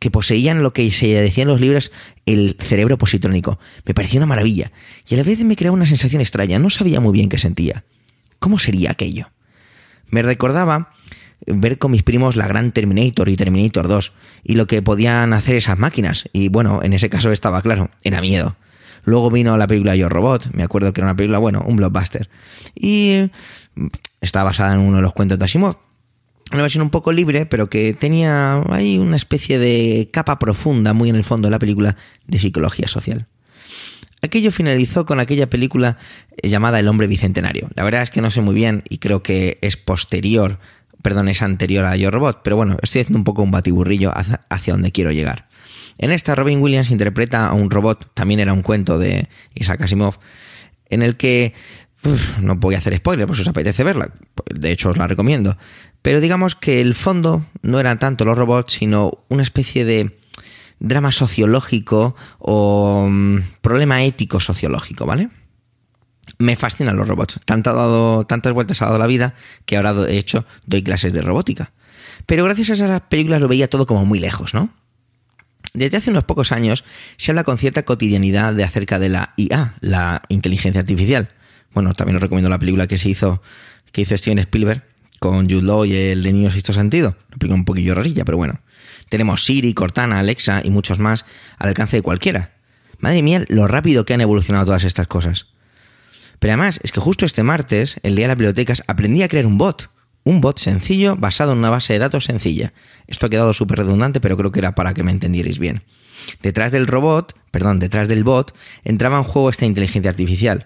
que 0.00 0.10
poseían 0.10 0.62
lo 0.62 0.72
que 0.72 0.90
se 0.90 1.06
decía 1.20 1.42
en 1.42 1.48
los 1.48 1.60
libros 1.60 1.92
el 2.26 2.56
cerebro 2.58 2.98
positrónico. 2.98 3.60
Me 3.84 3.94
parecía 3.94 4.18
una 4.18 4.26
maravilla 4.26 4.72
y 5.08 5.14
a 5.14 5.18
la 5.18 5.22
vez 5.22 5.44
me 5.44 5.54
creaba 5.54 5.76
una 5.76 5.86
sensación 5.86 6.20
extraña. 6.20 6.58
No 6.58 6.70
sabía 6.70 6.98
muy 7.00 7.12
bien 7.12 7.28
qué 7.28 7.38
sentía. 7.38 7.84
¿Cómo 8.38 8.58
sería 8.58 8.90
aquello? 8.90 9.30
Me 10.08 10.22
recordaba 10.22 10.94
ver 11.46 11.78
con 11.78 11.90
mis 11.90 12.02
primos 12.02 12.34
la 12.34 12.48
gran 12.48 12.72
Terminator 12.72 13.28
y 13.28 13.36
Terminator 13.36 13.88
2 13.88 14.12
y 14.42 14.54
lo 14.54 14.66
que 14.66 14.82
podían 14.82 15.34
hacer 15.34 15.56
esas 15.56 15.78
máquinas. 15.78 16.28
Y 16.32 16.48
bueno, 16.48 16.82
en 16.82 16.94
ese 16.94 17.10
caso 17.10 17.30
estaba 17.30 17.60
claro, 17.60 17.90
era 18.02 18.22
miedo. 18.22 18.56
Luego 19.04 19.30
vino 19.30 19.56
la 19.58 19.66
película 19.66 19.96
Yo 19.96 20.08
Robot, 20.08 20.50
me 20.52 20.62
acuerdo 20.62 20.92
que 20.92 21.00
era 21.00 21.08
una 21.08 21.16
película, 21.16 21.38
bueno, 21.38 21.62
un 21.66 21.76
blockbuster. 21.76 22.28
Y 22.74 23.30
mm, 23.74 23.86
está 24.20 24.42
basada 24.44 24.74
en 24.74 24.80
uno 24.80 24.96
de 24.96 25.02
los 25.02 25.12
cuentos 25.12 25.38
de 25.38 25.44
Asimov. 25.44 25.89
Una 26.52 26.62
versión 26.62 26.82
un 26.82 26.90
poco 26.90 27.12
libre, 27.12 27.46
pero 27.46 27.70
que 27.70 27.94
tenía 27.94 28.62
ahí 28.70 28.98
una 28.98 29.16
especie 29.16 29.58
de 29.58 30.08
capa 30.12 30.38
profunda, 30.38 30.92
muy 30.92 31.08
en 31.08 31.16
el 31.16 31.24
fondo 31.24 31.46
de 31.46 31.52
la 31.52 31.58
película, 31.58 31.96
de 32.26 32.38
psicología 32.38 32.88
social. 32.88 33.26
Aquello 34.22 34.52
finalizó 34.52 35.06
con 35.06 35.20
aquella 35.20 35.48
película 35.48 35.96
llamada 36.42 36.78
El 36.78 36.88
hombre 36.88 37.06
bicentenario. 37.06 37.70
La 37.74 37.84
verdad 37.84 38.02
es 38.02 38.10
que 38.10 38.20
no 38.20 38.30
sé 38.30 38.40
muy 38.42 38.54
bien 38.54 38.82
y 38.88 38.98
creo 38.98 39.22
que 39.22 39.58
es 39.62 39.76
posterior 39.76 40.58
perdón, 41.02 41.28
es 41.28 41.42
anterior 41.42 41.84
a 41.84 41.96
Yo 41.96 42.10
Robot, 42.10 42.40
pero 42.42 42.56
bueno, 42.56 42.76
estoy 42.82 43.02
haciendo 43.02 43.18
un 43.18 43.24
poco 43.24 43.42
un 43.42 43.50
batiburrillo 43.50 44.12
hacia, 44.14 44.74
donde 44.74 44.92
quiero 44.92 45.12
llegar. 45.12 45.48
En 45.98 46.10
esta, 46.12 46.34
Robin 46.34 46.60
Williams 46.60 46.90
interpreta 46.90 47.46
a 47.46 47.52
un 47.52 47.70
robot, 47.70 48.12
también 48.14 48.40
era 48.40 48.52
un 48.52 48.62
cuento 48.62 48.98
de 48.98 49.28
Isaac 49.54 49.82
Asimov, 49.82 50.18
en 50.88 51.02
el 51.02 51.16
que 51.16 51.54
no 52.40 52.56
voy 52.56 52.74
a 52.74 52.78
hacer 52.78 52.96
spoiler, 52.96 53.26
pues 53.26 53.40
os 53.40 53.48
apetece 53.48 53.84
verla, 53.84 54.10
de 54.52 54.72
hecho 54.72 54.90
os 54.90 54.96
la 54.96 55.06
recomiendo, 55.06 55.56
pero 56.02 56.20
digamos 56.20 56.54
que 56.54 56.80
el 56.80 56.94
fondo 56.94 57.46
no 57.62 57.80
eran 57.80 57.98
tanto 57.98 58.24
los 58.24 58.38
robots, 58.38 58.74
sino 58.74 59.24
una 59.28 59.42
especie 59.42 59.84
de 59.84 60.18
drama 60.78 61.12
sociológico 61.12 62.16
o 62.38 63.06
mm, 63.08 63.38
problema 63.60 64.02
ético 64.04 64.40
sociológico, 64.40 65.06
¿vale? 65.06 65.28
me 66.38 66.56
fascinan 66.56 66.96
los 66.96 67.08
robots. 67.08 67.40
dado, 67.46 68.24
tantas 68.26 68.52
vueltas 68.52 68.82
ha 68.82 68.86
dado 68.86 68.98
la 68.98 69.06
vida 69.06 69.34
que 69.66 69.76
ahora, 69.76 69.92
de 69.94 70.18
hecho, 70.18 70.46
doy 70.66 70.82
clases 70.82 71.12
de 71.12 71.22
robótica. 71.22 71.72
Pero 72.26 72.44
gracias 72.44 72.70
a 72.70 72.74
esas 72.74 73.00
películas 73.02 73.40
lo 73.40 73.48
veía 73.48 73.68
todo 73.68 73.86
como 73.86 74.04
muy 74.04 74.20
lejos, 74.20 74.54
¿no? 74.54 74.70
Desde 75.72 75.98
hace 75.98 76.10
unos 76.10 76.24
pocos 76.24 76.52
años 76.52 76.84
se 77.16 77.30
habla 77.30 77.44
con 77.44 77.58
cierta 77.58 77.84
cotidianidad 77.84 78.54
de 78.54 78.64
acerca 78.64 78.98
de 78.98 79.08
la 79.08 79.32
IA, 79.36 79.74
la 79.80 80.22
inteligencia 80.28 80.80
artificial. 80.80 81.30
Bueno, 81.72 81.94
también 81.94 82.16
os 82.16 82.22
recomiendo 82.22 82.50
la 82.50 82.58
película 82.58 82.86
que 82.86 82.98
se 82.98 83.08
hizo, 83.08 83.42
que 83.92 84.00
hizo 84.00 84.16
Steven 84.16 84.38
Spielberg 84.40 84.82
con 85.20 85.48
Jude 85.48 85.62
Law 85.62 85.84
y 85.84 85.94
el 85.94 86.22
de 86.22 86.32
Niño 86.32 86.50
Sexto 86.50 86.72
Sentido. 86.72 87.10
Lo 87.28 87.34
explico 87.36 87.54
un 87.54 87.64
poquillo 87.64 87.94
rarilla, 87.94 88.24
pero 88.24 88.38
bueno. 88.38 88.60
Tenemos 89.10 89.44
Siri, 89.44 89.74
Cortana, 89.74 90.18
Alexa 90.18 90.62
y 90.64 90.70
muchos 90.70 90.98
más 90.98 91.26
al 91.58 91.68
alcance 91.68 91.96
de 91.96 92.02
cualquiera. 92.02 92.54
Madre 92.98 93.22
mía, 93.22 93.44
lo 93.48 93.68
rápido 93.68 94.04
que 94.04 94.14
han 94.14 94.22
evolucionado 94.22 94.66
todas 94.66 94.84
estas 94.84 95.06
cosas. 95.06 95.46
Pero 96.38 96.52
además 96.52 96.80
es 96.82 96.90
que 96.90 97.00
justo 97.00 97.26
este 97.26 97.42
martes, 97.42 97.98
el 98.02 98.16
día 98.16 98.24
de 98.24 98.28
las 98.28 98.38
bibliotecas, 98.38 98.82
aprendí 98.86 99.22
a 99.22 99.28
crear 99.28 99.46
un 99.46 99.58
bot. 99.58 99.90
Un 100.24 100.40
bot 100.40 100.58
sencillo 100.58 101.16
basado 101.16 101.52
en 101.52 101.58
una 101.58 101.70
base 101.70 101.92
de 101.92 101.98
datos 101.98 102.24
sencilla. 102.24 102.72
Esto 103.06 103.26
ha 103.26 103.30
quedado 103.30 103.52
súper 103.52 103.78
redundante, 103.78 104.20
pero 104.20 104.38
creo 104.38 104.52
que 104.52 104.60
era 104.60 104.74
para 104.74 104.94
que 104.94 105.02
me 105.02 105.12
entendierais 105.12 105.58
bien. 105.58 105.82
Detrás 106.42 106.72
del 106.72 106.86
robot, 106.86 107.34
perdón, 107.50 107.78
detrás 107.78 108.08
del 108.08 108.24
bot, 108.24 108.54
entraba 108.84 109.18
en 109.18 109.24
juego 109.24 109.50
esta 109.50 109.66
inteligencia 109.66 110.10
artificial. 110.10 110.64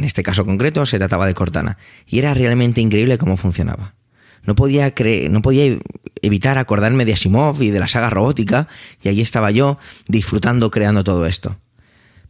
En 0.00 0.04
este 0.04 0.22
caso 0.22 0.46
concreto 0.46 0.86
se 0.86 0.96
trataba 0.96 1.26
de 1.26 1.34
Cortana. 1.34 1.76
Y 2.06 2.20
era 2.20 2.32
realmente 2.32 2.80
increíble 2.80 3.18
cómo 3.18 3.36
funcionaba. 3.36 3.96
No 4.44 4.54
podía, 4.54 4.94
no 5.28 5.42
podía 5.42 5.76
evitar 6.22 6.56
acordarme 6.56 7.04
de 7.04 7.12
Asimov 7.12 7.62
y 7.62 7.68
de 7.68 7.80
la 7.80 7.86
saga 7.86 8.08
robótica, 8.08 8.66
y 9.02 9.10
allí 9.10 9.20
estaba 9.20 9.50
yo 9.50 9.76
disfrutando 10.08 10.70
creando 10.70 11.04
todo 11.04 11.26
esto. 11.26 11.58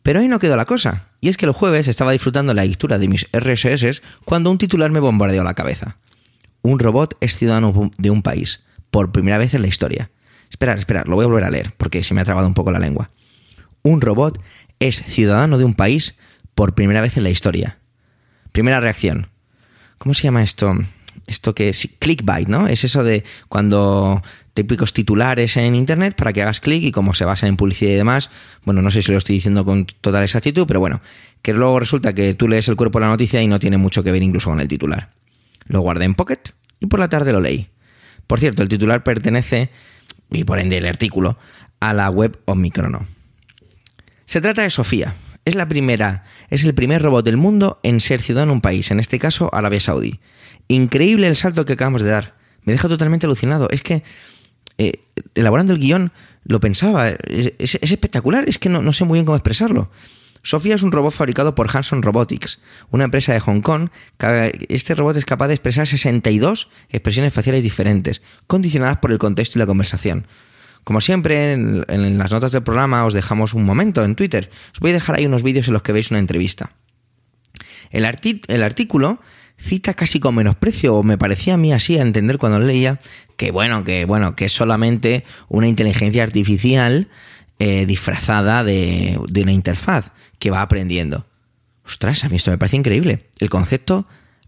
Pero 0.02 0.18
ahí 0.18 0.26
no 0.26 0.40
quedó 0.40 0.56
la 0.56 0.64
cosa, 0.64 1.10
y 1.20 1.28
es 1.28 1.36
que 1.36 1.46
el 1.46 1.52
jueves 1.52 1.86
estaba 1.86 2.10
disfrutando 2.10 2.52
la 2.54 2.64
lectura 2.64 2.98
de 2.98 3.06
mis 3.06 3.28
RSS 3.32 4.02
cuando 4.24 4.50
un 4.50 4.58
titular 4.58 4.90
me 4.90 4.98
bombardeó 4.98 5.44
la 5.44 5.54
cabeza. 5.54 5.98
Un 6.62 6.80
robot 6.80 7.16
es 7.20 7.36
ciudadano 7.36 7.92
de 7.98 8.10
un 8.10 8.22
país, 8.22 8.64
por 8.90 9.12
primera 9.12 9.38
vez 9.38 9.54
en 9.54 9.62
la 9.62 9.68
historia. 9.68 10.10
Esperar, 10.50 10.76
esperar, 10.76 11.06
lo 11.06 11.14
voy 11.14 11.26
a 11.26 11.28
volver 11.28 11.44
a 11.44 11.50
leer, 11.50 11.72
porque 11.76 12.02
se 12.02 12.14
me 12.14 12.20
ha 12.20 12.24
trabado 12.24 12.48
un 12.48 12.54
poco 12.54 12.72
la 12.72 12.80
lengua. 12.80 13.12
Un 13.84 14.00
robot 14.00 14.40
es 14.80 14.96
ciudadano 14.96 15.56
de 15.56 15.64
un 15.64 15.74
país 15.74 16.18
por 16.60 16.74
primera 16.74 17.00
vez 17.00 17.16
en 17.16 17.22
la 17.22 17.30
historia. 17.30 17.78
Primera 18.52 18.80
reacción. 18.80 19.28
¿Cómo 19.96 20.12
se 20.12 20.24
llama 20.24 20.42
esto? 20.42 20.76
Esto 21.26 21.54
que 21.54 21.70
es 21.70 21.88
clickbait, 21.98 22.48
¿no? 22.48 22.68
Es 22.68 22.84
eso 22.84 23.02
de 23.02 23.24
cuando 23.48 24.22
típicos 24.52 24.92
titulares 24.92 25.56
en 25.56 25.74
internet 25.74 26.14
para 26.16 26.34
que 26.34 26.42
hagas 26.42 26.60
clic 26.60 26.82
y 26.82 26.92
como 26.92 27.14
se 27.14 27.24
basa 27.24 27.46
en 27.46 27.56
publicidad 27.56 27.92
y 27.92 27.94
demás, 27.94 28.28
bueno, 28.62 28.82
no 28.82 28.90
sé 28.90 29.00
si 29.00 29.10
lo 29.10 29.16
estoy 29.16 29.36
diciendo 29.36 29.64
con 29.64 29.86
total 29.86 30.22
exactitud, 30.22 30.66
pero 30.66 30.80
bueno, 30.80 31.00
que 31.40 31.54
luego 31.54 31.80
resulta 31.80 32.12
que 32.12 32.34
tú 32.34 32.46
lees 32.46 32.68
el 32.68 32.76
cuerpo 32.76 32.98
de 32.98 33.06
la 33.06 33.10
noticia 33.10 33.40
y 33.40 33.46
no 33.46 33.58
tiene 33.58 33.78
mucho 33.78 34.02
que 34.04 34.12
ver 34.12 34.22
incluso 34.22 34.50
con 34.50 34.60
el 34.60 34.68
titular. 34.68 35.14
Lo 35.64 35.80
guardé 35.80 36.04
en 36.04 36.14
Pocket 36.14 36.42
y 36.78 36.88
por 36.88 37.00
la 37.00 37.08
tarde 37.08 37.32
lo 37.32 37.40
leí. 37.40 37.70
Por 38.26 38.38
cierto, 38.38 38.62
el 38.62 38.68
titular 38.68 39.02
pertenece, 39.02 39.70
y 40.30 40.44
por 40.44 40.58
ende 40.58 40.76
el 40.76 40.84
artículo, 40.84 41.38
a 41.80 41.94
la 41.94 42.10
web 42.10 42.38
Omicrono. 42.44 43.06
Se 44.26 44.42
trata 44.42 44.60
de 44.60 44.68
Sofía. 44.68 45.14
Es 45.50 45.56
la 45.56 45.66
primera, 45.66 46.22
es 46.48 46.62
el 46.62 46.74
primer 46.74 47.02
robot 47.02 47.24
del 47.24 47.36
mundo 47.36 47.80
en 47.82 47.98
ser 47.98 48.22
ciudadano 48.22 48.52
en 48.52 48.58
un 48.58 48.60
país, 48.60 48.92
en 48.92 49.00
este 49.00 49.18
caso 49.18 49.52
Arabia 49.52 49.80
Saudí. 49.80 50.20
Increíble 50.68 51.26
el 51.26 51.34
salto 51.34 51.64
que 51.64 51.72
acabamos 51.72 52.02
de 52.02 52.10
dar. 52.10 52.36
Me 52.62 52.72
deja 52.72 52.86
totalmente 52.86 53.26
alucinado. 53.26 53.68
Es 53.68 53.82
que 53.82 54.04
eh, 54.78 55.00
elaborando 55.34 55.72
el 55.72 55.80
guion 55.80 56.12
lo 56.44 56.60
pensaba. 56.60 57.08
Es, 57.08 57.74
espectacular. 57.80 58.48
Es 58.48 58.60
que 58.60 58.68
no 58.68 58.92
sé 58.92 59.04
muy 59.04 59.16
bien 59.16 59.26
cómo 59.26 59.34
expresarlo. 59.34 59.90
Sofía 60.44 60.76
es 60.76 60.84
un 60.84 60.92
robot 60.92 61.12
fabricado 61.12 61.56
por 61.56 61.68
Hanson 61.76 62.00
Robotics, 62.00 62.60
una 62.90 63.02
empresa 63.02 63.32
de 63.32 63.40
Hong 63.40 63.60
Kong. 63.60 63.88
Este 64.68 64.94
robot 64.94 65.16
es 65.16 65.24
capaz 65.24 65.48
de 65.48 65.54
expresar 65.54 65.88
62 65.88 66.68
expresiones 66.90 67.34
faciales 67.34 67.64
diferentes, 67.64 68.22
condicionadas 68.46 68.98
por 68.98 69.10
el 69.10 69.18
contexto 69.18 69.58
y 69.58 69.60
la 69.60 69.66
conversación. 69.66 70.28
Como 70.84 71.00
siempre, 71.00 71.52
en, 71.52 72.18
las 72.18 72.32
notas 72.32 72.52
del 72.52 72.62
programa 72.62 73.04
os 73.04 73.14
dejamos 73.14 73.54
un 73.54 73.64
momento 73.64 74.04
en 74.04 74.16
Twitter. 74.16 74.50
Os 74.72 74.80
voy 74.80 74.90
a 74.90 74.94
dejar 74.94 75.16
ahí 75.16 75.26
unos 75.26 75.42
vídeos 75.42 75.68
en 75.68 75.74
los 75.74 75.82
que 75.82 75.92
veis 75.92 76.10
una 76.10 76.20
entrevista. 76.20 76.72
El, 77.90 78.06
el 78.48 78.62
artículo 78.62 79.20
cita 79.56 79.94
casi 79.94 80.20
con 80.20 80.34
menosprecio, 80.34 80.96
o 80.96 81.02
me 81.02 81.18
parecía 81.18 81.54
a 81.54 81.58
mí 81.58 81.72
así 81.72 81.98
a 81.98 82.02
entender 82.02 82.38
cuando 82.38 82.58
leía, 82.60 82.98
que 83.36 83.50
bueno, 83.50 83.84
que 83.84 84.06
bueno, 84.06 84.34
que 84.34 84.46
es 84.46 84.52
solamente 84.52 85.24
una 85.48 85.68
inteligencia 85.68 86.22
artificial 86.22 87.08
eh, 87.58 87.84
disfrazada 87.84 88.64
de, 88.64 89.20
de 89.28 89.42
una 89.42 89.52
interfaz 89.52 90.12
que 90.38 90.50
va 90.50 90.62
aprendiendo. 90.62 91.26
Ostras, 91.84 92.24
a 92.24 92.28
mí 92.28 92.36
esto 92.36 92.50
me 92.50 92.58
parece 92.58 92.76
increíble. 92.76 93.26
El 93.38 93.50
concepto 93.50 94.06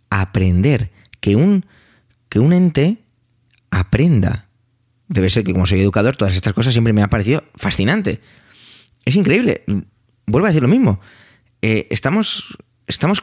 aprender, 0.09 0.91
que 1.21 1.37
un, 1.37 1.67
que 2.29 2.39
un 2.39 2.53
ente 2.53 2.99
aprenda. 3.71 4.49
Debe 5.13 5.29
ser 5.31 5.45
que 5.45 5.53
como 5.53 5.67
soy 5.67 5.81
educador, 5.81 6.17
todas 6.17 6.35
estas 6.35 6.53
cosas 6.55 6.73
siempre 6.73 6.93
me 6.93 7.03
ha 7.03 7.09
parecido 7.09 7.45
fascinante. 7.55 8.21
Es 9.05 9.15
increíble. 9.15 9.63
Vuelvo 10.27 10.47
a 10.47 10.51
decir 10.51 10.63
lo 10.63 10.69
mismo. 10.69 11.01
Eh, 11.61 11.87
estamos, 11.91 12.57
estamos 12.87 13.23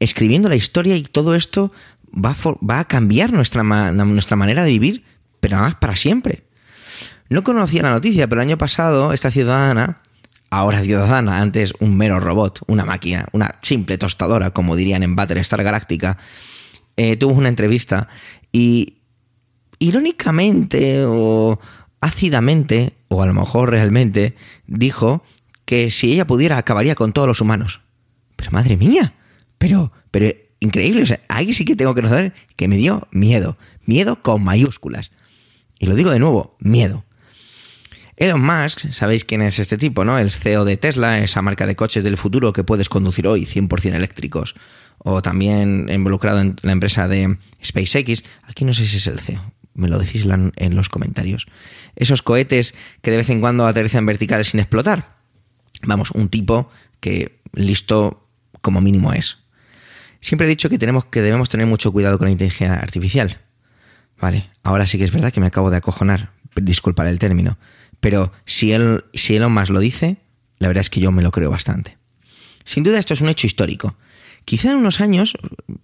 escribiendo 0.00 0.48
la 0.48 0.56
historia 0.56 0.96
y 0.96 1.02
todo 1.02 1.34
esto 1.34 1.72
va 2.12 2.34
va 2.68 2.80
a 2.80 2.88
cambiar 2.88 3.32
nuestra, 3.32 3.62
nuestra 3.62 4.36
manera 4.36 4.64
de 4.64 4.70
vivir, 4.70 5.04
pero 5.40 5.56
además 5.56 5.76
para 5.76 5.94
siempre. 5.94 6.44
No 7.28 7.44
conocía 7.44 7.82
la 7.82 7.90
noticia, 7.90 8.28
pero 8.28 8.40
el 8.40 8.48
año 8.48 8.58
pasado 8.58 9.12
esta 9.12 9.30
ciudadana 9.30 10.00
ahora 10.50 10.82
ciudadana, 10.82 11.40
antes 11.40 11.72
un 11.80 11.96
mero 11.96 12.20
robot, 12.20 12.60
una 12.66 12.84
máquina, 12.84 13.26
una 13.32 13.56
simple 13.62 13.98
tostadora, 13.98 14.50
como 14.50 14.76
dirían 14.76 15.02
en 15.02 15.16
Battlestar 15.16 15.62
Galáctica, 15.62 16.18
eh, 16.96 17.16
tuvo 17.16 17.34
una 17.34 17.48
entrevista 17.48 18.08
y 18.52 18.98
irónicamente 19.78 21.04
o 21.06 21.58
ácidamente, 22.00 22.94
o 23.08 23.22
a 23.22 23.26
lo 23.26 23.34
mejor 23.34 23.70
realmente, 23.70 24.36
dijo 24.66 25.22
que 25.64 25.90
si 25.90 26.12
ella 26.12 26.26
pudiera 26.26 26.58
acabaría 26.58 26.94
con 26.94 27.12
todos 27.12 27.28
los 27.28 27.40
humanos. 27.40 27.80
Pero 28.36 28.50
madre 28.52 28.76
mía, 28.76 29.14
pero, 29.58 29.92
pero 30.10 30.32
increíble, 30.60 31.02
o 31.02 31.06
sea, 31.06 31.20
ahí 31.28 31.52
sí 31.52 31.64
que 31.64 31.76
tengo 31.76 31.94
que 31.94 32.02
notar 32.02 32.34
que 32.56 32.68
me 32.68 32.76
dio 32.76 33.08
miedo, 33.10 33.58
miedo 33.84 34.20
con 34.20 34.44
mayúsculas. 34.44 35.10
Y 35.78 35.86
lo 35.86 35.94
digo 35.94 36.10
de 36.10 36.18
nuevo, 36.18 36.56
miedo. 36.60 37.04
Elon 38.16 38.40
Musk, 38.40 38.92
sabéis 38.92 39.24
quién 39.24 39.42
es 39.42 39.58
este 39.58 39.76
tipo, 39.76 40.04
¿no? 40.04 40.18
El 40.18 40.30
CEO 40.30 40.64
de 40.64 40.78
Tesla, 40.78 41.20
esa 41.20 41.42
marca 41.42 41.66
de 41.66 41.76
coches 41.76 42.02
del 42.02 42.16
futuro 42.16 42.52
que 42.54 42.64
puedes 42.64 42.88
conducir 42.88 43.26
hoy 43.26 43.44
100% 43.44 43.94
eléctricos. 43.94 44.54
O 44.98 45.20
también 45.20 45.88
involucrado 45.92 46.40
en 46.40 46.56
la 46.62 46.72
empresa 46.72 47.08
de 47.08 47.36
SpaceX. 47.62 48.24
Aquí 48.44 48.64
no 48.64 48.72
sé 48.72 48.86
si 48.86 48.96
es 48.96 49.06
el 49.06 49.20
CEO, 49.20 49.52
me 49.76 49.88
lo 49.88 49.98
decís 49.98 50.26
en 50.26 50.74
los 50.74 50.88
comentarios. 50.88 51.46
Esos 51.94 52.22
cohetes 52.22 52.74
que 53.02 53.10
de 53.10 53.18
vez 53.18 53.30
en 53.30 53.40
cuando 53.40 53.66
aterrizan 53.66 54.06
verticales 54.06 54.48
sin 54.48 54.60
explotar. 54.60 55.16
Vamos, 55.82 56.10
un 56.12 56.28
tipo 56.28 56.70
que 57.00 57.40
listo 57.52 58.28
como 58.60 58.80
mínimo 58.80 59.12
es. 59.12 59.38
Siempre 60.20 60.46
he 60.46 60.50
dicho 60.50 60.68
que, 60.68 60.78
tenemos, 60.78 61.04
que 61.04 61.20
debemos 61.20 61.48
tener 61.48 61.66
mucho 61.66 61.92
cuidado 61.92 62.18
con 62.18 62.26
la 62.26 62.32
inteligencia 62.32 62.74
artificial. 62.74 63.40
Vale, 64.20 64.50
ahora 64.62 64.86
sí 64.86 64.98
que 64.98 65.04
es 65.04 65.12
verdad 65.12 65.32
que 65.32 65.40
me 65.40 65.46
acabo 65.46 65.70
de 65.70 65.76
acojonar, 65.76 66.32
disculpar 66.54 67.06
el 67.06 67.18
término. 67.18 67.58
Pero 68.00 68.32
si, 68.44 68.72
él, 68.72 69.04
si 69.14 69.36
Elon 69.36 69.52
Musk 69.52 69.70
lo 69.70 69.80
dice, 69.80 70.16
la 70.58 70.68
verdad 70.68 70.80
es 70.80 70.90
que 70.90 71.00
yo 71.00 71.12
me 71.12 71.22
lo 71.22 71.30
creo 71.30 71.50
bastante. 71.50 71.98
Sin 72.64 72.82
duda 72.82 72.98
esto 72.98 73.14
es 73.14 73.20
un 73.20 73.28
hecho 73.28 73.46
histórico. 73.46 73.96
Quizá 74.44 74.72
en 74.72 74.78
unos 74.78 75.00
años 75.00 75.36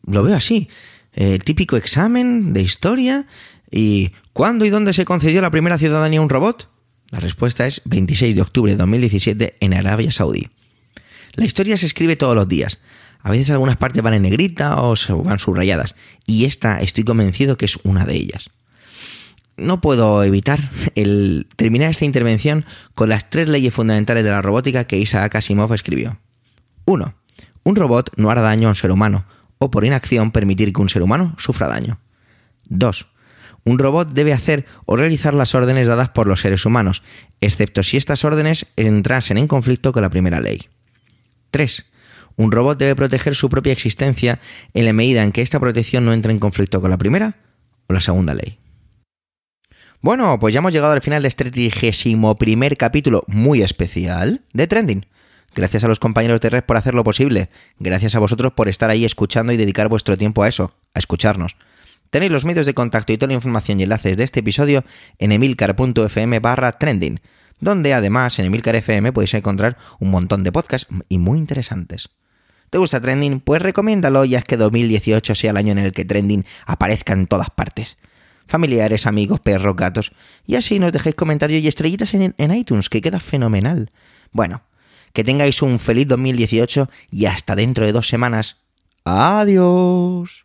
lo 0.07 0.23
veo 0.23 0.37
así. 0.37 0.69
El 1.13 1.45
típico 1.45 1.77
examen 1.77 2.53
de 2.53 2.63
historia 2.63 3.27
y 3.73 4.13
¿cuándo 4.33 4.65
y 4.65 4.71
dónde 4.71 4.93
se 4.93 5.05
concedió 5.05 5.41
la 5.43 5.51
primera 5.51 5.79
ciudadanía 5.79 6.21
a 6.21 6.23
un 6.23 6.29
robot? 6.29 6.69
La 7.11 7.19
respuesta 7.19 7.67
es 7.67 7.83
26 7.85 8.37
de 8.37 8.43
octubre 8.43 8.73
de 8.73 8.79
2017 8.79 9.57
en 9.59 9.75
Arabia 9.75 10.13
Saudí. 10.13 10.51
La 11.35 11.45
historia 11.45 11.77
se 11.77 11.87
escribe 11.87 12.17
todos 12.17 12.37
los 12.37 12.47
días. 12.47 12.79
A 13.21 13.31
veces 13.31 13.51
algunas 13.51 13.77
partes 13.77 14.03
van 14.03 14.15
en 14.15 14.23
negrita 14.23 14.81
o 14.83 14.95
van 15.25 15.39
subrayadas. 15.39 15.95
Y 16.27 16.45
esta 16.45 16.81
estoy 16.81 17.05
convencido 17.05 17.57
que 17.57 17.65
es 17.65 17.79
una 17.83 18.05
de 18.05 18.15
ellas 18.15 18.51
no 19.57 19.81
puedo 19.81 20.23
evitar 20.25 20.71
el 20.95 21.47
terminar 21.57 21.91
esta 21.91 22.05
intervención 22.05 22.65
con 22.95 23.09
las 23.09 23.31
tres 23.31 23.49
leyes 23.49 23.73
fundamentales 23.73 24.25
de 24.25 24.31
la 24.31 24.43
robótica 24.43 24.85
que 24.85 24.99
Isaac 24.99 25.37
Asimov 25.37 25.73
escribió. 25.73 26.19
1. 26.85 27.15
Un 27.65 27.77
robot 27.77 28.11
no 28.17 28.31
hará 28.31 28.43
daño 28.43 28.69
a 28.69 28.71
un 28.71 28.75
ser 28.75 28.91
humano, 28.91 29.25
o 29.59 29.71
por 29.71 29.85
inacción 29.85 30.33
permitir 30.33 30.73
que 30.73 30.81
un 30.81 30.89
ser 30.89 31.03
humano 31.03 31.35
sufra 31.39 31.69
daño. 31.69 32.01
2. 32.69 33.07
Un 33.65 33.79
robot 33.79 34.11
debe 34.11 34.33
hacer 34.33 34.67
o 34.87 34.97
realizar 34.97 35.35
las 35.35 35.55
órdenes 35.55 35.87
dadas 35.87 36.09
por 36.11 36.27
los 36.27 36.41
seres 36.41 36.67
humanos, 36.67 37.03
excepto 37.41 37.83
si 37.83 37.97
estas 37.97 38.25
órdenes 38.25 38.67
entrasen 38.77 39.39
en 39.39 39.47
conflicto 39.47 39.93
con 39.93 40.03
la 40.03 40.11
primera 40.11 40.41
ley. 40.41 40.69
3. 41.53 41.87
Un 42.37 42.51
robot 42.51 42.79
debe 42.79 42.97
proteger 42.97 43.35
su 43.35 43.49
propia 43.49 43.73
existencia 43.73 44.41
en 44.75 44.85
la 44.85 44.93
medida 44.93 45.23
en 45.23 45.33
que 45.33 45.43
esta 45.43 45.61
protección 45.61 46.05
no 46.05 46.13
entre 46.13 46.33
en 46.33 46.39
conflicto 46.39 46.81
con 46.81 46.91
la 46.91 46.99
primera 46.99 47.37
o 47.87 47.93
la 47.93 48.01
segunda 48.01 48.35
ley. 48.35 48.59
Bueno, 50.01 50.37
pues 50.41 50.53
ya 50.53 50.59
hemos 50.59 50.73
llegado 50.73 50.93
al 50.93 51.01
final 51.01 51.23
de 51.23 51.29
este 51.29 51.45
31 51.45 52.35
primer 52.35 52.77
capítulo 52.77 53.23
muy 53.29 53.63
especial 53.63 54.43
de 54.53 54.67
Trending. 54.67 55.07
Gracias 55.55 55.85
a 55.85 55.89
los 55.89 56.01
compañeros 56.01 56.41
de 56.41 56.51
Red 56.51 56.65
por 56.65 56.77
hacerlo 56.77 57.05
posible. 57.05 57.51
Gracias 57.79 58.17
a 58.17 58.19
vosotros 58.19 58.53
por 58.53 58.69
estar 58.69 58.91
ahí 58.91 59.05
escuchando 59.05 59.53
y 59.53 59.57
dedicar 59.57 59.89
vuestro 59.89 60.17
tiempo 60.17 60.43
a 60.43 60.49
eso, 60.49 60.75
a 60.95 60.99
escucharnos. 60.99 61.57
Tenéis 62.13 62.31
los 62.31 62.45
medios 62.45 62.67
de 62.67 62.75
contacto 62.75 63.15
y 63.15 63.17
toda 63.17 63.29
la 63.29 63.35
información 63.37 63.81
y 63.81 63.85
enlaces 63.85 64.19
de 64.19 64.25
este 64.25 64.41
episodio 64.41 64.85
en 65.19 65.33
emilcar.fm 65.33 66.41
barra 66.41 66.73
trending, 66.73 67.21
donde 67.59 67.95
además 67.95 68.39
en 68.39 68.45
Emilcar 68.45 68.77
FM 68.77 69.15
podéis 69.15 69.33
encontrar 69.33 69.79
un 69.99 70.11
montón 70.11 70.43
de 70.43 70.53
podcasts 70.53 70.87
y 71.09 71.17
muy 71.17 71.39
interesantes. 71.39 72.11
¿Te 72.69 72.77
gusta 72.77 73.01
Trending? 73.01 73.41
Pues 73.41 73.63
recomiéndalo 73.63 74.27
ya 74.27 74.41
es 74.41 74.45
que 74.45 74.59
2018 74.59 75.35
sea 75.35 75.53
el 75.53 75.57
año 75.57 75.73
en 75.73 75.79
el 75.79 75.93
que 75.93 76.05
Trending 76.05 76.45
aparezca 76.67 77.15
en 77.15 77.27
todas 77.27 77.49
partes 77.49 77.97
familiares, 78.47 79.07
amigos, 79.07 79.41
perros, 79.41 79.75
gatos. 79.75 80.13
Y 80.47 80.57
así 80.57 80.79
nos 80.79 80.93
dejéis 80.93 81.15
comentarios 81.15 81.63
y 81.63 81.69
estrellitas 81.69 82.13
en 82.13 82.55
iTunes, 82.55 82.91
que 82.91 83.01
queda 83.01 83.21
fenomenal. 83.21 83.91
Bueno, 84.33 84.65
que 85.15 85.25
tengáis 85.25 85.63
un 85.63 85.79
feliz 85.79 86.07
2018 86.09 86.91
y 87.11 87.25
hasta 87.25 87.57
dentro 87.57 87.87
de 87.87 87.93
dos 87.93 88.09
semanas. 88.09 88.59
Adiós. 89.05 90.45